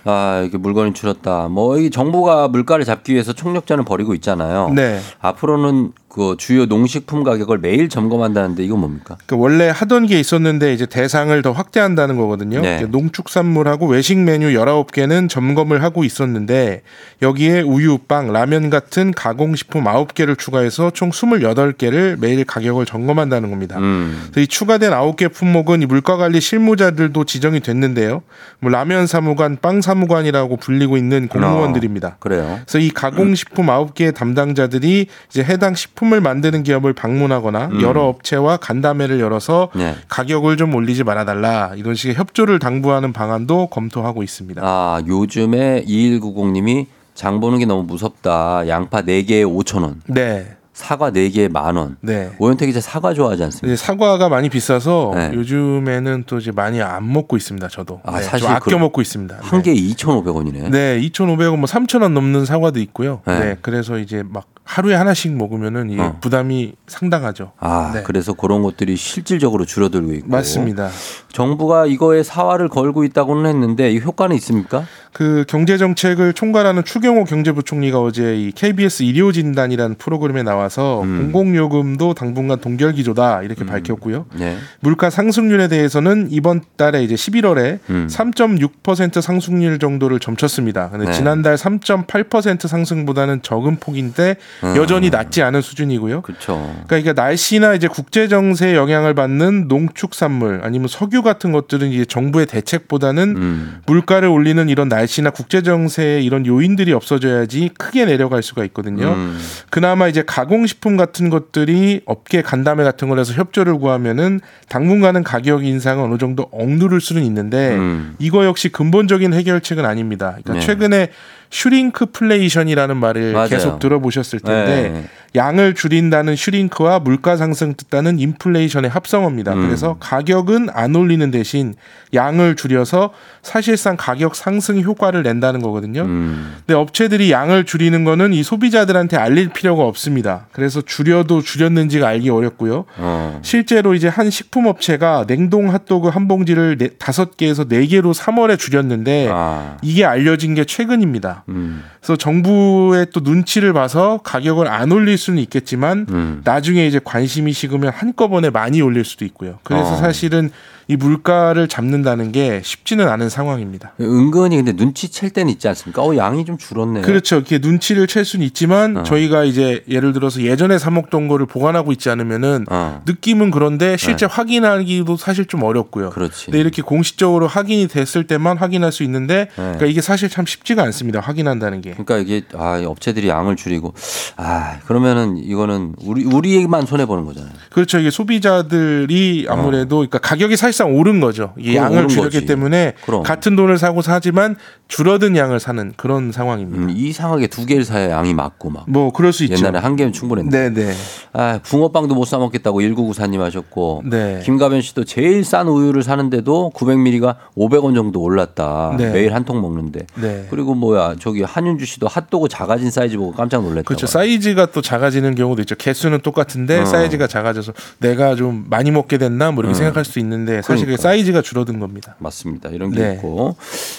아, 0.06 0.44
이게 0.46 0.60
물건이 0.60 0.94
줄었다. 0.94 1.48
뭐, 1.48 1.80
이 1.80 1.90
정부가 1.90 2.50
물가를 2.50 2.86
잡기 2.86 3.14
위해서 3.14 3.34
총력전을 3.34 3.84
벌이고 3.84 4.14
있잖아요. 4.14 4.72
네. 4.76 5.00
앞으로는 5.22 5.94
그 6.10 6.36
주요 6.38 6.66
농식품 6.66 7.24
가격을 7.24 7.58
매일 7.58 7.90
점검한다는데 7.90 8.64
이건 8.64 8.80
뭡니까? 8.80 9.18
그 9.26 9.38
원래 9.38 9.70
하던 9.70 10.08
게 10.08 10.20
있었는데 10.20 10.74
이제 10.74 10.86
대상을 10.86 11.40
더 11.42 11.52
확대한다는 11.52 12.16
거거든요. 12.16 12.62
네. 12.62 12.82
농축산물하고 12.90 13.88
외식 13.88 14.18
메뉴 14.18 14.48
19개는 14.48 15.30
점검을 15.30 15.84
하고 15.84 16.06
있었는데 16.06 16.82
여기에 17.22 17.62
우유, 17.62 17.98
빵, 17.98 18.32
라면 18.32 18.70
같은 18.70 19.12
가공식품 19.12 19.84
9개를 19.84 20.38
추가해서 20.38 20.92
총 20.92 21.12
28개를 21.12 22.18
매일 22.20 22.46
가격을 22.46 22.86
점검한다는 22.86 23.50
겁니다. 23.50 23.78
음. 23.78 24.18
그래서 24.32 24.40
이 24.40 24.48
추가된 24.48 24.92
9개 24.92 25.32
품목은 25.32 25.82
이 25.82 25.86
물가관리 25.86 26.40
실무자들도 26.40 27.26
지정이 27.26 27.60
됐는데요. 27.60 28.24
뭐 28.60 28.72
라면 28.72 29.08
사무관, 29.08 29.58
빵 29.62 29.82
사무관이라고 29.82 30.56
불리고 30.56 30.96
있는 30.96 31.28
공무원들입니다. 31.28 32.08
어, 32.08 32.16
그래요. 32.20 32.60
그래서 32.66 32.80
이 32.80 32.90
가공식품 32.92 33.68
9개의 33.68 34.16
담당자들이 34.16 35.08
이제 35.30 35.44
해당 35.44 35.76
식품 35.76 35.97
을 36.14 36.22
만드는 36.22 36.64
기업을 36.64 36.94
방문하거나 36.94 37.66
음. 37.68 37.82
여러 37.82 38.04
업체와 38.04 38.58
간담회를 38.58 39.20
열어서 39.20 39.70
네. 39.76 39.96
가격을 40.08 40.56
좀 40.56 40.74
올리지 40.76 41.04
말아달라 41.04 41.74
이런 41.76 41.96
식의 41.96 42.16
협조를 42.16 42.60
당부하는 42.60 43.14
방안도 43.14 43.68
검토하고 43.68 44.22
있습니다. 44.22 44.62
아, 44.64 45.02
요즘에 45.08 45.84
2190님이 45.86 46.86
장 47.16 47.40
보는 47.40 47.58
게 47.58 47.66
너무 47.66 47.84
무섭다. 47.84 48.68
양파 48.68 49.02
4개에 49.02 49.44
5,000원. 49.44 49.96
네. 50.06 50.56
사과 50.78 51.10
4개에 51.10 51.52
만 51.52 51.76
원. 51.76 51.98
네. 52.02 52.30
오현태 52.38 52.68
기자 52.68 52.80
사과 52.80 53.12
좋아하지 53.12 53.44
않습니까? 53.46 53.74
이제 53.74 53.76
사과가 53.84 54.30
많이 54.30 54.48
비싸서 54.48 55.12
네. 55.16 55.32
요즘에는 55.34 56.26
또 56.28 56.38
이제 56.38 56.52
많이 56.52 56.80
안 56.84 57.12
먹고 57.12 57.36
있습니다. 57.36 57.68
저도 57.68 58.00
아, 58.04 58.18
네, 58.20 58.24
사실 58.24 58.46
좀 58.46 58.56
아껴 58.56 58.66
그- 58.72 58.76
먹고 58.76 59.02
있습니다. 59.02 59.38
한 59.42 59.62
개에 59.64 59.74
2,500원이네. 59.74 60.70
네, 60.70 61.00
2,500원 61.02 61.58
뭐 61.58 61.66
3,000원 61.66 62.12
넘는 62.12 62.46
사과도 62.46 62.80
있고요. 62.80 63.22
네. 63.26 63.40
네. 63.40 63.58
그래서 63.64 63.98
이제 63.98 64.22
막 64.24 64.46
하루에 64.66 64.96
하나씩 64.96 65.34
먹으면은 65.34 65.90
이게 65.90 66.02
어. 66.02 66.18
부담이 66.20 66.74
상당하죠. 66.88 67.54
아, 67.58 67.92
네. 67.96 68.04
그래서 68.04 68.34
그런 68.34 68.62
것들이 68.62 68.98
실질적으로 68.98 69.66
줄어들고 69.66 70.14
있고. 70.14 70.28
맞습니다. 70.28 70.90
정부가 71.32 71.86
이거에 71.86 72.22
사활을 72.22 72.68
걸고 72.68 73.04
있다고는 73.06 73.50
했는데 73.50 73.92
이 73.92 74.00
효과는 74.00 74.36
있습니까? 74.36 74.84
그 75.14 75.46
경제 75.48 75.78
정책을 75.78 76.34
총괄하는 76.34 76.84
추경호 76.84 77.24
경제부총리가 77.24 78.02
어제 78.02 78.36
이 78.36 78.52
KBS 78.52 79.04
일요 79.04 79.32
진단이라는 79.32 79.96
프로그램에 79.96 80.44
나와 80.44 80.67
서 80.70 81.02
음. 81.02 81.32
공공요금도 81.32 82.14
당분간 82.14 82.60
동결 82.60 82.94
기조다 82.94 83.42
이렇게 83.44 83.66
밝혔고요. 83.66 84.26
네. 84.34 84.58
물가 84.80 85.10
상승률에 85.10 85.68
대해서는 85.68 86.28
이번 86.30 86.62
달에 86.76 87.04
이제 87.04 87.16
11월에 87.16 87.80
음. 87.90 88.08
3.6% 88.10 89.22
상승률 89.22 89.80
정도를 89.80 90.20
점쳤습니다. 90.20 90.90
근데 90.90 91.06
네. 91.06 91.12
지난달 91.14 91.56
3.8% 91.56 92.68
상승보다는 92.68 93.42
적은 93.42 93.78
폭인데 93.78 94.36
음. 94.64 94.76
여전히 94.76 95.10
낮지 95.10 95.42
않은 95.42 95.62
수준이고요. 95.62 96.22
그렇죠. 96.22 96.76
그러니까 96.88 97.14
날씨나 97.14 97.74
이제 97.74 97.88
국제 97.88 98.28
정세에 98.28 98.76
영향을 98.76 99.14
받는 99.14 99.68
농축산물 99.68 100.62
아니면 100.64 100.88
석유 100.88 101.22
같은 101.22 101.52
것들은 101.52 101.90
이제 101.90 102.06
정부의 102.06 102.46
대책보다는 102.48 103.36
음. 103.38 103.82
물가를 103.86 104.28
올리는 104.28 104.68
이런 104.70 104.90
날씨나 104.90 105.30
국제 105.30 105.62
정세의 105.62 106.26
이런 106.26 106.46
요인들이 106.46 106.94
없어져야지 106.94 107.72
크게 107.78 108.06
내려갈 108.06 108.44
수가 108.44 108.64
있거든요. 108.66 109.14
음. 109.14 109.40
그나마 109.70 110.08
이제 110.08 110.24
가공 110.26 110.57
식품 110.66 110.98
같은 110.98 111.30
것들이 111.30 112.02
업계 112.06 112.42
간담회 112.42 112.84
같은 112.84 113.10
걸 113.10 113.20
해서 113.20 113.34
협조를 113.34 113.78
구하면은 113.78 114.40
당분간은 114.70 115.24
가격 115.24 115.66
인상은 115.66 116.06
어느 116.06 116.18
정도 116.18 116.48
억누를 116.52 117.02
수는 117.02 117.24
있는데 117.26 117.76
음. 117.76 118.16
이거 118.20 118.46
역시 118.46 118.70
근본적인 118.70 119.34
해결책은 119.34 119.86
아닙니다. 119.86 120.38
그러니까 120.44 120.54
네. 120.54 120.60
최근에 120.62 121.10
슈링크플레이션이라는 121.50 122.98
말을 122.98 123.34
맞아요. 123.34 123.48
계속 123.50 123.80
들어보셨을 123.80 124.40
텐데 124.40 124.90
네. 124.90 125.04
양을 125.36 125.76
줄인다는 125.76 126.36
shrink와 126.36 127.00
물가 127.00 127.38
상승 127.38 127.76
뜻하는 127.76 128.20
인플레이션의 128.20 128.90
합성어입니다. 128.90 129.54
음. 129.54 129.66
그래서 129.66 129.98
가격은 130.00 130.70
안 130.74 130.96
올리는 130.96 131.30
대신 131.32 131.76
양을 132.14 132.56
줄여서 132.56 133.12
사실상 133.44 133.96
가격 133.98 134.36
상승 134.36 134.82
효과를 134.82 135.24
낸다는 135.24 135.62
거거든요. 135.62 136.02
음. 136.04 136.56
근데 136.66 136.74
업체들이 136.74 137.32
양을 137.32 137.66
줄이는 137.66 138.04
거는 138.04 138.34
이 138.34 138.44
소비자들한테 138.44 139.18
알릴 139.18 139.50
필요가 139.50 139.84
없습니다. 139.84 140.48
그래서 140.52 140.82
줄여도 140.82 141.42
줄였는지가 141.42 142.08
알기 142.08 142.30
어렵고요. 142.30 142.86
어. 142.98 143.40
실제로 143.44 143.94
이제 143.94 144.08
한 144.08 144.30
식품 144.30 144.66
업체가 144.66 145.26
냉동 145.28 145.72
핫도그 145.72 146.10
한 146.10 146.28
봉지를 146.28 146.78
네, 146.78 146.90
다섯 146.98 147.38
개에서 147.38 147.66
네 147.66 147.86
개로 147.86 148.14
3월에 148.14 148.58
줄였는데 148.58 149.30
아. 149.32 149.78
이게 149.82 150.06
알려진 150.06 150.56
게 150.56 150.66
최근입니다. 150.66 151.37
음. 151.50 151.84
그래서 152.00 152.16
정부의 152.16 153.08
또 153.14 153.20
눈치를 153.22 153.74
봐서 153.74 154.20
가격을 154.24 154.68
안 154.68 154.92
올릴 154.92 155.18
수는 155.18 155.42
있겠지만 155.44 156.06
음. 156.10 156.42
나중에 156.44 156.86
이제 156.86 157.00
관심이 157.04 157.54
식으면 157.54 157.92
한꺼번에 157.94 158.50
많이 158.50 158.82
올릴 158.82 159.06
수도 159.06 159.26
있고요. 159.26 159.60
그래서 159.64 159.94
어. 159.94 159.98
사실은 159.98 160.52
이 160.90 160.96
물가를 160.96 161.68
잡는다는 161.68 162.32
게 162.32 162.62
쉽지는 162.64 163.10
않은 163.10 163.28
상황입니다. 163.28 163.92
은근히 164.00 164.56
근데 164.56 164.72
눈치 164.74 165.10
챌 165.10 165.28
때는 165.28 165.52
있지 165.52 165.68
않습니까? 165.68 166.02
어, 166.02 166.16
양이 166.16 166.46
좀 166.46 166.58
줄었네요. 166.58 167.04
그렇죠. 167.04 167.36
이렇게 167.36 167.58
눈치를 167.60 168.08
챌 168.08 168.24
수는 168.24 168.46
있지만 168.46 168.98
어. 168.98 169.04
저희가 169.04 169.44
이제 169.44 169.84
예를 169.90 170.14
들어서 170.14 170.42
예전에 170.42 170.78
사 170.78 170.90
먹던 170.90 171.28
거를 171.28 171.46
보관하고 171.46 171.92
있지 171.92 172.10
않으면은 172.10 172.66
어. 172.70 173.02
느낌은 173.06 173.52
그런데 173.52 173.98
실제 173.98 174.28
네. 174.28 174.34
확인하기도 174.34 175.18
사실 175.18 175.46
좀 175.46 175.64
어렵고요. 175.64 176.12
그렇지. 176.12 176.46
근데 176.46 176.60
이렇게 176.60 176.82
공식적으로 176.82 177.48
확인이 177.48 177.90
됐을 177.90 178.26
때만 178.26 178.58
확인할 178.58 178.94
수 178.94 179.04
있는데 179.04 179.50
네. 179.50 179.52
그러니까 179.56 179.88
이게 179.88 180.00
사실 180.00 180.30
참 180.30 180.46
쉽지가 180.46 180.84
않습니다. 180.84 181.20
확인한다는 181.20 181.82
게. 181.82 181.92
그러니까 181.92 182.18
이게 182.20 182.44
아, 182.56 182.78
이 182.78 182.86
업체들이 182.86 183.28
양을 183.28 183.58
줄이고 183.58 183.94
아, 184.38 184.80
그러면은 184.86 185.36
이거는 185.38 185.96
우리 186.02 186.24
우리만 186.24 186.86
손해 186.86 187.06
보는 187.06 187.26
거잖아요. 187.26 187.52
그렇죠. 187.72 188.00
이게 188.00 188.10
소비자들이 188.10 189.48
아무래도 189.50 189.98
그러니까 189.98 190.20
가격이 190.20 190.56
사실 190.56 190.77
상 190.78 190.96
오른 190.96 191.20
거죠. 191.20 191.54
이 191.58 191.76
양을 191.76 192.08
줄였기 192.08 192.38
거지. 192.38 192.46
때문에 192.46 192.94
그럼. 193.06 193.24
같은 193.24 193.56
돈을 193.56 193.78
사고 193.78 194.02
사지만 194.02 194.56
줄어든 194.88 195.36
양을 195.36 195.60
사는 195.60 195.92
그런 195.98 196.32
상황입니다. 196.32 196.84
음, 196.84 196.90
이상하게 196.96 197.48
두 197.48 197.66
개를 197.66 197.84
사야 197.84 198.10
양이 198.12 198.34
맞고 198.34 198.70
막. 198.70 198.86
뭐 198.88 199.12
그럴 199.12 199.34
수 199.34 199.44
있죠. 199.44 199.58
옛날에 199.58 199.80
한 199.80 199.96
개면 199.96 200.14
충분했는데. 200.14 200.70
네, 200.70 200.86
네. 200.88 200.94
아, 201.34 201.60
붕어빵도 201.64 202.14
못 202.16 202.26
사 202.26 202.38
먹겠다고 202.38 202.80
1994님 202.82 203.40
하셨고. 203.40 204.04
네. 204.06 204.42
김가변 204.44 204.82
씨도 204.82 205.04
제일 205.06 205.44
싼 205.44 205.68
우유를 205.68 206.04
사는데도 206.04 206.72
900ml가 206.76 207.36
500원 207.58 207.96
정도 207.96 208.22
올랐다. 208.22 208.96
네. 208.98 209.12
매일 209.12 209.34
한 209.34 209.44
통 209.48 209.62
먹는데. 209.62 210.06
네. 210.16 210.46
그리고 210.50 210.74
뭐야 210.76 211.16
저기 211.20 211.42
한윤주 211.42 211.86
씨도 211.86 212.08
핫도그 212.08 212.50
작아진 212.50 212.92
사이즈 212.92 213.18
보고 213.18 213.32
깜짝 213.32 213.62
놀랐다고. 213.62 213.86
그렇죠. 213.86 214.08
사이즈가 214.08 214.66
또 214.68 214.82
작아지는 214.82 215.36
경우도 215.36 215.62
있죠. 215.62 215.76
개수는 215.76 216.20
똑같은데 216.20 216.80
어. 216.82 216.86
사이즈가 216.86 217.28
작아져서 217.28 217.72
내가 218.00 218.36
좀 218.36 218.66
많이 218.70 218.92
먹게 218.92 219.18
됐나 219.18 219.52
뭐 219.52 219.64
이렇게 219.64 219.74
음. 219.74 219.80
생각할 219.80 220.04
수 220.04 220.20
있는데 220.20 220.62
사실 220.68 220.86
그 220.86 220.92
그러니까. 220.92 221.02
사이즈가 221.02 221.42
줄어든 221.42 221.80
겁니다. 221.80 222.16
맞습니다. 222.20 222.70
이런 222.70 222.92
게 222.92 223.00
네. 223.00 223.14
있고. 223.16 223.56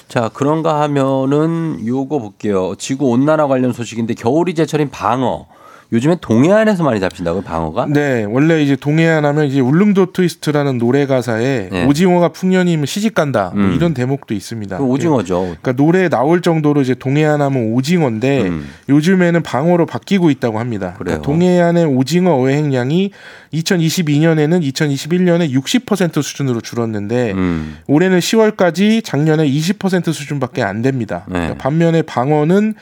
자, 0.08 0.30
그런가 0.32 0.80
하면은 0.82 1.84
요거 1.86 2.18
볼게요. 2.18 2.74
지구 2.76 3.06
온난화 3.10 3.46
관련 3.46 3.72
소식인데 3.72 4.14
겨울이 4.14 4.54
제철인 4.54 4.90
방어. 4.90 5.46
요즘에 5.90 6.16
동해안에서 6.20 6.84
많이 6.84 7.00
잡힌다고요, 7.00 7.42
방어가? 7.42 7.86
네, 7.86 8.24
원래 8.24 8.62
이제 8.62 8.76
동해안 8.76 9.24
하면 9.24 9.46
이제 9.46 9.60
울릉도 9.60 10.12
트위스트라는 10.12 10.76
노래 10.76 11.06
가사에 11.06 11.68
네. 11.72 11.86
오징어가 11.86 12.28
풍년이면 12.28 12.84
시집 12.84 13.14
간다 13.14 13.52
뭐 13.54 13.64
음. 13.64 13.72
이런 13.72 13.94
대목도 13.94 14.34
있습니다. 14.34 14.76
그 14.76 14.84
오징어죠. 14.84 15.40
그러니까 15.40 15.72
노래에 15.72 16.10
나올 16.10 16.42
정도로 16.42 16.82
이제 16.82 16.94
동해안 16.94 17.40
하면 17.40 17.72
오징어인데 17.72 18.42
음. 18.42 18.68
요즘에는 18.90 19.42
방어로 19.42 19.86
바뀌고 19.86 20.30
있다고 20.30 20.58
합니다. 20.58 20.94
그래요. 20.98 21.20
그러니까 21.20 21.22
동해안의 21.22 21.86
오징어 21.86 22.34
어획량이 22.34 23.12
2022년에는 23.54 24.70
2021년에 24.70 25.50
60% 25.50 26.22
수준으로 26.22 26.60
줄었는데 26.60 27.32
음. 27.32 27.78
올해는 27.86 28.18
10월까지 28.18 29.02
작년에 29.02 29.48
20% 29.48 30.12
수준밖에 30.12 30.62
안 30.62 30.82
됩니다. 30.82 31.24
네. 31.28 31.32
그러니까 31.38 31.54
반면에 31.62 32.02
방어는 32.02 32.74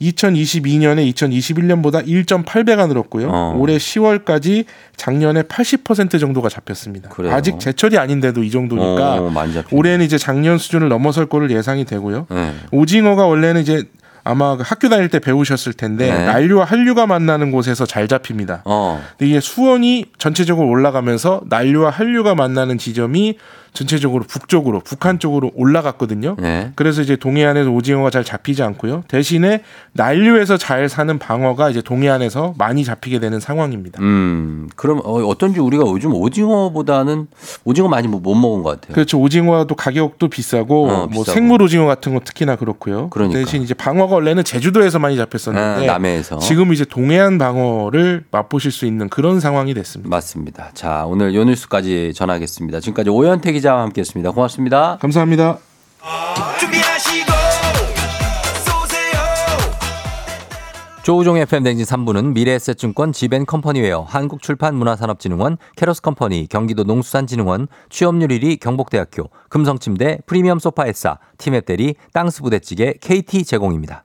2022년에 0.00 1.12
2021년보다 1.14 2.06
1.8배가 2.06 2.88
늘었고요. 2.88 3.28
어. 3.30 3.54
올해 3.58 3.76
10월까지 3.76 4.64
작년에 4.96 5.42
80% 5.42 6.18
정도가 6.18 6.48
잡혔습니다. 6.48 7.10
그래요. 7.10 7.32
아직 7.34 7.60
제철이 7.60 7.98
아닌데도 7.98 8.42
이 8.42 8.50
정도니까 8.50 9.20
어. 9.20 9.32
올해는 9.70 10.04
이제 10.04 10.18
작년 10.18 10.58
수준을 10.58 10.88
넘어설 10.88 11.26
거를 11.26 11.50
예상이 11.50 11.84
되고요. 11.84 12.26
네. 12.30 12.54
오징어가 12.70 13.26
원래는 13.26 13.60
이제 13.60 13.84
아마 14.24 14.56
그 14.56 14.62
학교 14.66 14.88
다닐 14.88 15.08
때 15.08 15.18
배우셨을 15.18 15.72
텐데 15.72 16.10
네. 16.10 16.26
난류와 16.26 16.64
한류가 16.64 17.06
만나는 17.06 17.50
곳에서 17.50 17.86
잘 17.86 18.08
잡힙니다. 18.08 18.62
어. 18.64 19.02
근데 19.18 19.30
이게 19.30 19.40
수온이 19.40 20.06
전체적으로 20.18 20.68
올라가면서 20.68 21.42
난류와 21.48 21.90
한류가 21.90 22.34
만나는 22.34 22.78
지점이 22.78 23.36
전체적으로 23.72 24.24
북쪽으로 24.26 24.80
북한 24.80 25.18
쪽으로 25.18 25.50
올라갔거든요. 25.54 26.36
네. 26.38 26.72
그래서 26.74 27.02
이제 27.02 27.16
동해안에서 27.16 27.70
오징어가 27.70 28.10
잘 28.10 28.24
잡히지 28.24 28.62
않고요. 28.62 29.04
대신에 29.08 29.62
난류에서 29.92 30.56
잘 30.56 30.88
사는 30.88 31.18
방어가 31.18 31.70
이제 31.70 31.82
동해안에서 31.82 32.54
많이 32.58 32.84
잡히게 32.84 33.20
되는 33.20 33.40
상황입니다. 33.40 34.00
음. 34.02 34.68
그럼 34.76 35.00
어, 35.04 35.22
어떤지 35.26 35.60
우리가 35.60 35.84
요즘 35.86 36.12
오징어보다는 36.14 37.26
오징어 37.64 37.88
많이 37.88 38.08
못 38.08 38.20
먹은 38.34 38.62
것 38.62 38.80
같아요. 38.80 38.94
그렇죠. 38.94 39.18
오징어도 39.20 39.74
가격도 39.74 40.28
비싸고 40.28 40.84
어, 40.86 40.96
뭐 40.96 41.06
비싸고. 41.08 41.24
생물 41.32 41.62
오징어 41.62 41.86
같은 41.86 42.14
거 42.14 42.20
특히나 42.24 42.56
그렇고요. 42.56 43.08
그러니까. 43.10 43.38
대신 43.38 43.62
이제 43.62 43.74
방어가 43.74 44.14
원래는 44.16 44.44
제주도에서 44.44 44.98
많이 44.98 45.16
잡혔었는데 45.16 45.88
아, 45.88 45.92
남해에서. 45.92 46.38
지금 46.38 46.72
이제 46.72 46.84
동해안 46.84 47.38
방어를 47.38 48.24
맛보실 48.30 48.70
수 48.72 48.86
있는 48.86 49.08
그런 49.08 49.40
상황이 49.40 49.74
됐습니다. 49.74 50.08
맞습니다. 50.08 50.70
자, 50.74 51.04
오늘 51.06 51.34
요 51.34 51.44
뉴스까지 51.44 52.12
전하겠습니다. 52.14 52.80
지금까지 52.80 53.10
오현태 53.10 53.52
기자와 53.60 53.82
함께했습니다. 53.82 54.30
고맙습니다. 54.32 54.98
감사합니다. 55.00 55.58
조우종 61.02 61.38
FM 61.38 61.64
댕진 61.64 61.84
3부는 61.86 62.32
미래에셋증권 62.34 63.12
지벤컴퍼니웨어 63.12 64.02
한국출판문화산업진흥원 64.02 65.56
캐러스컴퍼니 65.76 66.46
경기도 66.48 66.84
농수산진흥원 66.84 67.68
취업률 67.88 68.28
1위 68.28 68.60
경복대학교 68.60 69.30
금성침대 69.48 70.20
프리미엄 70.26 70.58
소파에싸 70.58 71.18
티맵대리 71.38 71.94
땅스부대찌개 72.12 72.94
KT 73.00 73.44
제공입니다. 73.44 74.04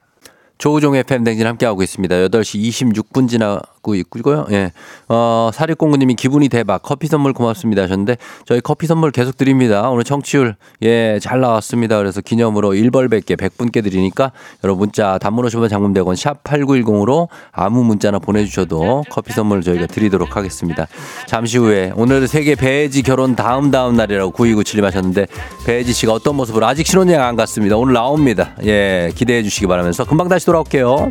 조우종 0.58 0.96
FM 0.96 1.22
댕진 1.22 1.46
함께하고 1.46 1.82
있습니다. 1.82 2.14
8시 2.14 2.60
26분 2.70 3.28
지나 3.28 3.60
고 3.86 3.94
있고요. 3.94 4.46
예. 4.50 4.72
어, 5.08 5.50
사립공구님이 5.54 6.16
기분이 6.16 6.48
대박. 6.48 6.82
커피 6.82 7.06
선물 7.06 7.32
고맙습니다 7.32 7.82
하셨는데 7.82 8.16
저희 8.44 8.60
커피 8.60 8.88
선물 8.88 9.12
계속 9.12 9.36
드립니다. 9.36 9.88
오늘 9.88 10.02
청취율 10.02 10.56
예, 10.82 11.20
잘 11.22 11.40
나왔습니다. 11.40 11.96
그래서 11.98 12.20
기념으로 12.20 12.70
1벌 12.70 13.08
100개 13.08 13.36
100분께 13.36 13.84
드리니까 13.84 14.32
여러분 14.64 14.86
문자 14.86 15.18
단문 15.18 15.44
50원 15.46 15.68
장문 15.68 15.94
100원 15.94 16.16
샵 16.16 16.42
8910으로 16.42 17.28
아무 17.52 17.84
문자나 17.84 18.18
보내주셔도 18.18 19.04
커피 19.10 19.32
선물 19.32 19.62
저희가 19.62 19.86
드리도록 19.86 20.36
하겠습니다. 20.36 20.88
잠시 21.26 21.58
후에 21.58 21.92
오늘은 21.94 22.26
세계 22.26 22.56
배지 22.56 23.02
결혼 23.02 23.36
다음 23.36 23.70
다음 23.70 23.94
날이라고 23.94 24.32
9297님 24.32 24.82
하셨는데 24.82 25.26
배지 25.64 25.92
씨가 25.92 26.12
어떤 26.12 26.34
모습으로 26.34 26.66
아직 26.66 26.86
신혼여행 26.86 27.20
안 27.20 27.36
갔습니다. 27.36 27.76
오늘 27.76 27.94
나옵니다. 27.94 28.54
예, 28.64 29.12
기대해 29.14 29.42
주시기 29.44 29.66
바라면서 29.66 30.04
금방 30.04 30.28
다시 30.28 30.44
돌아올게요. 30.46 31.10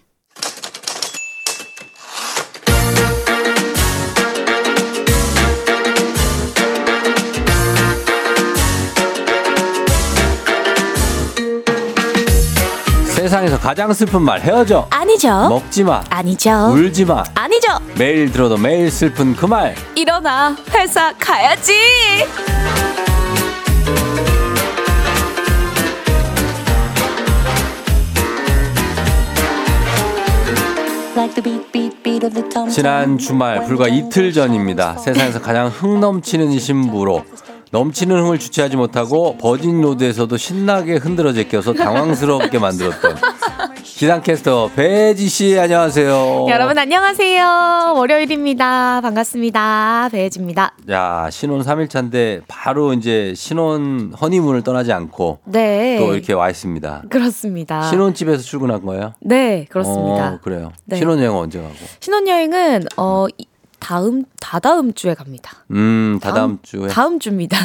세상에서 13.31 13.57
가장 13.59 13.93
슬픈 13.93 14.23
말 14.23 14.41
헤어져. 14.41 14.85
아니죠. 14.89 15.47
먹지 15.47 15.85
마. 15.85 16.03
아니죠. 16.09 16.51
울지 16.73 17.05
마. 17.05 17.23
아니죠. 17.33 17.67
매일 17.97 18.29
들어도 18.29 18.57
매일 18.57 18.91
슬픈 18.91 19.33
그 19.33 19.45
말. 19.45 19.73
일어나 19.95 20.53
회사 20.73 21.13
가야지. 21.17 21.73
지난 32.69 33.17
주말 33.17 33.63
불과 33.63 33.87
이틀 33.87 34.33
전입니다. 34.33 34.97
세상에서 34.97 35.41
가장 35.41 35.69
흥 35.69 36.01
넘치는 36.01 36.59
신부로 36.59 37.23
넘치는 37.71 38.17
흥을 38.23 38.37
주체하지 38.37 38.75
못하고 38.75 39.37
버진 39.37 39.79
로드에서도 39.81 40.35
신나게 40.35 40.95
흔들어 40.97 41.31
제껴서 41.31 41.71
당황스럽게 41.73 42.59
만들었던 42.59 43.15
기상캐스터 43.81 44.71
배지 44.75 45.29
씨 45.29 45.57
안녕하세요. 45.57 46.47
여러분 46.49 46.77
안녕하세요. 46.77 47.93
월요일입니다. 47.95 48.99
반갑습니다. 49.01 50.09
배혜지입니다. 50.11 50.73
야 50.89 51.29
신혼 51.31 51.61
3일차인데 51.61 52.41
바로 52.49 52.91
이제 52.93 53.33
신혼 53.37 54.11
허니문을 54.19 54.63
떠나지 54.63 54.91
않고 54.91 55.39
네. 55.45 55.97
또 55.97 56.13
이렇게 56.13 56.33
와 56.33 56.49
있습니다. 56.49 57.03
그렇습니다. 57.09 57.83
신혼집에서 57.83 58.43
출근한 58.43 58.85
거예요? 58.85 59.13
네, 59.21 59.65
그렇습니다. 59.69 60.33
어, 60.33 60.39
그래요. 60.41 60.73
네. 60.85 60.97
신혼여행 60.97 61.33
언제 61.33 61.59
가고? 61.61 61.73
신혼여행은 62.01 62.83
어 62.97 63.27
이- 63.37 63.45
다음 63.81 64.23
다다음 64.39 64.93
주에 64.93 65.15
갑니다. 65.15 65.51
음, 65.71 66.19
다다음 66.21 66.59
주에 66.61 66.87
다음 66.87 67.19
주입니다. 67.19 67.57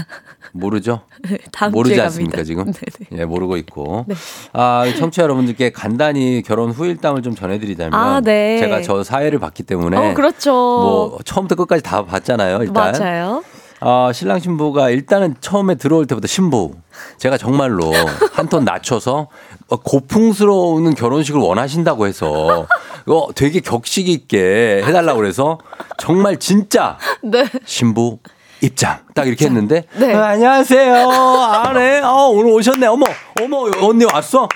모르죠? 0.52 1.02
다음 1.52 1.72
모르지 1.72 2.00
않습니까. 2.00 2.42
지금? 2.42 2.72
예, 3.12 3.26
모르고 3.26 3.58
있고. 3.58 4.06
네. 4.08 4.14
아, 4.54 4.84
청취자 4.98 5.22
여러분들께 5.24 5.70
간단히 5.72 6.42
결혼 6.42 6.70
후일담을 6.70 7.22
좀 7.22 7.34
전해 7.34 7.58
드리자면 7.58 7.94
아, 7.94 8.20
네. 8.22 8.58
제가 8.58 8.80
저 8.82 9.04
사회를 9.04 9.38
봤기 9.38 9.64
때문에 9.64 9.96
어, 9.96 10.14
그렇죠. 10.14 10.52
뭐 10.52 11.18
처음부터 11.24 11.54
끝까지 11.54 11.82
다 11.82 12.04
봤잖아요. 12.06 12.60
일단. 12.62 12.92
맞아요. 12.92 13.44
어, 13.88 14.10
신랑 14.12 14.40
신부가 14.40 14.90
일단은 14.90 15.36
처음에 15.40 15.76
들어올 15.76 16.06
때부터 16.06 16.26
신부. 16.26 16.72
제가 17.18 17.38
정말로 17.38 17.92
한 18.32 18.48
톤 18.48 18.64
낮춰서 18.64 19.28
어, 19.68 19.76
고풍스러운 19.76 20.92
결혼식을 20.96 21.40
원하신다고 21.40 22.08
해서 22.08 22.66
이거 23.06 23.28
되게 23.36 23.60
격식 23.60 24.08
있게 24.08 24.82
해달라고 24.84 25.20
그래서 25.20 25.58
정말 25.98 26.36
진짜 26.38 26.98
네. 27.22 27.44
신부 27.64 28.18
입장. 28.60 28.98
딱 29.14 29.28
이렇게 29.28 29.44
했는데 29.44 29.84
네. 29.94 30.12
아, 30.14 30.30
안녕하세요. 30.30 31.08
아네. 31.08 32.00
어, 32.00 32.26
오늘 32.30 32.50
오셨네. 32.54 32.88
어머 32.88 33.06
어머 33.40 33.70
언니 33.86 34.04
왔어? 34.04 34.48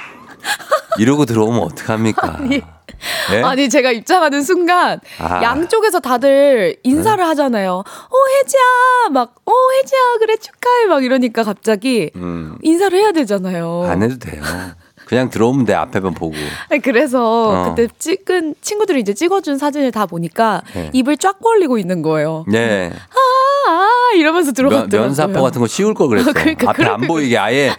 이러고 0.98 1.24
들어오면 1.24 1.62
어떡합니까? 1.62 2.38
아니, 2.40 2.62
예? 3.32 3.42
아니 3.42 3.68
제가 3.68 3.92
입장하는 3.92 4.42
순간 4.42 5.00
아. 5.18 5.42
양쪽에서 5.42 6.00
다들 6.00 6.76
인사를 6.82 7.24
하잖아요. 7.24 7.72
어 7.72 8.16
혜지야 8.42 9.10
막어 9.12 9.52
혜지야 9.82 9.98
그래 10.18 10.36
축하해 10.36 10.86
막 10.86 11.04
이러니까 11.04 11.42
갑자기 11.42 12.10
음, 12.16 12.56
인사를 12.62 12.98
해야 12.98 13.12
되잖아요. 13.12 13.86
안 13.88 14.02
해도 14.02 14.18
돼요 14.18 14.42
그냥 15.10 15.28
들어오면 15.28 15.64
돼 15.64 15.74
앞에만 15.74 16.14
보고 16.14 16.36
아니, 16.68 16.80
그래서 16.80 17.48
어. 17.50 17.74
그때 17.74 17.88
찍은 17.98 18.54
친구들이 18.60 19.00
이제 19.00 19.12
찍어준 19.12 19.58
사진을 19.58 19.90
다 19.90 20.06
보니까 20.06 20.62
네. 20.72 20.90
입을 20.92 21.16
쫙 21.16 21.40
벌리고 21.40 21.78
있는 21.78 22.00
거예요. 22.02 22.44
네 22.46 22.92
아, 22.92 22.94
아 22.94 23.29
이러면서 24.16 24.48
면, 24.48 24.54
들어갔더라고요. 24.54 25.00
면사포 25.00 25.42
같은 25.42 25.60
거 25.60 25.66
씌울 25.66 25.94
걸 25.94 26.08
그랬어. 26.08 26.32
그러니까 26.34 26.70
앞에 26.70 26.84
안 26.84 27.00
보이게 27.02 27.38
아예 27.38 27.70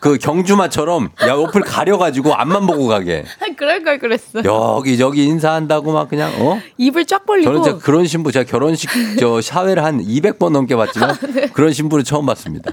그 0.00 0.18
경주마처럼 0.18 1.10
야 1.22 1.28
옆을 1.28 1.62
가려가지고 1.62 2.34
앞만 2.34 2.66
보고 2.66 2.86
가게. 2.86 3.24
그럴 3.56 3.82
걸 3.82 3.98
그랬어. 3.98 4.42
여기 4.44 4.96
저기 4.98 5.24
인사한다고 5.24 5.92
막 5.92 6.08
그냥 6.08 6.32
어? 6.38 6.60
입을 6.76 7.06
쫙 7.06 7.24
벌리고 7.26 7.50
저는 7.50 7.62
진짜 7.62 7.78
그런 7.84 8.06
신부 8.06 8.32
제가 8.32 8.44
결혼식 8.44 8.90
저 9.18 9.40
사회를 9.40 9.84
한 9.84 10.02
200번 10.02 10.50
넘게 10.50 10.76
봤지만 10.76 11.16
그런 11.52 11.72
신부를 11.72 12.04
처음 12.04 12.26
봤습니다. 12.26 12.72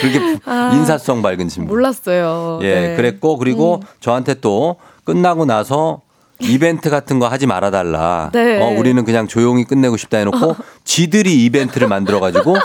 그렇게 0.00 0.38
아. 0.44 0.70
인사성 0.74 1.22
밝은 1.22 1.48
신부. 1.48 1.74
몰랐어요. 1.74 2.60
예, 2.62 2.74
네. 2.74 2.96
그랬고 2.96 3.38
그리고 3.38 3.80
저한테 4.00 4.34
또 4.34 4.76
끝나고 5.04 5.46
나서 5.46 6.02
이벤트 6.40 6.90
같은 6.90 7.18
거 7.18 7.28
하지 7.28 7.46
말아달라. 7.46 8.30
네. 8.32 8.60
어, 8.62 8.66
우리는 8.78 9.04
그냥 9.04 9.26
조용히 9.26 9.64
끝내고 9.64 9.96
싶다 9.96 10.18
해놓고 10.18 10.56
지들이 10.84 11.44
이벤트를 11.44 11.88
만들어가지고 11.88 12.56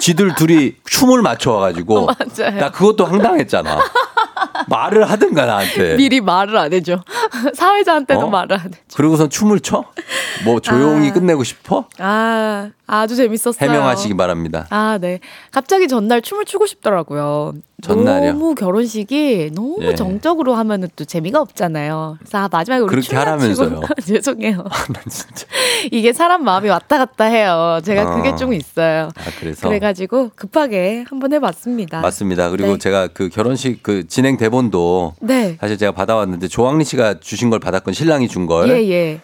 지들 0.00 0.34
둘이 0.34 0.74
춤을 0.84 1.22
맞춰와가지고 1.22 2.06
맞아요. 2.06 2.60
나 2.60 2.70
그것도 2.70 3.04
황당했잖아. 3.04 3.78
말을 4.68 5.08
하든가 5.10 5.46
나한테. 5.46 5.96
미리 5.96 6.20
말을 6.20 6.56
안 6.56 6.72
해줘. 6.72 7.02
사회자한테도 7.54 8.20
어? 8.20 8.30
말을 8.30 8.58
안 8.58 8.66
해. 8.66 8.78
그러고선 8.94 9.30
춤을 9.30 9.60
춰? 9.60 9.84
뭐 10.44 10.60
조용히 10.60 11.10
아. 11.10 11.12
끝내고 11.12 11.44
싶어? 11.44 11.86
아, 11.98 12.70
아주 12.86 13.16
재밌었어요. 13.16 13.54
해명하시기 13.60 14.16
바랍니다. 14.16 14.66
아, 14.70 14.98
네. 15.00 15.20
갑자기 15.50 15.88
전날 15.88 16.20
춤을 16.22 16.44
추고 16.44 16.66
싶더라고요. 16.66 17.54
전날이요? 17.82 18.32
너무 18.32 18.54
결혼식이 18.54 19.50
너무 19.54 19.78
예. 19.82 19.94
정적으로 19.94 20.54
하면은 20.54 20.88
또 20.96 21.04
재미가 21.04 21.40
없잖아요. 21.40 22.16
그래서 22.20 22.38
아, 22.38 22.48
마지막에 22.50 22.82
우리 22.82 22.88
그렇게 22.88 23.08
춤이나 23.08 23.20
하라면서요. 23.22 23.80
추고 23.80 23.86
죄송해요. 24.06 24.56
난 24.56 25.02
진짜. 25.08 25.46
이게 25.90 26.12
사람 26.12 26.44
마음이 26.44 26.68
왔다 26.68 26.98
갔다 26.98 27.24
해요. 27.24 27.80
제가 27.84 28.16
그게 28.16 28.30
어. 28.30 28.36
좀 28.36 28.52
있어요. 28.54 29.10
아, 29.16 29.22
그래서. 29.40 29.68
그래가지고 29.68 30.30
급하게 30.36 31.04
한번 31.08 31.32
해봤습니다. 31.32 32.00
맞습니다. 32.00 32.50
그리고 32.50 32.72
네. 32.72 32.78
제가 32.78 33.08
그 33.08 33.28
결혼식 33.28 33.82
그 33.82 34.06
진행 34.06 34.36
대본도 34.36 35.14
네. 35.20 35.56
사실 35.60 35.76
제가 35.76 35.92
받아왔는데 35.92 36.48
조항리 36.48 36.84
씨가 36.84 37.20
주신 37.20 37.50
걸 37.50 37.58
받았건 37.58 37.92
신랑이 37.94 38.28
준 38.28 38.46
걸. 38.46 38.68
예, 38.70 38.90
예. 38.90 39.20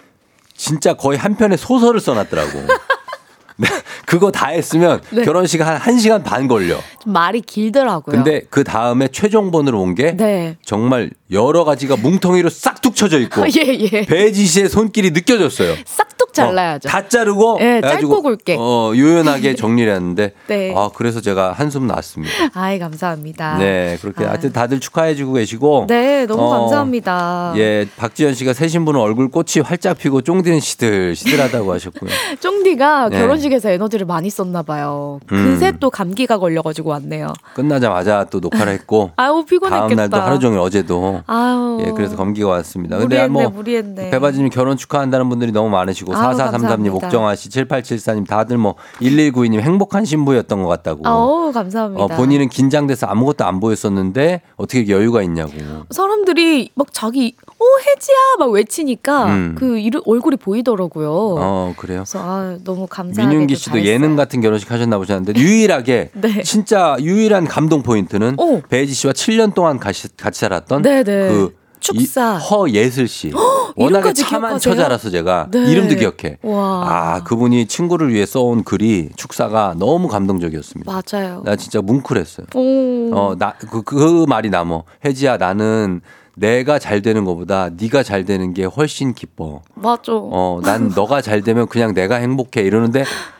진짜 0.54 0.94
거의 0.94 1.18
한 1.18 1.36
편의 1.36 1.56
소설을 1.56 2.00
써놨더라고. 2.00 2.50
네, 3.58 3.68
그거 4.06 4.30
다 4.30 4.48
했으면 4.48 5.00
네. 5.10 5.24
결혼식 5.24 5.60
한 5.60 5.78
1시간 5.78 6.24
반 6.24 6.46
걸려. 6.48 6.78
좀 7.02 7.12
말이 7.12 7.40
길더라고요. 7.40 8.14
근데 8.14 8.42
그 8.50 8.64
다음에 8.64 9.08
최종본으로 9.08 9.80
온게 9.80 10.16
네. 10.16 10.56
정말 10.64 11.10
여러 11.30 11.64
가지가 11.64 11.96
뭉텅이로 11.96 12.48
싹둑 12.48 12.96
쳐져 12.96 13.18
있고 13.20 13.42
예, 13.42 13.88
예. 13.92 14.02
배지 14.06 14.46
씨의 14.46 14.68
손길이 14.68 15.10
느껴졌어요. 15.10 15.74
싹둑 15.84 16.32
잘라야죠. 16.32 16.88
어, 16.88 16.90
다 16.90 17.08
자르고 17.08 17.58
예, 17.60 17.80
짧고 17.82 18.22
굵게. 18.22 18.56
어, 18.58 18.92
요연하게 18.96 19.54
정리를 19.54 19.92
했는데 19.92 20.32
네. 20.46 20.72
아, 20.74 20.90
그래서 20.94 21.20
제가 21.20 21.52
한숨 21.52 21.86
났습니다. 21.86 22.32
아이, 22.54 22.78
감사합니다. 22.78 23.58
네, 23.58 23.98
그렇게 24.00 24.24
아. 24.24 24.30
하여튼 24.30 24.52
다들 24.52 24.80
축하해주고 24.80 25.34
계시고. 25.34 25.86
네, 25.88 26.26
너무 26.26 26.42
어, 26.42 26.60
감사합니다. 26.60 27.52
예, 27.56 27.86
박지현 27.96 28.34
씨가 28.34 28.52
새 28.54 28.68
신부는 28.68 28.98
얼굴 29.00 29.28
꽃이 29.30 29.62
활짝 29.64 29.98
피고 29.98 30.22
쫑디는 30.22 30.60
시들 30.60 31.14
시들하다고 31.14 31.72
하셨고요. 31.72 32.10
쫑디가 32.40 33.10
네. 33.10 33.18
결혼식에서 33.18 33.70
에너지를 33.70 34.06
많이 34.06 34.30
썼나 34.30 34.62
봐요. 34.62 35.20
음. 35.32 35.44
그새 35.44 35.72
또 35.78 35.90
감기가 35.90 36.38
걸려가지고 36.38 36.90
왔네요. 36.90 37.32
끝나자마자 37.54 38.24
또 38.30 38.40
녹화를 38.40 38.72
했고 38.72 39.10
아우 39.16 39.44
피곤했겠다. 39.44 39.86
다음 39.86 39.96
날도 39.96 40.16
하루 40.16 40.38
종일 40.38 40.60
어제도 40.60 41.17
아우. 41.26 41.82
예, 41.86 41.92
그래서 41.92 42.16
감기가 42.16 42.48
왔습니다. 42.48 42.98
근데 42.98 43.26
무리했네, 43.26 43.28
뭐 43.32 43.50
무리했네. 43.50 44.10
배바지님 44.10 44.50
결혼 44.50 44.76
축하한다는 44.76 45.28
분들이 45.28 45.52
너무 45.52 45.68
많으시고 45.70 46.14
아우, 46.14 46.32
4433님, 46.34 46.50
감사합니다. 46.52 46.94
옥정아 46.94 47.34
씨, 47.36 47.48
7874님 47.50 48.26
다들 48.26 48.58
뭐 48.58 48.74
1192님 49.00 49.60
행복한 49.60 50.04
신부였던 50.04 50.62
것 50.62 50.68
같다고. 50.68 51.06
아우 51.06 51.52
감사합니다. 51.52 52.02
어, 52.02 52.06
본인은 52.08 52.48
긴장돼서 52.48 53.06
아무것도 53.06 53.44
안 53.44 53.60
보였었는데 53.60 54.42
어떻게 54.56 54.88
여유가 54.88 55.22
있냐고. 55.22 55.52
사람들이 55.90 56.70
막 56.74 56.88
자기 56.92 57.34
어 57.46 57.64
혜지야 57.80 58.16
막 58.38 58.50
외치니까 58.50 59.26
음. 59.26 59.54
그 59.58 59.78
이름 59.78 60.00
얼굴이 60.06 60.36
보이더라고요. 60.36 61.10
어, 61.10 61.74
그래요. 61.76 61.98
그래서 61.98 62.18
아 62.22 62.56
너무 62.64 62.86
감사하게 62.86 63.28
민윤기 63.32 63.56
씨도 63.56 63.84
예능 63.84 64.14
같은 64.16 64.40
결혼식 64.40 64.70
하셨나 64.70 64.96
보셨는데 64.98 65.38
유일하게 65.40 66.10
네. 66.14 66.42
진짜 66.42 66.96
유일한 67.00 67.44
감동 67.46 67.82
포인트는 67.82 68.36
오. 68.38 68.60
배지 68.68 68.94
씨와 68.94 69.12
7년 69.12 69.54
동안 69.54 69.78
같이, 69.78 70.08
같이 70.16 70.40
살았던 70.40 70.82
네네. 70.82 71.02
그 71.12 71.56
축사. 71.80 72.36
이 72.36 72.38
허예슬 72.38 73.08
씨. 73.08 73.32
워낙에 73.76 74.12
참한? 74.12 74.58
처자라서 74.58 75.10
제가 75.10 75.48
네. 75.50 75.70
이름도 75.70 75.94
기억해. 75.94 76.38
와. 76.42 76.82
아 76.84 77.24
그분이 77.24 77.66
친구를 77.66 78.12
위해 78.12 78.26
써온 78.26 78.64
글이 78.64 79.10
축사가 79.16 79.74
너무 79.78 80.08
감동적이었습니다. 80.08 80.90
맞아요. 80.90 81.42
나 81.44 81.54
진짜 81.56 81.80
뭉클했어요. 81.80 82.46
오. 82.54 83.10
어, 83.14 83.36
나, 83.38 83.54
그, 83.70 83.82
그 83.82 84.24
말이 84.28 84.50
남어. 84.50 84.84
혜지야, 85.04 85.36
나는 85.36 86.00
내가 86.34 86.78
잘 86.78 87.02
되는 87.02 87.24
것보다 87.24 87.70
네가 87.70 88.02
잘 88.02 88.24
되는 88.24 88.52
게 88.54 88.64
훨씬 88.64 89.12
기뻐. 89.14 89.62
맞아. 89.74 90.12
어, 90.12 90.60
난 90.62 90.88
너가 90.94 91.20
잘 91.20 91.42
되면 91.42 91.66
그냥 91.66 91.94
내가 91.94 92.16
행복해. 92.16 92.62
이러는데, 92.62 93.04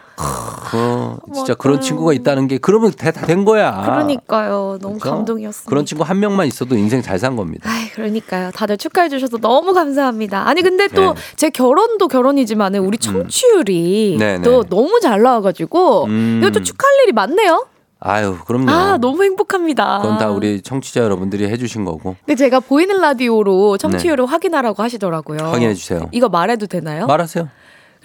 어, 0.75 1.17
진짜 1.35 1.55
그런 1.55 1.81
친구가 1.81 2.13
있다는 2.13 2.49
게, 2.49 2.59
그러면 2.59 2.93
다 2.93 3.13
된 3.13 3.45
거야. 3.45 3.83
그러니까요. 3.85 4.79
너무 4.81 4.99
그렇죠? 4.99 5.17
감동이었습니다. 5.17 5.69
그런 5.71 5.85
친구 5.87 6.05
한 6.05 6.19
명만 6.21 6.47
있어도 6.47 6.77
인생 6.77 7.03
잘 7.03 7.19
산 7.19 7.37
겁니다. 7.37 7.69
아이, 7.69 7.89
그러니까요. 7.91 8.51
다들 8.53 8.77
축하해 8.77 9.09
주셔서 9.09 9.39
너무 9.39 9.73
감사합니다. 9.75 10.47
아니 10.49 10.63
근데 10.63 10.87
또 10.89 11.15
네. 11.15 11.21
제 11.37 11.51
결혼도 11.51 12.07
결혼이지만은 12.09 12.81
우리 12.81 12.97
청취율이 12.99 14.17
네, 14.19 14.41
또 14.43 14.63
네. 14.63 14.69
너무 14.69 15.01
잘 15.01 15.21
나와가지고 15.23 16.05
음. 16.05 16.41
이것도 16.43 16.63
축하할 16.63 16.95
일이 17.05 17.13
많네요. 17.13 17.67
아유, 18.01 18.37
그럼요. 18.47 18.71
아 18.71 18.99
너무 18.99 19.25
행복합니다. 19.25 19.99
그건 20.03 20.19
다 20.19 20.31
우리 20.31 20.61
청취자 20.63 21.01
여러분들이 21.01 21.49
해주신 21.49 21.85
거고. 21.85 22.15
근데 22.25 22.37
제가 22.37 22.61
보이는 22.61 23.01
라디오로 23.01 23.77
청취율을 23.79 24.27
확인하라고 24.27 24.81
하시더라고요. 24.83 25.39
네. 25.39 25.45
확인해 25.45 25.75
주세요. 25.75 26.09
이거 26.13 26.29
말해도 26.29 26.67
되나요? 26.69 27.07
말하세요. 27.07 27.49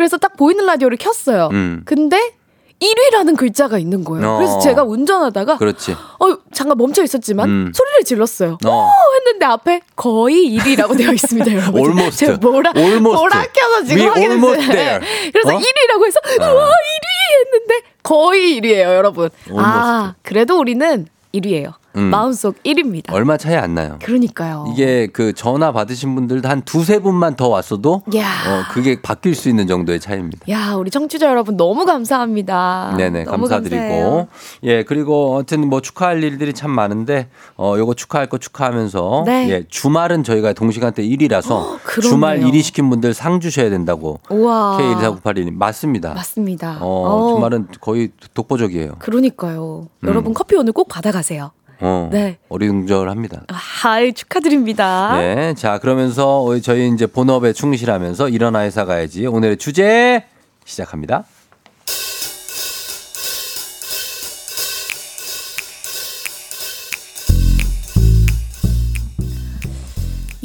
그래서 0.03 0.17
딱 0.17 0.35
보이는 0.35 0.65
라디오를 0.65 0.97
켰어요. 0.97 1.47
음. 1.53 1.81
근데 1.85 2.33
1위라는 2.81 3.37
글자가 3.37 3.77
있는 3.77 4.03
거예요. 4.03 4.31
어. 4.31 4.37
그래서 4.37 4.59
제가 4.59 4.83
운전하다가 4.83 5.57
그렇지. 5.57 5.93
어 5.93 6.37
잠깐 6.51 6.77
멈춰 6.77 7.01
있었지만 7.01 7.49
음. 7.49 7.71
소리를 7.73 8.03
질렀어요. 8.03 8.57
어. 8.65 8.69
오 8.69 8.89
했는데 9.15 9.45
앞에 9.45 9.79
거의 9.95 10.57
1위라고 10.57 10.97
되어 10.97 11.13
있습니다, 11.13 11.49
여러분. 11.55 11.79
Almost. 11.79 12.19
제가 12.25 12.37
뭐라 12.41 12.73
Almost. 12.75 13.15
뭐라 13.17 13.45
켜서 13.53 13.83
지금 13.85 14.09
확인했어요. 14.09 14.73
네. 14.73 14.99
그래서 15.31 15.55
어? 15.55 15.59
1위라고 15.59 16.05
해서 16.05 16.19
어. 16.41 16.53
와 16.53 16.67
1위 16.67 17.45
했는데 17.45 17.87
거의 18.03 18.59
1위예요, 18.59 18.95
여러분. 18.95 19.29
Almost. 19.47 19.65
아 19.65 20.15
그래도 20.21 20.59
우리는 20.59 21.07
1위예요. 21.33 21.75
음. 21.95 22.03
마음속 22.09 22.61
1위입니다. 22.63 23.13
얼마 23.13 23.37
차이 23.37 23.55
안 23.55 23.75
나요. 23.75 23.97
그러니까요. 24.01 24.65
이게 24.73 25.07
그 25.07 25.33
전화 25.33 25.71
받으신 25.71 26.15
분들도 26.15 26.49
한 26.49 26.61
두세 26.63 26.99
분만 26.99 27.35
더 27.35 27.47
왔어도 27.49 28.01
야. 28.15 28.23
어, 28.25 28.63
그게 28.71 29.01
바뀔 29.01 29.35
수 29.35 29.49
있는 29.49 29.67
정도의 29.67 29.99
차이입니다. 29.99 30.39
야, 30.49 30.73
우리 30.75 30.89
청취자 30.89 31.27
여러분 31.27 31.55
너무 31.57 31.85
감사합니다. 31.85 32.95
네네 32.97 33.21
아, 33.21 33.31
너무 33.31 33.47
감사드리고 33.47 33.75
감사해요. 33.81 34.27
예 34.63 34.83
그리고 34.83 35.35
어쨌든 35.35 35.69
뭐 35.69 35.81
축하할 35.81 36.23
일들이 36.23 36.53
참 36.53 36.71
많은데 36.71 37.27
어 37.57 37.75
요거 37.77 37.93
축하할 37.93 38.27
거 38.27 38.37
축하하면서 38.37 39.23
네. 39.25 39.49
예 39.49 39.63
주말은 39.67 40.23
저희가 40.23 40.53
동시간대 40.53 41.03
1위라서 41.03 41.77
그러네요. 41.83 42.09
주말 42.09 42.39
1위 42.39 42.61
시킨 42.63 42.89
분들 42.89 43.13
상 43.13 43.39
주셔야 43.39 43.69
된다고 43.69 44.19
우와. 44.29 44.77
K14981님 44.79 45.53
맞습니다. 45.53 46.13
맞습니다. 46.13 46.77
어, 46.81 46.87
어. 46.87 47.35
주말은 47.35 47.67
거의 47.81 48.09
독보적이에요. 48.33 48.95
그러니까요. 48.99 49.87
음. 49.99 50.07
여러분 50.07 50.33
커피 50.33 50.55
오늘 50.55 50.73
꼭 50.73 50.87
받아가세요. 50.87 51.51
어, 51.85 52.09
네. 52.13 52.37
어리둥절합니다. 52.47 53.43
하이 53.49 54.13
축하드립니다. 54.13 55.17
네, 55.17 55.53
자 55.53 55.79
그러면서 55.79 56.45
저희 56.61 56.87
이제 56.87 57.05
본업에 57.05 57.51
충실하면서 57.51 58.29
일어나 58.29 58.59
회사 58.61 58.85
가야지 58.85 59.27
오늘의 59.27 59.57
주제 59.57 60.23
시작합니다. 60.63 61.25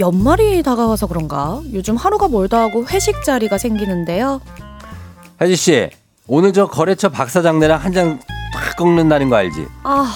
연말이 0.00 0.62
다가와서 0.62 1.06
그런가 1.06 1.60
요즘 1.72 1.96
하루가 1.96 2.28
멀다 2.28 2.60
하고 2.62 2.84
회식 2.86 3.22
자리가 3.24 3.58
생기는데요. 3.58 4.40
혜지 5.40 5.56
씨, 5.56 5.90
오늘 6.26 6.52
저 6.52 6.66
거래처 6.68 7.08
박사장네랑 7.08 7.80
한장탁 7.80 8.76
꺾는 8.76 9.08
날인 9.08 9.28
거 9.28 9.36
알지? 9.36 9.66
아 9.84 10.06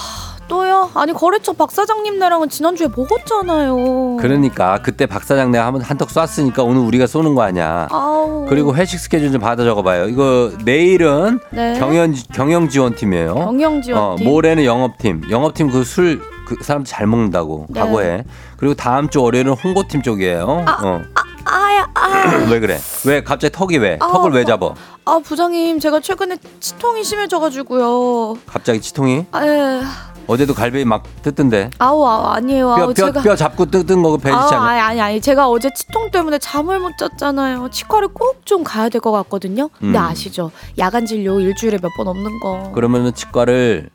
또요? 0.47 0.89
아니 0.93 1.13
거래처 1.13 1.53
박 1.53 1.71
사장님네랑은 1.71 2.49
지난주에 2.49 2.87
먹었잖아요. 2.95 4.17
그러니까 4.19 4.79
그때 4.81 5.05
박 5.05 5.23
사장네가 5.23 5.65
한번 5.65 5.81
한턱 5.81 6.09
쐈으니까 6.09 6.63
오늘 6.63 6.81
우리가 6.81 7.07
쏘는 7.07 7.35
거 7.35 7.41
아니야. 7.43 7.87
아우. 7.91 8.45
그리고 8.49 8.75
회식 8.75 8.99
스케줄 8.99 9.31
좀 9.31 9.41
받아 9.41 9.63
적어봐요. 9.63 10.07
이거 10.07 10.51
내일은 10.63 11.39
네. 11.51 11.77
경영 11.79 12.13
경영 12.33 12.69
지원팀이에요. 12.69 13.35
경영 13.35 13.81
지원팀. 13.81 14.27
어, 14.27 14.29
모레는 14.29 14.65
영업팀. 14.65 15.23
영업팀 15.29 15.69
그술 15.71 16.21
그 16.45 16.57
사람 16.61 16.83
잘 16.83 17.07
먹는다고 17.07 17.67
네. 17.69 17.79
각오해. 17.79 18.23
그리고 18.57 18.73
다음 18.73 19.09
주 19.09 19.21
월요일은 19.21 19.53
홍보팀 19.53 20.01
쪽이에요. 20.01 20.65
어. 20.83 21.01
아야 21.45 21.87
아. 21.93 22.45
왜 22.49 22.59
그래? 22.59 22.79
왜 23.05 23.21
갑자기 23.23 23.51
턱이 23.51 23.77
왜? 23.77 23.97
아, 23.99 24.07
턱을 24.07 24.31
왜 24.31 24.45
잡아? 24.45 24.73
아 25.05 25.19
부장님 25.23 25.79
제가 25.79 25.99
최근에 25.99 26.37
치통이 26.59 27.03
심해져가지고요. 27.03 28.37
갑자기 28.45 28.79
치통이? 28.79 29.25
아, 29.31 29.45
예. 29.45 29.81
어제도 30.27 30.53
갈비 30.53 30.85
막 30.85 31.03
뜯던데. 31.21 31.69
아우 31.79 32.03
아, 32.05 32.35
아니에요. 32.35 32.67
뼈, 32.75 32.81
아우, 32.83 32.87
뼈, 32.87 32.93
제가 32.93 33.21
뼈 33.21 33.35
잡고 33.35 33.65
뜯은 33.67 34.01
거 34.03 34.17
배지지 34.17 34.33
아, 34.55 34.57
않아? 34.57 34.61
아니 34.69 34.79
아니 34.79 35.01
아니 35.01 35.21
제가 35.21 35.47
어제 35.49 35.69
치통 35.75 36.11
때문에 36.11 36.39
잠을 36.39 36.79
못 36.79 36.91
잤잖아요. 36.97 37.69
치과를 37.71 38.09
꼭 38.09 38.33
좀 38.45 38.63
가야 38.63 38.89
될 38.89 38.99
것 39.01 39.11
같거든요. 39.11 39.69
근데 39.79 39.97
음. 39.97 40.03
아시죠? 40.03 40.51
야간 40.77 41.05
진료 41.05 41.39
일주일에 41.39 41.77
몇 41.81 41.91
번 41.95 42.07
없는 42.07 42.39
거. 42.41 42.71
그러면은 42.73 43.13
치과를 43.13 43.89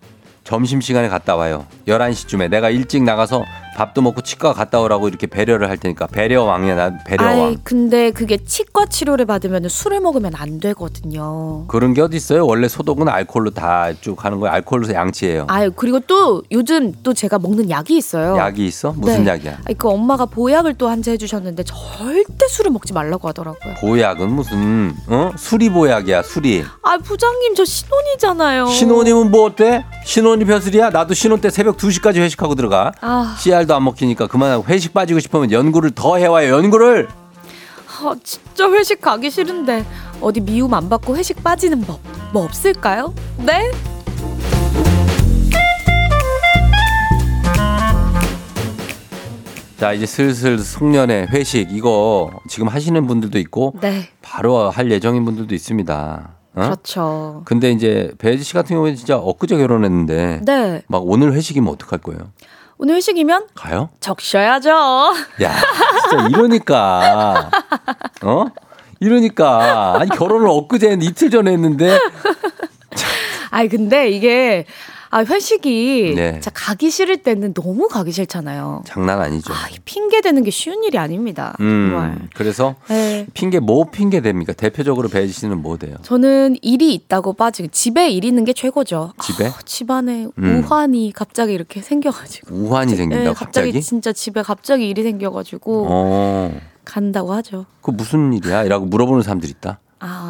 점심시간에 0.44 1.08
갔다 1.08 1.36
와요. 1.36 1.66
11시쯤에. 1.86 2.48
내가 2.48 2.70
일찍 2.70 3.02
나가서 3.02 3.44
밥도 3.78 4.02
먹고 4.02 4.22
치과 4.22 4.52
갔다 4.52 4.80
오라고 4.80 5.06
이렇게 5.06 5.28
배려를 5.28 5.70
할 5.70 5.76
테니까. 5.76 6.08
배려왕이야, 6.08 6.74
나 6.74 6.98
배려왕. 7.06 7.32
아이 7.38 7.56
근데 7.62 8.10
그게 8.10 8.36
치과 8.38 8.86
치료를 8.86 9.24
받으면 9.24 9.68
술을 9.68 10.00
먹으면 10.00 10.32
안 10.34 10.58
되거든요. 10.58 11.64
그런 11.68 11.94
게 11.94 12.00
어디 12.02 12.16
있어요? 12.16 12.44
원래 12.44 12.66
소독은 12.66 13.08
알코올로 13.08 13.50
다 13.52 13.92
쭉 14.00 14.24
하는 14.24 14.40
거예요. 14.40 14.52
알코올로 14.54 14.92
양치해요. 14.92 15.46
아유 15.48 15.70
그리고 15.74 16.00
또 16.00 16.42
요즘 16.50 16.92
또 17.04 17.14
제가 17.14 17.38
먹는 17.38 17.70
약이 17.70 17.96
있어요. 17.96 18.36
약이 18.36 18.66
있어? 18.66 18.92
무슨 18.96 19.22
네. 19.24 19.30
약이야? 19.30 19.58
아니, 19.64 19.78
그 19.78 19.88
엄마가 19.88 20.26
보약을 20.26 20.74
또한잔 20.74 21.12
해주셨는데 21.14 21.62
절대 21.64 22.48
술을 22.48 22.72
먹지 22.72 22.92
말라고 22.92 23.28
하더라고요. 23.28 23.74
보약은 23.74 24.30
무슨 24.32 24.92
어? 25.06 25.30
수리 25.36 25.70
보약이야, 25.70 26.22
수리. 26.22 26.64
아 26.82 26.98
부장님 26.98 27.54
저 27.54 27.64
신혼이잖아요. 27.64 28.66
신혼이면 28.66 29.30
뭐 29.30 29.44
어때? 29.46 29.84
신혼이 30.04 30.44
벼슬이야? 30.44 30.90
나도 30.90 31.14
신혼 31.14 31.40
때 31.40 31.50
새벽 31.50 31.82
2 31.82 31.90
시까지 31.92 32.20
회식하고 32.20 32.54
들어가. 32.56 32.92
아, 33.00 33.36
씨알도 33.68 33.74
안 33.76 33.84
먹히니까 33.84 34.26
그만하고 34.26 34.64
회식 34.64 34.92
빠지고 34.94 35.20
싶으면 35.20 35.52
연구를 35.52 35.90
더 35.92 36.16
해와요, 36.16 36.54
연구를. 36.54 37.08
아 38.00 38.14
진짜 38.24 38.70
회식 38.70 39.00
가기 39.00 39.30
싫은데 39.30 39.84
어디 40.20 40.40
미움 40.40 40.72
안 40.74 40.88
받고 40.88 41.16
회식 41.16 41.44
빠지는 41.44 41.82
법 41.82 42.00
뭐 42.32 42.44
없을까요? 42.44 43.14
네? 43.38 43.70
자, 49.78 49.92
이제 49.92 50.06
슬슬 50.06 50.58
송년회 50.58 51.28
회식 51.30 51.68
이거 51.72 52.30
지금 52.48 52.68
하시는 52.68 53.06
분들도 53.06 53.38
있고 53.38 53.74
네. 53.80 54.08
바로 54.22 54.68
할 54.70 54.90
예정인 54.90 55.24
분들도 55.24 55.54
있습니다. 55.54 56.30
어? 56.54 56.60
그렇죠. 56.60 57.42
근데 57.44 57.70
이제 57.70 58.12
배지 58.18 58.42
씨 58.42 58.54
같은 58.54 58.74
경우에 58.76 58.94
진짜 58.96 59.16
엊그제 59.16 59.56
결혼했는데 59.56 60.40
네. 60.44 60.82
막 60.88 61.02
오늘 61.06 61.32
회식이면 61.32 61.72
어떡할 61.72 62.00
거예요? 62.00 62.32
오늘 62.78 62.94
회식이면 62.96 63.48
가요? 63.54 63.90
적셔야죠. 64.00 64.70
야, 65.42 65.52
진짜 66.08 66.28
이러니까 66.28 67.50
어? 68.22 68.46
이러니까 69.00 69.96
아니 70.00 70.08
결혼을 70.10 70.48
엊그제 70.48 70.98
이틀 71.02 71.30
전에 71.30 71.52
했는데 71.52 71.98
아이 73.50 73.68
근데 73.68 74.08
이게 74.10 74.64
아 75.10 75.24
회식이 75.24 76.12
네. 76.16 76.32
진짜 76.32 76.50
가기 76.52 76.90
싫을 76.90 77.18
때는 77.18 77.54
너무 77.54 77.88
가기 77.88 78.12
싫잖아요. 78.12 78.82
장난 78.86 79.20
아니죠. 79.20 79.52
핑계 79.84 80.20
대는 80.20 80.44
게 80.44 80.50
쉬운 80.50 80.84
일이 80.84 80.98
아닙니다. 80.98 81.54
정말. 81.58 82.10
음, 82.10 82.28
그래서 82.34 82.74
네. 82.88 83.26
핑계 83.32 83.58
뭐 83.58 83.84
핑계 83.90 84.20
됩니까? 84.20 84.52
대표적으로 84.52 85.08
배지 85.08 85.32
씨는 85.32 85.62
뭐 85.62 85.78
돼요? 85.78 85.96
저는 86.02 86.56
일이 86.62 86.92
있다고 86.94 87.32
빠지고 87.32 87.68
집에 87.68 88.10
일 88.10 88.24
있는 88.24 88.44
게 88.44 88.52
최고죠. 88.52 89.12
집에 89.22 89.46
아, 89.46 89.54
집안에 89.64 90.26
음. 90.36 90.64
우환이 90.64 91.12
갑자기 91.14 91.54
이렇게 91.54 91.80
생겨가지고. 91.80 92.54
우환이 92.54 92.94
생긴다 92.94 93.24
네, 93.24 93.32
갑자기? 93.32 93.80
진짜 93.80 94.12
집에 94.12 94.42
갑자기 94.42 94.88
일이 94.88 95.02
생겨가지고 95.02 95.86
어, 95.88 96.60
간다고 96.84 97.32
하죠. 97.34 97.64
그 97.80 97.90
무슨 97.90 98.32
일이야? 98.32 98.64
이라고 98.64 98.84
물어보는 98.86 99.22
사람들 99.22 99.48
있다. 99.48 99.80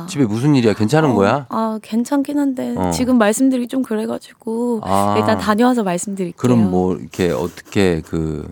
아. 0.09 0.11
집에 0.11 0.25
무슨 0.25 0.55
일이야? 0.55 0.73
괜찮은 0.73 1.15
거야? 1.15 1.47
아 1.51 1.79
괜찮긴 1.83 2.39
한데 2.39 2.75
어. 2.77 2.91
지금 2.91 3.19
말씀드리기 3.19 3.69
좀 3.69 3.83
그래가지고 3.83 4.81
아. 4.83 5.17
일단 5.19 5.39
다녀와서 5.39 5.83
말씀드릴게요. 5.83 6.37
그럼 6.39 6.71
뭐 6.71 6.97
이렇게 6.97 7.31
어떻게 7.31 8.01
그 8.01 8.49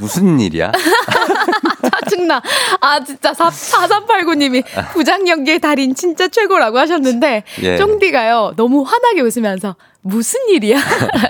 무슨 0.00 0.38
일이야? 0.40 0.72
짜증나. 2.04 2.42
아 2.80 3.02
진짜 3.04 3.32
4389님이 3.32 4.64
부장 4.92 5.26
연기의 5.28 5.60
달인 5.60 5.94
진짜 5.94 6.28
최고라고 6.28 6.78
하셨는데 6.78 7.44
예. 7.62 7.76
쫑디가요 7.76 8.54
너무 8.56 8.82
환하게 8.82 9.20
웃으면서 9.22 9.76
무슨 10.02 10.40
일이야? 10.48 10.78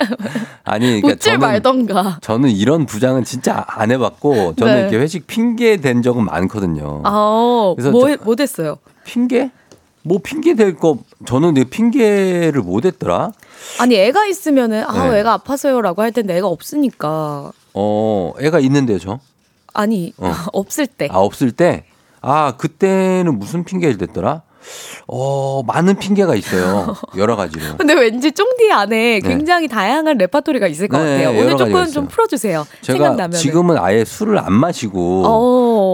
아니 0.64 0.86
그러니까 1.00 1.08
웃질 1.08 1.38
말던가. 1.38 2.18
저는 2.20 2.50
이런 2.50 2.84
부장은 2.86 3.24
진짜 3.24 3.64
안 3.68 3.90
해봤고 3.90 4.54
저는 4.56 4.74
네. 4.74 4.80
이렇게 4.82 4.98
회식 4.98 5.26
핑계 5.26 5.76
된 5.78 6.02
적은 6.02 6.24
많거든요. 6.24 7.00
아, 7.04 7.72
그래서 7.76 7.90
뭐, 7.90 8.08
저- 8.08 8.22
뭐 8.24 8.36
됐어요? 8.36 8.78
핑계? 9.06 9.50
뭐 10.02 10.18
핑계 10.22 10.54
될 10.54 10.76
거 10.76 10.98
저는 11.26 11.54
내 11.54 11.64
핑계를 11.64 12.60
못 12.62 12.84
했더라. 12.84 13.32
아니 13.80 13.96
애가 13.96 14.26
있으면은 14.26 14.84
아 14.84 15.08
네. 15.10 15.20
애가 15.20 15.32
아파서요라고 15.32 16.02
할 16.02 16.12
텐데 16.12 16.36
애가 16.36 16.46
없으니까 16.46 17.52
어, 17.74 18.32
애가 18.40 18.60
있는데요, 18.60 18.98
저. 18.98 19.18
아니 19.72 20.12
어. 20.18 20.32
없을 20.52 20.86
때. 20.86 21.08
아, 21.10 21.18
없을 21.18 21.50
때? 21.52 21.84
아, 22.20 22.54
그때는 22.56 23.38
무슨 23.38 23.64
핑계를 23.64 23.98
댔더라? 23.98 24.42
어, 25.06 25.62
많은 25.64 25.96
핑계가 25.98 26.34
있어요. 26.34 26.96
여러 27.16 27.36
가지로. 27.36 27.76
근데 27.76 27.94
왠지 27.94 28.32
쫑디 28.32 28.72
안에 28.72 29.20
네. 29.20 29.20
굉장히 29.20 29.68
다양한 29.68 30.18
레파토리가 30.18 30.66
있을 30.66 30.88
것 30.88 30.98
네, 30.98 31.24
같아요. 31.24 31.40
오늘 31.40 31.56
조금 31.56 31.72
있어요. 31.72 31.86
좀 31.92 32.08
풀어주세요. 32.08 32.66
제가 32.82 32.98
생각나면. 32.98 33.32
지금은 33.32 33.78
아예 33.78 34.04
술을 34.04 34.38
안 34.38 34.52
마시고, 34.52 35.24
어. 35.26 35.30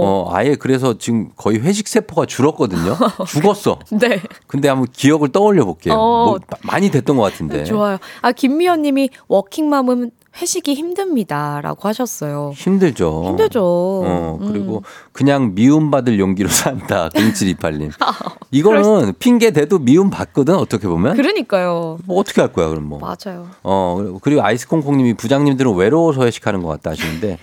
어, 0.04 0.30
아예 0.34 0.54
그래서 0.54 0.96
지금 0.98 1.30
거의 1.36 1.60
회식 1.60 1.88
세포가 1.88 2.26
줄었거든요. 2.26 2.96
죽었어. 3.26 3.78
네. 3.90 4.20
근데 4.46 4.68
한번 4.68 4.88
기억을 4.92 5.30
떠올려 5.30 5.64
볼게요. 5.64 5.94
어. 5.94 6.24
뭐, 6.24 6.38
많이 6.62 6.90
됐던 6.90 7.16
것 7.16 7.22
같은데. 7.22 7.64
좋아요. 7.64 7.98
아 8.20 8.32
김미연 8.32 8.82
님이 8.82 9.10
워킹맘은 9.28 10.10
회식이 10.40 10.74
힘듭니다라고 10.74 11.88
하셨어요. 11.88 12.52
힘들죠. 12.54 13.24
힘들죠. 13.26 13.60
어, 13.62 14.38
그리고 14.40 14.78
음. 14.78 14.82
그냥 15.12 15.54
미움받을 15.54 16.18
용기로 16.18 16.48
산다. 16.50 17.10
0728님. 17.10 17.92
아, 18.00 18.12
이거는 18.50 19.12
핑계 19.18 19.50
대도 19.50 19.78
미움 19.78 20.10
받거든, 20.10 20.54
어떻게 20.54 20.88
보면. 20.88 21.16
그러니까요. 21.16 21.98
뭐 22.06 22.18
어떻게 22.18 22.40
할 22.40 22.52
거야, 22.52 22.68
그럼 22.68 22.84
뭐. 22.84 22.98
맞아요. 22.98 23.46
어, 23.62 24.18
그리고 24.22 24.42
아이스콩콩님이 24.42 25.14
부장님들은 25.14 25.74
외로워서 25.74 26.24
회식하는 26.24 26.62
것 26.62 26.68
같다 26.68 26.90
하시는데, 26.90 27.38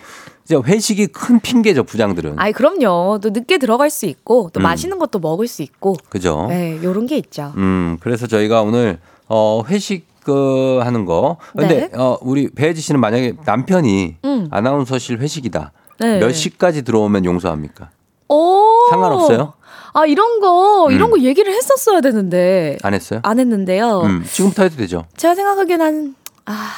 회식이 0.52 1.08
큰 1.08 1.40
핑계죠, 1.40 1.84
부장들은. 1.84 2.40
아이 2.40 2.52
그럼요. 2.54 3.20
또 3.22 3.30
늦게 3.30 3.60
들어갈 3.60 3.92
수 3.92 4.08
있고 4.08 4.50
또 4.52 4.60
음. 4.60 4.64
맛있는 4.64 4.98
것도 4.98 5.20
먹을 5.20 5.48
수 5.48 5.62
있고. 5.62 5.96
그죠? 6.10 6.48
네, 6.50 6.80
요런 6.84 7.06
게 7.06 7.18
있죠. 7.18 7.54
음, 7.58 7.98
그래서 8.00 8.26
저희가 8.26 8.64
오늘, 8.64 9.00
어, 9.28 9.62
회식, 9.68 10.08
그, 10.30 10.80
하는 10.84 11.06
거. 11.06 11.38
근데, 11.58 11.90
네. 11.92 11.98
어, 11.98 12.18
우리 12.22 12.50
배혜지 12.50 12.82
씨는 12.82 13.00
만약에 13.00 13.34
남편이 13.46 14.18
음. 14.26 14.48
아나운서실 14.52 15.18
회식이다. 15.18 15.72
네. 16.00 16.20
몇 16.20 16.32
시까지 16.32 16.84
들어오면 16.84 17.26
용서합니까? 17.26 17.90
오. 18.28 18.88
상관없어요? 18.92 19.54
아, 19.94 20.06
이런 20.06 20.40
거 20.40 20.90
이런 20.92 21.10
음. 21.10 21.12
거 21.12 21.20
얘기를 21.22 21.52
했었어야 21.52 22.02
되는데 22.02 22.78
안 22.84 22.94
했어요? 22.94 23.22
안 23.24 23.40
했는데요. 23.40 24.02
음, 24.02 24.24
지금부터 24.24 24.64
해도 24.64 24.76
되죠. 24.78 25.06
제가 25.18 25.34
생각하기에는 25.34 25.86
한, 25.86 26.16
아, 26.46 26.72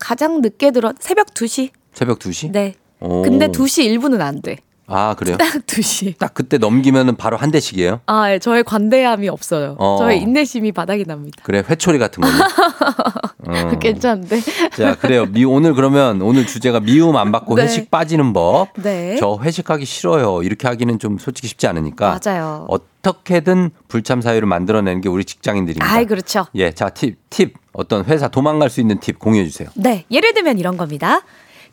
가장 0.00 0.40
늦게 0.40 0.72
들어 0.72 0.92
새벽 0.98 1.28
2시? 1.28 1.70
새벽 1.94 2.18
2시? 2.18 2.50
네. 2.50 2.74
오. 2.98 3.22
근데 3.22 3.46
2시 3.48 3.86
1분은 3.98 4.20
안 4.20 4.42
돼. 4.42 4.56
아, 4.88 5.14
그래요? 5.14 5.36
딱 5.36 5.52
2시. 5.66 6.16
딱 6.18 6.32
그때 6.32 6.58
넘기면은 6.58 7.16
바로 7.16 7.36
한 7.36 7.50
대씩이에요? 7.50 8.00
아, 8.06 8.32
예, 8.32 8.38
저의 8.38 8.62
관대함이 8.62 9.28
없어요. 9.28 9.74
어. 9.78 9.96
저의 9.98 10.20
인내심이 10.22 10.72
바닥이 10.72 11.04
납니다. 11.04 11.42
그래, 11.42 11.62
회초리 11.68 11.98
같은 11.98 12.22
거요. 12.22 12.32
어. 13.48 13.78
괜찮은데. 13.78 14.40
자, 14.76 14.96
그래요. 14.96 15.26
미, 15.26 15.44
오늘 15.44 15.74
그러면 15.74 16.22
오늘 16.22 16.46
주제가 16.46 16.80
미움 16.80 17.16
안 17.16 17.32
받고 17.32 17.56
네. 17.56 17.64
회식 17.64 17.90
빠지는 17.90 18.32
법. 18.32 18.68
네. 18.76 19.16
저 19.18 19.38
회식하기 19.42 19.84
싫어요. 19.84 20.42
이렇게 20.42 20.68
하기는 20.68 20.98
좀 20.98 21.18
솔직히 21.18 21.48
쉽지 21.48 21.66
않으니까. 21.66 22.18
맞아요. 22.24 22.66
어떻게든 22.68 23.70
불참 23.88 24.20
사유를 24.20 24.46
만들어내는 24.48 25.00
게 25.00 25.08
우리 25.08 25.24
직장인들입니다. 25.24 25.84
아이, 25.92 26.06
그렇죠. 26.06 26.46
예, 26.54 26.72
자, 26.72 26.90
팁, 26.90 27.18
팁. 27.30 27.54
어떤 27.72 28.04
회사 28.06 28.28
도망갈 28.28 28.70
수 28.70 28.80
있는 28.80 28.98
팁 29.00 29.18
공유해 29.18 29.44
주세요. 29.44 29.68
네, 29.74 30.06
예를 30.10 30.32
들면 30.32 30.58
이런 30.58 30.76
겁니다. 30.78 31.20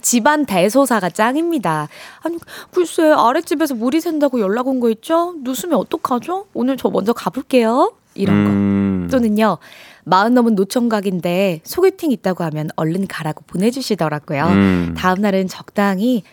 집안 0.04 0.46
대소사가 0.46 1.10
짱입니다. 1.10 1.88
아니, 2.22 2.38
글쎄, 2.72 3.12
아랫집에서 3.12 3.74
물이 3.74 4.00
샌다고 4.02 4.40
연락 4.40 4.68
온 4.68 4.80
거 4.80 4.90
있죠? 4.92 5.34
누수면 5.42 5.80
어떡하죠? 5.80 6.46
오늘 6.54 6.78
저 6.78 6.90
먼저 6.90 7.14
가볼게요. 7.14 7.94
이런 8.16 8.36
음. 8.36 9.08
거. 9.10 9.18
또는요, 9.18 9.58
마흔 10.04 10.34
넘은 10.36 10.54
노총각인데 10.56 11.62
소개팅 11.64 12.12
있다고 12.12 12.44
하면 12.44 12.70
얼른 12.76 13.08
가라고 13.08 13.44
보내주시더라고요. 13.48 14.44
음. 14.46 14.94
다음날은 14.98 15.48
적당히 15.48 16.24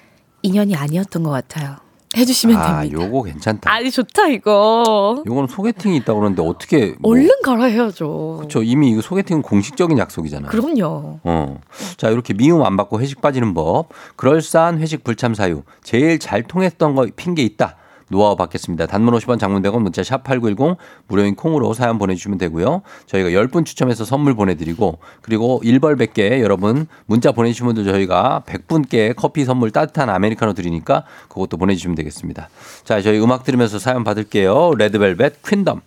인연이 0.43 0.75
아니었던 0.77 1.23
것 1.23 1.31
같아요. 1.31 1.77
해주시면 2.17 2.57
아, 2.57 2.81
됩니다. 2.81 3.03
요거 3.03 3.23
괜찮다. 3.23 3.71
아니, 3.73 3.91
좋다, 3.91 4.29
이거. 4.29 5.23
요거는 5.27 5.49
소개팅이 5.49 5.97
있다고 5.99 6.21
그러는데 6.21 6.43
어떻게 6.43 6.95
뭐, 6.99 7.13
얼른 7.13 7.31
가라 7.45 7.65
해야죠. 7.67 8.45
저 8.51 8.63
이미 8.63 8.91
이거 8.91 9.01
소개팅은 9.01 9.43
공식적인 9.43 9.97
약속이잖아요. 9.99 10.51
그럼요. 10.51 11.21
어. 11.23 11.61
자, 11.97 12.11
이렇게 12.11 12.35
미움 12.35 12.65
안 12.65 12.77
받고 12.77 13.01
회식 13.01 13.21
빠지는 13.21 13.55
법. 13.55 13.89
그럴싸한 14.17 14.81
회식 14.81 15.05
불참 15.05 15.35
사유. 15.35 15.63
제일 15.85 16.19
잘 16.19 16.43
통했던 16.43 16.95
거 16.97 17.07
핑계 17.15 17.43
있다. 17.43 17.77
노하우 18.11 18.37
받겠습니다. 18.37 18.87
단문 18.87 19.15
50원 19.15 19.39
장문 19.39 19.63
100원 19.63 19.83
문자 19.83 20.03
샵 20.03 20.25
8910 20.25 20.77
무료인 21.07 21.37
콩으로 21.37 21.73
사연 21.75 21.99
보내주시면 21.99 22.39
되고요. 22.39 22.83
저희가 23.07 23.31
10분 23.31 23.65
추첨해서 23.65 24.05
선물 24.05 24.35
보내드리고 24.35 24.99
그리고 25.23 25.61
1벌 25.65 25.97
100개 25.99 26.41
여러분 26.41 26.87
문자 27.07 27.33
보내주신 27.33 27.67
분들 27.67 27.85
저희가 27.85 28.43
100분께 28.47 29.15
커피 29.17 29.45
선물 29.45 29.71
따뜻한 29.71 30.11
아메리카노 30.11 30.55
드리니까 30.55 31.05
그것도 31.29 31.57
보내주시면 31.57 31.95
되겠습니다. 31.95 32.49
자, 32.85 33.01
저희 33.01 33.21
음악 33.21 33.45
들으면서 33.45 33.79
사연 33.79 34.03
받을게요. 34.03 34.75
레드벨벳 34.77 35.43
퀸덤. 35.43 35.81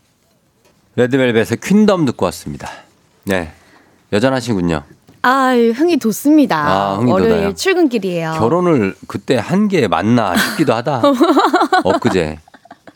레드벨벳의 0.95 1.57
퀸덤 1.61 2.05
듣고 2.05 2.26
왔습니다. 2.26 2.69
네. 3.26 3.51
여전하시군요. 4.13 4.84
아, 5.24 5.51
흥이 5.53 5.97
돋습니다. 5.97 6.57
아, 6.57 6.95
흥이 6.97 7.11
월요일 7.11 7.32
돋아요. 7.36 7.53
출근길이에요. 7.55 8.36
결혼을 8.39 8.93
그때 9.07 9.38
한 9.38 9.67
게 9.69 9.88
맞나 9.88 10.36
싶기도 10.36 10.74
하다. 10.74 11.01
엊그제. 11.84 12.39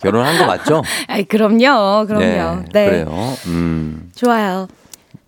결혼한 0.02 0.38
거 0.38 0.46
맞죠? 0.46 0.84
아이, 1.08 1.24
그럼요. 1.24 2.06
그럼요. 2.06 2.66
네. 2.74 2.86
그래요. 2.86 3.34
음. 3.48 4.12
좋아요. 4.14 4.68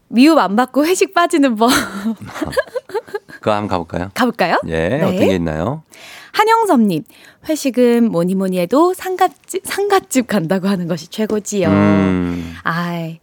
미움 0.10 0.38
안 0.40 0.56
받고 0.56 0.86
회식 0.86 1.14
빠지는 1.14 1.56
법. 1.56 1.70
그거 3.40 3.52
한번 3.54 3.68
가볼까요? 3.70 4.12
가볼까요? 4.14 4.58
예. 4.68 4.90
네. 4.90 4.96
어떤 5.04 5.18
게 5.20 5.36
있나요? 5.36 5.84
한영섭님, 6.34 7.04
회식은 7.48 8.12
뭐니 8.12 8.36
뭐니 8.36 8.60
해도 8.60 8.94
상갓집, 8.94 9.62
상갓집 9.66 10.28
간다고 10.28 10.68
하는 10.68 10.88
것이 10.88 11.08
최고지요. 11.08 11.68
음. 11.70 12.56
아이, 12.64 13.20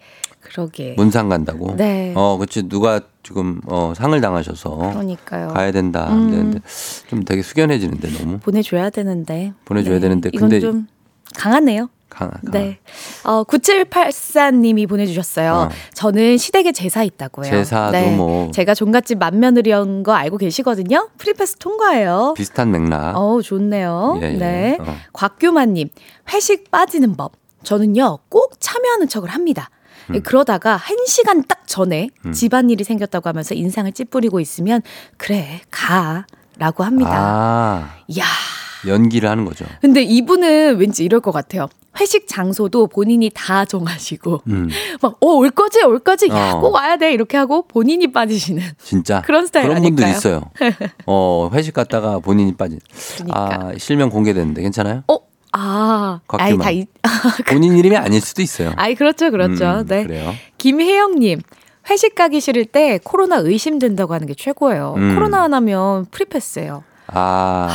그러게. 0.56 0.94
문상 0.96 1.28
간다고? 1.28 1.76
네. 1.76 2.14
어, 2.16 2.38
그치. 2.38 2.66
누가 2.66 3.00
지금, 3.22 3.60
어, 3.66 3.92
상을 3.94 4.18
당하셔서. 4.18 4.70
그러니까요. 4.94 5.48
가야 5.48 5.70
된다. 5.70 6.08
음. 6.10 6.30
근데 6.30 6.60
좀 7.08 7.24
되게 7.24 7.42
숙연해지는데 7.42 8.08
너무. 8.12 8.38
보내줘야 8.38 8.88
되는데. 8.88 9.52
보내줘야 9.66 9.96
네. 9.96 10.00
되는데. 10.00 10.30
이건 10.32 10.48
근데. 10.48 10.60
좀 10.60 10.86
강하네요. 11.34 11.90
강, 12.08 12.30
강. 12.30 12.40
네. 12.52 12.78
어, 13.24 13.44
9784님이 13.44 14.88
보내주셨어요. 14.88 15.52
어. 15.52 15.68
저는 15.92 16.38
시댁에 16.38 16.72
제사 16.72 17.02
있다고요. 17.02 17.50
제사도 17.50 18.10
뭐. 18.12 18.50
제가 18.52 18.72
종갓집 18.74 19.18
맏며느리인 19.18 20.04
거 20.04 20.14
알고 20.14 20.38
계시거든요. 20.38 21.10
free 21.18 21.37
pass 21.37 21.56
통과해요. 21.56 22.32
비슷한 22.34 22.70
맥락. 22.70 23.14
어우, 23.14 23.42
좋네요. 23.42 24.20
예, 24.22 24.32
예. 24.32 24.36
네. 24.38 24.78
어. 24.80 24.94
곽규만님, 25.12 25.90
회식 26.32 26.70
빠지는 26.70 27.14
법. 27.16 27.32
저는요, 27.62 28.20
꼭 28.30 28.54
참여하는 28.60 29.08
척을 29.08 29.28
합니다. 29.28 29.68
음. 30.10 30.22
그러다가 30.22 30.76
한 30.76 30.96
시간 31.06 31.42
딱 31.46 31.66
전에 31.66 32.08
음. 32.24 32.32
집안일이 32.32 32.84
생겼다고 32.84 33.28
하면서 33.28 33.54
인상을 33.54 33.90
찌푸리고 33.92 34.40
있으면, 34.40 34.82
그래, 35.16 35.60
가. 35.70 36.26
라고 36.58 36.84
합니다. 36.84 37.10
아. 37.12 37.94
이야. 38.08 38.24
연기를 38.86 39.28
하는 39.28 39.44
거죠. 39.44 39.66
근데 39.80 40.02
이분은 40.02 40.78
왠지 40.78 41.04
이럴 41.04 41.20
것 41.20 41.32
같아요. 41.32 41.68
회식 41.98 42.28
장소도 42.28 42.86
본인이 42.88 43.30
다 43.34 43.64
정하시고, 43.64 44.42
음. 44.48 44.68
막, 45.02 45.16
어, 45.20 45.26
올 45.28 45.50
거지, 45.50 45.82
올 45.82 45.98
거지, 45.98 46.28
야, 46.28 46.52
어. 46.52 46.60
꼭 46.60 46.74
와야 46.74 46.96
돼. 46.96 47.12
이렇게 47.12 47.36
하고 47.36 47.66
본인이 47.66 48.10
빠지시는. 48.12 48.62
진짜 48.78 49.22
그런 49.26 49.46
스타일 49.46 49.68
그런 49.68 49.82
분들 49.82 50.04
아닐까요? 50.04 50.18
있어요. 50.18 50.50
어 51.06 51.50
회식 51.52 51.74
갔다가 51.74 52.18
본인이 52.20 52.54
빠진. 52.54 52.78
그러니까. 53.16 53.66
아 53.68 53.72
실명 53.78 54.10
공개됐는데 54.10 54.62
괜찮아요? 54.62 55.02
어, 55.08 55.18
아, 55.58 56.20
아이. 56.28 56.58
다, 56.58 56.70
이, 56.70 56.86
본인 57.48 57.76
이름이 57.76 57.96
아닐 57.96 58.20
수도 58.20 58.42
있어요. 58.42 58.72
아이, 58.76 58.94
그렇죠, 58.94 59.30
그렇죠. 59.30 59.64
음, 59.64 59.86
네. 59.86 60.04
그래요. 60.04 60.34
김혜영님, 60.58 61.40
회식 61.88 62.14
가기 62.14 62.40
싫을 62.40 62.66
때 62.66 63.00
코로나 63.02 63.36
의심된다고 63.36 64.12
하는 64.12 64.26
게 64.26 64.34
최고예요. 64.34 64.94
음. 64.96 65.14
코로나 65.14 65.42
안 65.44 65.54
하면 65.54 66.06
프리패스예요. 66.10 66.84
아. 67.08 67.72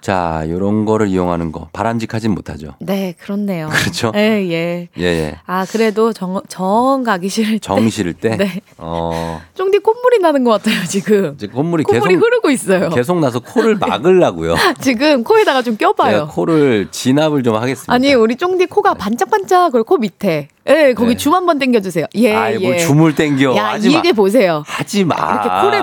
자, 0.00 0.44
요런 0.48 0.84
거를 0.84 1.08
이용하는 1.08 1.52
거 1.52 1.68
바람직하진 1.72 2.30
못하죠. 2.32 2.74
네, 2.80 3.14
그렇네요. 3.20 3.68
그렇죠? 3.72 4.12
예, 4.14 4.20
예. 4.50 4.88
예, 4.98 5.02
예. 5.04 5.34
아, 5.46 5.66
그래도 5.66 6.12
정, 6.12 6.40
정 6.48 7.02
가기 7.04 7.28
싫을 7.28 7.52
때. 7.54 7.58
정 7.58 7.88
싫을 7.88 8.14
때. 8.14 8.36
네. 8.36 8.60
어. 8.78 9.40
쫑디 9.54 9.78
콧물이 9.80 10.20
나는 10.20 10.44
것 10.44 10.50
같아요, 10.52 10.84
지금. 10.86 11.34
이제 11.34 11.46
콧물이 11.48 11.84
콧물이 11.84 12.14
계속 12.14 12.24
흐르고 12.26 12.50
있어요. 12.50 12.88
계속 12.90 13.18
나서 13.18 13.40
코를 13.40 13.76
막으려고요. 13.76 14.54
지금 14.80 15.24
코에다가 15.24 15.62
좀 15.62 15.76
껴봐요. 15.76 16.28
코를 16.28 16.88
진압을 16.90 17.42
좀 17.42 17.56
하겠습니다. 17.56 17.92
아니, 17.92 18.14
우리 18.14 18.36
쫑디 18.36 18.66
코가 18.66 18.94
반짝반짝, 18.94 19.72
그리고 19.72 19.84
코 19.84 19.96
밑에. 19.98 20.48
예, 20.68 20.94
거기 20.94 21.10
네. 21.12 21.16
줌 21.16 21.32
한번 21.34 21.58
당겨주세요. 21.58 22.06
예, 22.16 22.34
아이, 22.34 22.54
예. 22.54 22.58
뭘 22.58 22.78
줌을 22.78 23.14
땡겨. 23.14 23.56
야, 23.56 23.68
하지 23.70 23.90
마. 23.90 23.98
이게 23.98 24.12
보세요. 24.12 24.62
하지 24.66 25.04
마. 25.04 25.14
이렇게 25.16 25.48
코를 25.66 25.82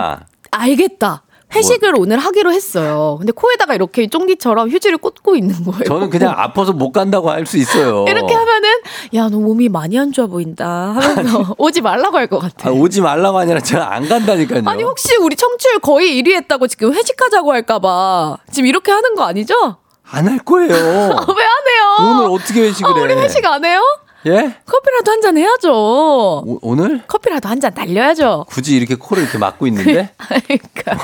알겠다. 0.51 1.24
회식을 1.53 1.93
오늘 1.97 2.17
하기로 2.17 2.51
했어요. 2.51 3.15
근데 3.19 3.31
코에다가 3.31 3.75
이렇게 3.75 4.07
쫑디처럼 4.07 4.69
휴지를 4.69 4.97
꽂고 4.97 5.35
있는 5.35 5.63
거예요. 5.63 5.83
저는 5.85 6.09
그냥 6.09 6.33
아파서 6.35 6.73
못 6.73 6.91
간다고 6.91 7.29
할 7.29 7.45
수 7.45 7.57
있어요. 7.57 8.05
이렇게 8.09 8.33
하면은 8.33 8.69
야 9.13 9.29
너 9.29 9.37
몸이 9.39 9.69
많이 9.69 9.97
안 9.99 10.11
좋아 10.11 10.25
보인다 10.27 10.93
하면서 10.95 11.55
오지 11.59 11.81
말라고 11.81 12.17
할 12.17 12.27
것 12.27 12.39
같아. 12.39 12.69
아, 12.69 12.71
오지 12.71 13.01
말라고 13.01 13.37
아니라 13.37 13.59
제가 13.59 13.93
안 13.93 14.07
간다니까요. 14.07 14.63
아니 14.65 14.84
혹시 14.84 15.15
우리 15.17 15.35
청취율 15.35 15.80
거의 15.80 16.22
1위 16.22 16.34
했다고 16.35 16.67
지금 16.67 16.93
회식하자고 16.93 17.51
할까봐 17.53 18.38
지금 18.51 18.67
이렇게 18.67 18.91
하는 18.91 19.15
거 19.15 19.23
아니죠? 19.23 19.77
안 20.11 20.27
할 20.27 20.39
거예요. 20.39 20.69
왜 20.76 20.80
안 20.80 21.11
해요? 21.17 21.97
오늘 21.99 22.26
어떻게 22.31 22.61
회식을 22.61 22.91
아, 22.91 22.95
해? 22.95 23.01
우리 23.01 23.13
회식 23.15 23.45
안 23.45 23.63
해요? 23.65 23.81
예? 24.27 24.56
커피라도 24.65 25.11
한 25.11 25.22
잔 25.22 25.38
해야죠. 25.38 25.72
오, 25.73 26.60
오늘? 26.61 27.02
커피라도 27.07 27.47
한 27.49 27.60
잔 27.60 27.73
달려야죠. 27.73 28.45
굳이 28.47 28.76
이렇게 28.76 28.95
코를 28.95 29.23
이렇게 29.23 29.38
막고 29.38 29.68
있는데? 29.68 30.10
그러니까 30.18 30.97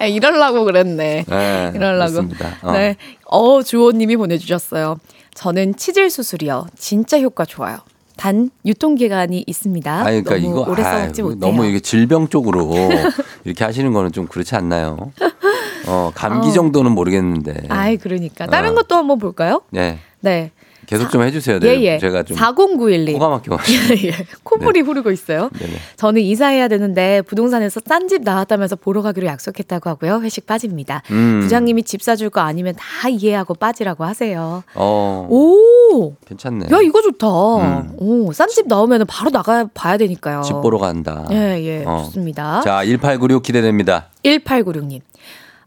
야, 0.00 0.06
이럴라고 0.06 0.64
그랬네. 0.64 1.24
네, 1.28 1.72
이럴라고. 1.74 2.18
어. 2.62 2.72
네. 2.72 2.96
어, 3.26 3.62
주호님이 3.62 4.16
보내주셨어요. 4.16 4.98
저는 5.34 5.76
치질 5.76 6.10
수술이요. 6.10 6.66
진짜 6.78 7.20
효과 7.20 7.44
좋아요. 7.44 7.78
단 8.16 8.50
유통기간이 8.64 9.42
있습니다. 9.46 9.92
아니, 9.92 10.22
그러니까 10.22 10.48
너무 10.48 10.60
이거 10.62 10.70
오래 10.70 10.82
써먹지 10.84 11.22
못해요. 11.22 11.38
너무 11.40 11.66
이게 11.66 11.80
질병 11.80 12.28
쪽으로 12.28 12.70
이렇게 13.44 13.64
하시는 13.64 13.92
거는 13.92 14.12
좀 14.12 14.26
그렇지 14.28 14.54
않나요? 14.54 15.12
어, 15.88 16.12
감기 16.14 16.48
어. 16.48 16.52
정도는 16.52 16.92
모르겠는데. 16.92 17.64
아이 17.70 17.96
그러니까 17.96 18.46
다른 18.46 18.70
어. 18.70 18.74
것도 18.76 18.94
한번 18.94 19.18
볼까요? 19.18 19.62
네. 19.70 19.98
네. 20.20 20.52
계속 20.86 21.10
좀 21.10 21.22
해주세요. 21.22 21.56
예, 21.62 21.76
네. 21.76 21.82
예. 21.82 21.98
제가 21.98 22.22
좀 22.22 22.36
4091님. 22.36 23.12
코가 23.14 23.28
막혀. 23.28 23.58
예, 23.68 24.08
예. 24.08 24.12
콧물이 24.42 24.80
흐르고 24.80 25.10
있어요. 25.10 25.50
네네. 25.58 25.72
저는 25.96 26.22
이사해야 26.22 26.68
되는데 26.68 27.22
부동산에서 27.22 27.80
싼 27.86 28.08
집 28.08 28.22
나왔다면서 28.22 28.76
보러 28.76 29.00
가기로 29.02 29.26
약속했다고 29.26 29.88
하고요. 29.90 30.20
회식 30.22 30.46
빠집니다. 30.46 31.02
음. 31.10 31.40
부장님이 31.42 31.84
집 31.84 32.02
사줄 32.02 32.28
거 32.30 32.40
아니면 32.40 32.74
다 32.76 33.08
이해하고 33.08 33.54
빠지라고 33.54 34.04
하세요. 34.04 34.62
어, 34.74 35.26
오! 35.30 36.14
괜찮네. 36.26 36.66
야, 36.70 36.80
이거 36.82 37.00
좋다. 37.00 37.26
음. 37.26 37.92
오, 37.96 38.32
싼 38.32 38.48
집 38.48 38.66
나오면 38.68 39.06
바로 39.06 39.30
나가 39.30 39.66
봐야 39.72 39.96
되니까요. 39.96 40.42
집 40.42 40.52
보러 40.60 40.78
간다. 40.78 41.26
예, 41.30 41.60
예. 41.62 41.84
어. 41.86 42.02
좋습니다. 42.04 42.60
자, 42.62 42.84
1896 42.84 43.42
기대됩니다. 43.42 44.10
1896님. 44.24 45.00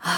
아, 0.03 0.09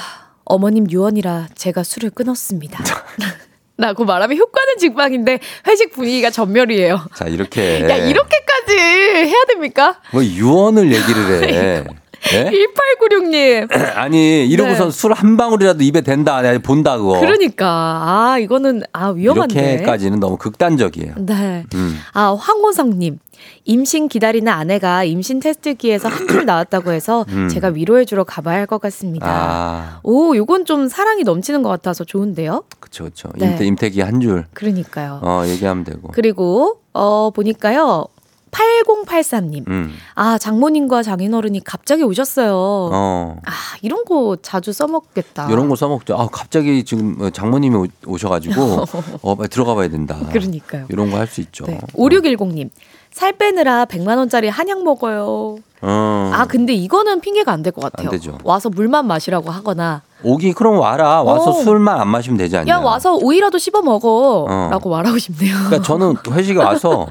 어머님 0.45 0.89
유언이라 0.89 1.47
제가 1.55 1.83
술을 1.83 2.09
끊었습니다. 2.09 2.83
라고 3.77 4.03
말하면 4.03 4.37
효과는 4.37 4.68
직방인데 4.79 5.39
회식 5.67 5.91
분위기가 5.93 6.31
전멸이에요. 6.31 6.99
자, 7.15 7.25
이렇게. 7.25 7.81
야, 7.87 7.95
이렇게까지 7.95 8.77
해야 8.77 9.43
됩니까? 9.47 9.99
뭐 10.11 10.23
유언을 10.23 10.91
얘기를 10.91 11.43
해. 11.43 11.83
네? 12.31 12.51
1896님. 12.51 13.71
아니, 13.95 14.45
이러고선 14.47 14.89
네. 14.89 14.91
술한 14.91 15.37
방울이라도 15.37 15.83
입에 15.83 16.01
댄다. 16.01 16.41
내가 16.41 16.59
본다, 16.59 16.97
그거. 16.97 17.19
그러니까, 17.19 17.65
아, 17.67 18.37
이거는, 18.39 18.83
아, 18.93 19.09
위험한데. 19.09 19.59
이렇게까지는 19.73 20.19
너무 20.19 20.37
극단적이에요. 20.37 21.13
네. 21.17 21.63
음. 21.73 21.99
아, 22.13 22.35
황호성님. 22.37 23.19
임신 23.63 24.09
기다리는 24.09 24.51
아내가 24.51 25.05
임신 25.05 25.39
테스트기에서 25.39 26.09
한줄 26.09 26.45
나왔다고 26.45 26.91
해서 26.91 27.23
음. 27.29 27.47
제가 27.47 27.69
위로해주러 27.69 28.25
가봐야 28.25 28.57
할 28.57 28.65
것 28.67 28.81
같습니다. 28.81 29.27
아, 29.27 29.99
오, 30.03 30.35
요건 30.35 30.65
좀 30.65 30.89
사랑이 30.89 31.23
넘치는 31.23 31.63
것 31.63 31.69
같아서 31.69 32.03
좋은데요? 32.03 32.63
그쵸, 32.81 33.05
그쵸. 33.05 33.29
네. 33.37 33.47
임태, 33.51 33.65
임태기 33.65 34.01
한 34.01 34.19
줄. 34.19 34.45
그러니까요. 34.53 35.21
어, 35.23 35.43
얘기하면 35.47 35.85
되고. 35.85 36.09
그리고, 36.13 36.81
어, 36.93 37.31
보니까요. 37.33 38.05
8083님. 38.51 39.67
음. 39.67 39.93
아, 40.15 40.37
장모님과 40.37 41.03
장인어른이 41.03 41.61
갑자기 41.63 42.03
오셨어요. 42.03 42.53
어. 42.55 43.37
아, 43.45 43.51
이런 43.81 44.05
거 44.05 44.37
자주 44.41 44.73
써먹겠다. 44.73 45.49
이런 45.51 45.69
거 45.69 45.75
써먹죠. 45.75 46.15
아, 46.15 46.27
갑자기 46.31 46.83
지금 46.83 47.15
어, 47.21 47.29
장모님이 47.29 47.75
오- 47.75 47.87
오셔가지고, 48.05 48.55
어, 49.21 49.35
빨리 49.35 49.49
들어가 49.49 49.75
봐야 49.75 49.87
된다. 49.89 50.17
그러니까요. 50.31 50.85
이런 50.89 51.09
거 51.11 51.17
할 51.17 51.27
수 51.27 51.41
있죠. 51.41 51.65
네. 51.65 51.79
5610님. 51.93 52.69
살 53.11 53.33
빼느라 53.33 53.85
100만원짜리 53.85 54.49
한약 54.49 54.83
먹어요. 54.83 55.57
어. 55.81 56.31
아, 56.33 56.45
근데 56.45 56.73
이거는 56.73 57.21
핑계가 57.21 57.51
안 57.51 57.63
될 57.63 57.71
것 57.73 57.81
같아요. 57.81 58.07
안 58.07 58.11
되죠. 58.11 58.37
와서 58.43 58.69
물만 58.69 59.05
마시라고 59.07 59.49
하거나. 59.51 60.01
오기, 60.23 60.53
그럼 60.53 60.79
와라. 60.79 61.23
와서 61.23 61.51
어. 61.51 61.53
술만 61.53 61.99
안 61.99 62.07
마시면 62.09 62.37
되지 62.37 62.57
않냐. 62.57 62.73
야, 62.73 62.77
와서 62.79 63.15
오이라도 63.15 63.57
씹어 63.57 63.81
먹어. 63.81 64.45
어. 64.49 64.67
라고 64.69 64.89
말하고 64.89 65.17
싶네요. 65.17 65.55
그러니까 65.67 65.81
저는 65.81 66.15
회식에 66.31 66.59
와서 66.59 67.07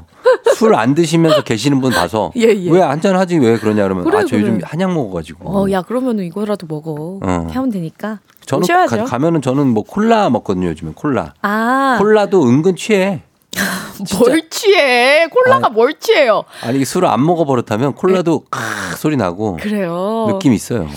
술 0.55 0.75
안 0.75 0.93
드시면서 0.93 1.41
계시는 1.43 1.81
분 1.81 1.91
봐서 1.91 2.31
예, 2.37 2.43
예. 2.49 2.69
왜 2.69 2.81
한 2.81 2.99
잔 3.01 3.15
하지 3.15 3.37
왜 3.37 3.57
그러냐 3.57 3.83
그러면 3.83 4.03
그래, 4.03 4.19
아저 4.19 4.35
요즘 4.37 4.55
그래. 4.57 4.61
한약 4.65 4.93
먹어가지고 4.93 5.49
어, 5.49 5.71
야, 5.71 5.81
그러면 5.81 6.19
이거라도 6.19 6.67
먹어. 6.69 7.19
어. 7.21 7.47
하면 7.49 7.69
되니까. 7.71 8.19
저는. 8.45 8.67
가, 9.05 9.19
면은 9.19 9.41
저는 9.41 9.67
뭐 9.67 9.83
콜라 9.83 10.29
먹거든요 10.29 10.67
요즘에 10.69 10.91
콜라 10.95 11.33
아, 11.43 11.97
콜라도 11.99 12.47
은근 12.47 12.75
취해 12.75 13.21
뭘 14.19 14.49
취해? 14.49 15.27
콜라가 15.27 15.67
아니. 15.67 15.75
뭘 15.75 15.93
취해요? 15.99 16.43
아니 16.63 16.83
술을 16.83 17.07
안 17.07 17.23
먹어 17.25 17.45
버릇하면 17.45 17.93
콜라도 17.93 18.43
크 18.49 18.59
소리 18.97 19.17
나고 19.17 19.57
네. 19.57 19.63
그래요. 19.63 20.27
느낌 20.31 20.53
있어요 20.53 20.87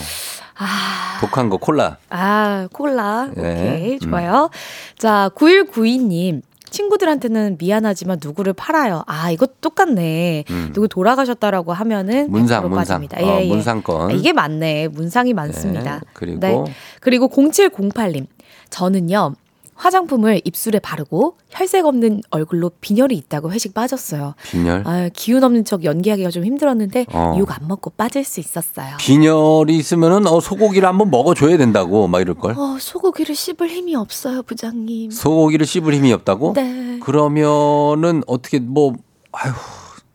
아, 0.62 1.18
독한 1.20 1.48
거 1.48 1.56
콜라 1.56 1.96
아, 2.10 2.68
콜라. 2.72 3.28
네. 3.34 3.52
오케이, 3.52 3.92
음. 3.94 3.98
좋아요. 3.98 4.50
자, 4.98 5.30
9192님. 5.34 6.42
친구들한테는 6.70 7.58
미안하지만 7.60 8.18
누구를 8.22 8.54
팔아요. 8.54 9.02
아, 9.06 9.30
이거 9.30 9.46
똑같네. 9.60 10.44
음. 10.48 10.70
누구 10.72 10.88
돌아가셨다라고 10.88 11.74
하면은 11.74 12.30
문상 12.30 12.64
100% 12.64 12.68
문상. 12.68 13.02
어, 13.02 13.06
예, 13.20 13.44
예. 13.44 13.48
문상권 13.48 14.10
아, 14.10 14.12
이게 14.14 14.32
맞네. 14.32 14.88
문상이 14.88 15.34
많습니다. 15.34 15.96
네, 15.96 16.00
그리고 16.14 16.40
네. 16.40 16.64
그리고 17.00 17.28
0708님. 17.28 18.26
저는요. 18.70 19.34
화장품을 19.82 20.40
입술에 20.44 20.78
바르고 20.78 21.38
혈색 21.50 21.84
없는 21.86 22.22
얼굴로 22.30 22.70
빈혈이 22.80 23.16
있다고 23.16 23.50
회식 23.50 23.74
빠졌어요. 23.74 24.34
빈혈 24.44 24.82
아, 24.86 25.08
기운 25.12 25.42
없는 25.42 25.64
척 25.64 25.82
연기하기가 25.82 26.30
좀 26.30 26.44
힘들었는데 26.44 27.06
어. 27.12 27.34
욕안 27.36 27.66
먹고 27.66 27.90
빠질 27.90 28.22
수 28.22 28.38
있었어요. 28.38 28.96
빈혈이 29.00 29.76
있으면은 29.76 30.28
어 30.28 30.38
소고기를 30.38 30.86
한번 30.88 31.10
먹어줘야 31.10 31.56
된다고 31.56 32.06
막 32.06 32.20
이럴 32.20 32.36
걸 32.36 32.52
어, 32.56 32.76
소고기를 32.78 33.34
씹을 33.34 33.68
힘이 33.68 33.96
없어요, 33.96 34.42
부장님. 34.44 35.10
소고기를 35.10 35.66
씹을 35.66 35.94
힘이 35.94 36.12
없다고 36.12 36.52
네. 36.54 37.00
그러면은 37.02 38.22
어떻게 38.28 38.60
뭐 38.60 38.92
아휴 39.32 39.52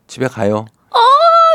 집에 0.07 0.27
가요. 0.27 0.65
아, 0.91 0.97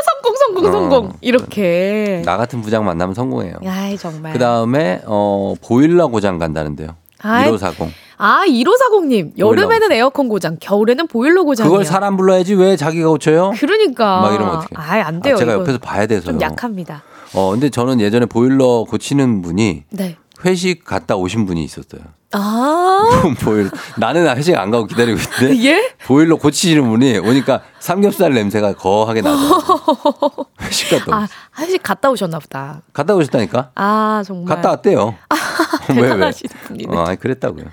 성공, 0.05 0.35
성공, 0.37 0.65
어, 0.65 0.71
성공. 0.71 1.13
이렇게. 1.21 2.21
나 2.25 2.37
같은 2.37 2.61
부장 2.61 2.85
만나면 2.85 3.15
성공해요. 3.15 3.55
아이, 3.65 3.97
정말. 3.97 4.33
그 4.33 4.39
다음에 4.39 5.01
어 5.07 5.55
보일러 5.65 6.07
고장 6.09 6.37
간다는데요. 6.37 6.95
아이, 7.23 7.45
1540. 7.45 8.02
아, 8.17 8.43
1540님. 8.47 9.37
여름에는 9.37 9.91
에어컨 9.91 10.29
고장, 10.29 10.57
겨울에는 10.59 11.07
보일러 11.07 11.43
고장이요. 11.43 11.71
그걸 11.71 11.85
사람 11.85 12.15
불러야지 12.17 12.53
왜 12.55 12.75
자기가 12.75 13.09
고쳐요? 13.09 13.53
그러니까. 13.57 14.21
막 14.21 14.33
이러면 14.33 14.55
어떡해. 14.57 14.67
아이, 14.75 15.01
안 15.01 15.21
돼요. 15.21 15.35
아, 15.35 15.37
제가. 15.37 15.53
옆에서 15.53 15.77
봐야 15.79 16.05
돼서요. 16.05 16.31
좀 16.33 16.41
약합니다. 16.41 17.03
어 17.35 17.49
근데 17.51 17.69
저는 17.69 17.99
예전에 17.99 18.27
보일러 18.27 18.85
고치는 18.87 19.41
분이 19.41 19.85
네. 19.89 20.17
회식 20.45 20.85
갔다 20.85 21.15
오신 21.15 21.47
분이 21.47 21.63
있었어요. 21.63 22.01
아, 22.35 23.03
보일 23.43 23.71
나는 23.97 24.27
회식 24.37 24.55
안 24.57 24.69
가고 24.71 24.85
기다리고 24.85 25.19
있는데 25.19 25.61
예? 25.69 25.93
보일러 26.05 26.35
고치시는 26.35 26.87
분이 26.89 27.17
오니까 27.19 27.61
삼겹살 27.79 28.33
냄새가 28.33 28.73
거하게 28.73 29.21
나서 29.21 29.59
회식 30.61 30.89
갔다 30.91 31.15
아, 31.15 31.27
회식 31.59 31.81
갔다 31.81 32.09
오셨나 32.11 32.37
보다. 32.39 32.81
갔다 32.93 33.15
오셨다니까. 33.15 33.71
아, 33.75 34.23
정말. 34.25 34.55
갔다 34.55 34.69
왔대요. 34.69 34.99
왜 34.99 35.05
왜? 35.05 35.17
대단하신 35.87 36.49
분이네. 36.65 36.95
어, 36.95 37.03
아니 37.03 37.17
그랬다고요. 37.19 37.65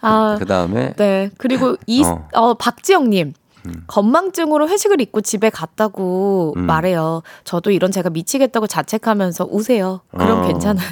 아, 0.00 0.36
그 0.38 0.46
다음에 0.46 0.94
네. 0.94 1.30
그리고 1.38 1.76
이, 1.86 2.04
어. 2.04 2.28
어, 2.32 2.54
박지영님. 2.54 3.34
건망증으로 3.86 4.68
회식을 4.68 5.00
잊고 5.00 5.20
집에 5.20 5.48
갔다고 5.48 6.52
음. 6.56 6.66
말해요. 6.66 7.22
저도 7.44 7.70
이런 7.70 7.92
제가 7.92 8.10
미치겠다고 8.10 8.66
자책하면서 8.66 9.48
우세요. 9.52 10.00
그럼 10.10 10.40
어. 10.40 10.46
괜찮아요. 10.48 10.88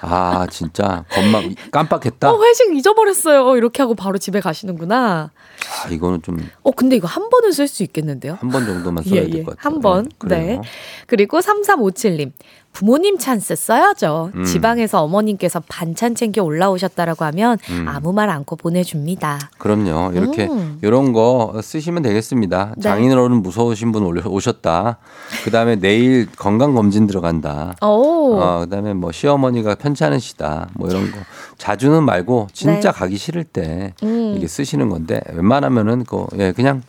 아 0.00 0.46
진짜 0.50 1.04
건망 1.10 1.54
깜빡했다. 1.70 2.30
어, 2.30 2.42
회식 2.42 2.76
잊어버렸어요. 2.76 3.56
이렇게 3.56 3.82
하고 3.82 3.94
바로 3.94 4.18
집에 4.18 4.40
가시는구나. 4.40 5.30
아 5.30 5.88
이거는 5.88 6.22
좀한번 6.22 6.50
어, 6.62 6.70
근데 6.72 6.96
이거 6.96 7.06
한 7.06 7.30
번은 7.30 7.52
쓸 7.52 7.66
수 7.66 7.82
있겠는데요? 7.82 8.36
정도만 8.66 9.04
써야 9.04 9.22
예, 9.22 9.30
될 9.30 9.40
예. 9.40 9.42
것 9.42 9.56
같아요. 9.56 9.74
한 9.74 9.80
번. 9.80 10.08
그래요. 10.18 10.60
네. 10.60 10.60
그리고 11.06 11.40
3357님. 11.40 12.32
부모님 12.76 13.16
찬스 13.16 13.56
써야죠. 13.56 14.32
음. 14.34 14.44
지방에서 14.44 15.02
어머님께서 15.02 15.62
반찬 15.66 16.14
챙겨 16.14 16.42
올라오셨다라고 16.42 17.24
하면 17.24 17.56
음. 17.70 17.86
아무 17.88 18.12
말 18.12 18.28
않고 18.28 18.56
보내줍니다. 18.56 19.38
그럼요. 19.56 20.12
이렇게 20.12 20.46
음. 20.46 20.78
이런 20.82 21.14
거 21.14 21.58
쓰시면 21.62 22.02
되겠습니다. 22.02 22.74
네. 22.76 22.82
장인어른 22.82 23.40
무서우신 23.40 23.92
분 23.92 24.04
오셨다. 24.04 24.98
그 25.42 25.50
다음에 25.50 25.76
내일 25.76 26.28
건강 26.36 26.74
검진 26.74 27.06
들어간다. 27.06 27.74
오. 27.80 28.36
어, 28.38 28.60
그 28.64 28.68
다음에 28.68 28.92
뭐 28.92 29.10
시어머니가 29.10 29.76
편찮으시다. 29.76 30.68
뭐 30.74 30.90
이런 30.90 31.10
거 31.10 31.16
자주는 31.56 32.02
말고 32.02 32.48
진짜 32.52 32.92
네. 32.92 32.98
가기 32.98 33.16
싫을 33.16 33.44
때 33.44 33.94
음. 34.02 34.34
이게 34.36 34.46
쓰시는 34.46 34.90
건데 34.90 35.22
웬만하면은 35.32 36.04
그 36.04 36.26
예, 36.36 36.52
그냥 36.52 36.82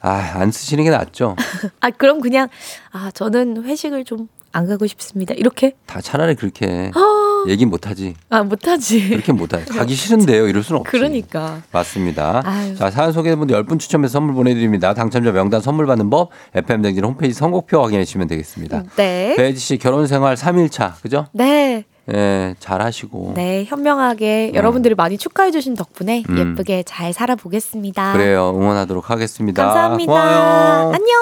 아, 0.00 0.32
안 0.34 0.50
쓰시는 0.50 0.84
게 0.84 0.90
낫죠. 0.90 1.36
아, 1.80 1.90
그럼 1.90 2.20
그냥, 2.20 2.48
아, 2.92 3.10
저는 3.12 3.64
회식을 3.64 4.04
좀 4.04 4.28
안 4.52 4.66
가고 4.66 4.86
싶습니다. 4.86 5.34
이렇게? 5.34 5.74
다 5.86 6.00
차라리 6.00 6.34
그렇게 6.34 6.90
아, 6.94 7.44
얘기 7.48 7.66
못 7.66 7.86
하지. 7.86 8.14
아 8.30 8.42
못 8.42 8.66
하지. 8.66 9.08
그렇게 9.10 9.32
못 9.32 9.52
하지. 9.52 9.66
가기 9.72 9.94
싫은데요. 9.94 10.48
이럴 10.48 10.62
수는 10.62 10.80
없지. 10.80 10.90
그러니까. 10.90 11.62
맞습니다. 11.70 12.42
아유. 12.44 12.74
자, 12.76 12.90
사연 12.90 13.12
소개된 13.12 13.38
분들 13.38 13.62
10분 13.64 13.78
추첨해서 13.78 14.12
선물 14.14 14.34
보내 14.34 14.54
드립니다. 14.54 14.94
당첨자 14.94 15.32
명단 15.32 15.60
선물 15.60 15.86
받는 15.86 16.08
법, 16.10 16.30
FM댕진 16.54 17.04
홈페이지 17.04 17.38
선곡표 17.38 17.82
확인해 17.82 18.04
주시면 18.04 18.26
되겠습니다. 18.28 18.84
네. 18.96 19.34
배지 19.36 19.60
씨 19.60 19.76
결혼 19.76 20.06
생활 20.06 20.34
3일차, 20.34 20.94
그죠? 21.02 21.26
네. 21.32 21.84
예, 22.12 22.54
잘 22.58 22.80
하시고. 22.80 23.32
네. 23.36 23.64
현명하게 23.64 24.52
여러분들이 24.54 24.94
많이 24.94 25.18
축하해 25.18 25.50
주신 25.50 25.74
덕분에 25.74 26.24
음. 26.28 26.38
예쁘게 26.38 26.84
잘 26.84 27.12
살아보겠습니다. 27.12 28.12
그래요. 28.14 28.52
응원하도록 28.56 29.10
하겠습니다. 29.10 29.64
감사합니다. 29.64 30.12
고마워요. 30.12 30.92
안녕. 30.94 31.18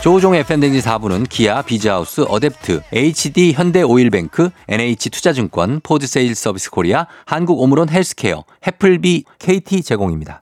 조우종의 0.00 0.40
FM대행진 0.40 0.80
4부는 0.80 1.28
기아, 1.28 1.60
비즈하우스, 1.60 2.24
어댑트, 2.24 2.82
HD 2.92 3.52
현대오일뱅크, 3.52 4.48
NH투자증권, 4.68 5.80
포드세일 5.82 6.34
서비스 6.34 6.70
코리아, 6.70 7.06
한국오므론 7.26 7.90
헬스케어, 7.90 8.44
해플비, 8.66 9.24
KT 9.38 9.82
제공입니다. 9.82 10.40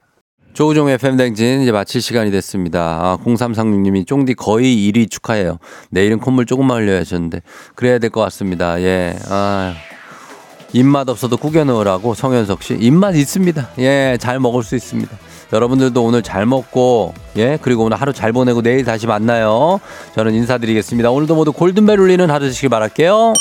조우종 0.56 0.88
FM댕진 0.88 1.60
이제 1.60 1.70
마칠 1.70 2.00
시간이 2.00 2.30
됐습니다. 2.30 2.80
아, 2.80 3.18
0336님이 3.22 4.06
쫑디 4.06 4.32
거의 4.36 4.90
1위 4.90 5.10
축하해요. 5.10 5.58
내일은 5.90 6.18
콧물 6.18 6.46
조금만 6.46 6.80
흘려야 6.80 7.00
하셨는데 7.00 7.42
그래야 7.74 7.98
될 7.98 8.08
것 8.08 8.22
같습니다. 8.22 8.80
예. 8.80 9.14
아. 9.28 9.74
입맛 10.72 11.10
없어도 11.10 11.36
구겨 11.36 11.64
넣으라고 11.64 12.14
성현석 12.14 12.62
씨. 12.62 12.74
입맛 12.80 13.16
있습니다. 13.16 13.68
예, 13.80 14.16
잘 14.18 14.40
먹을 14.40 14.62
수 14.62 14.76
있습니다. 14.76 15.14
여러분들도 15.52 16.02
오늘 16.02 16.22
잘 16.22 16.46
먹고, 16.46 17.12
예, 17.36 17.58
그리고 17.60 17.84
오늘 17.84 18.00
하루 18.00 18.14
잘 18.14 18.32
보내고 18.32 18.62
내일 18.62 18.82
다시 18.84 19.06
만나요. 19.06 19.78
저는 20.14 20.32
인사드리겠습니다. 20.34 21.10
오늘도 21.10 21.34
모두 21.34 21.52
골든벨 21.52 22.00
울리는 22.00 22.30
하루 22.30 22.46
되시길 22.46 22.70
바랄게요. 22.70 23.34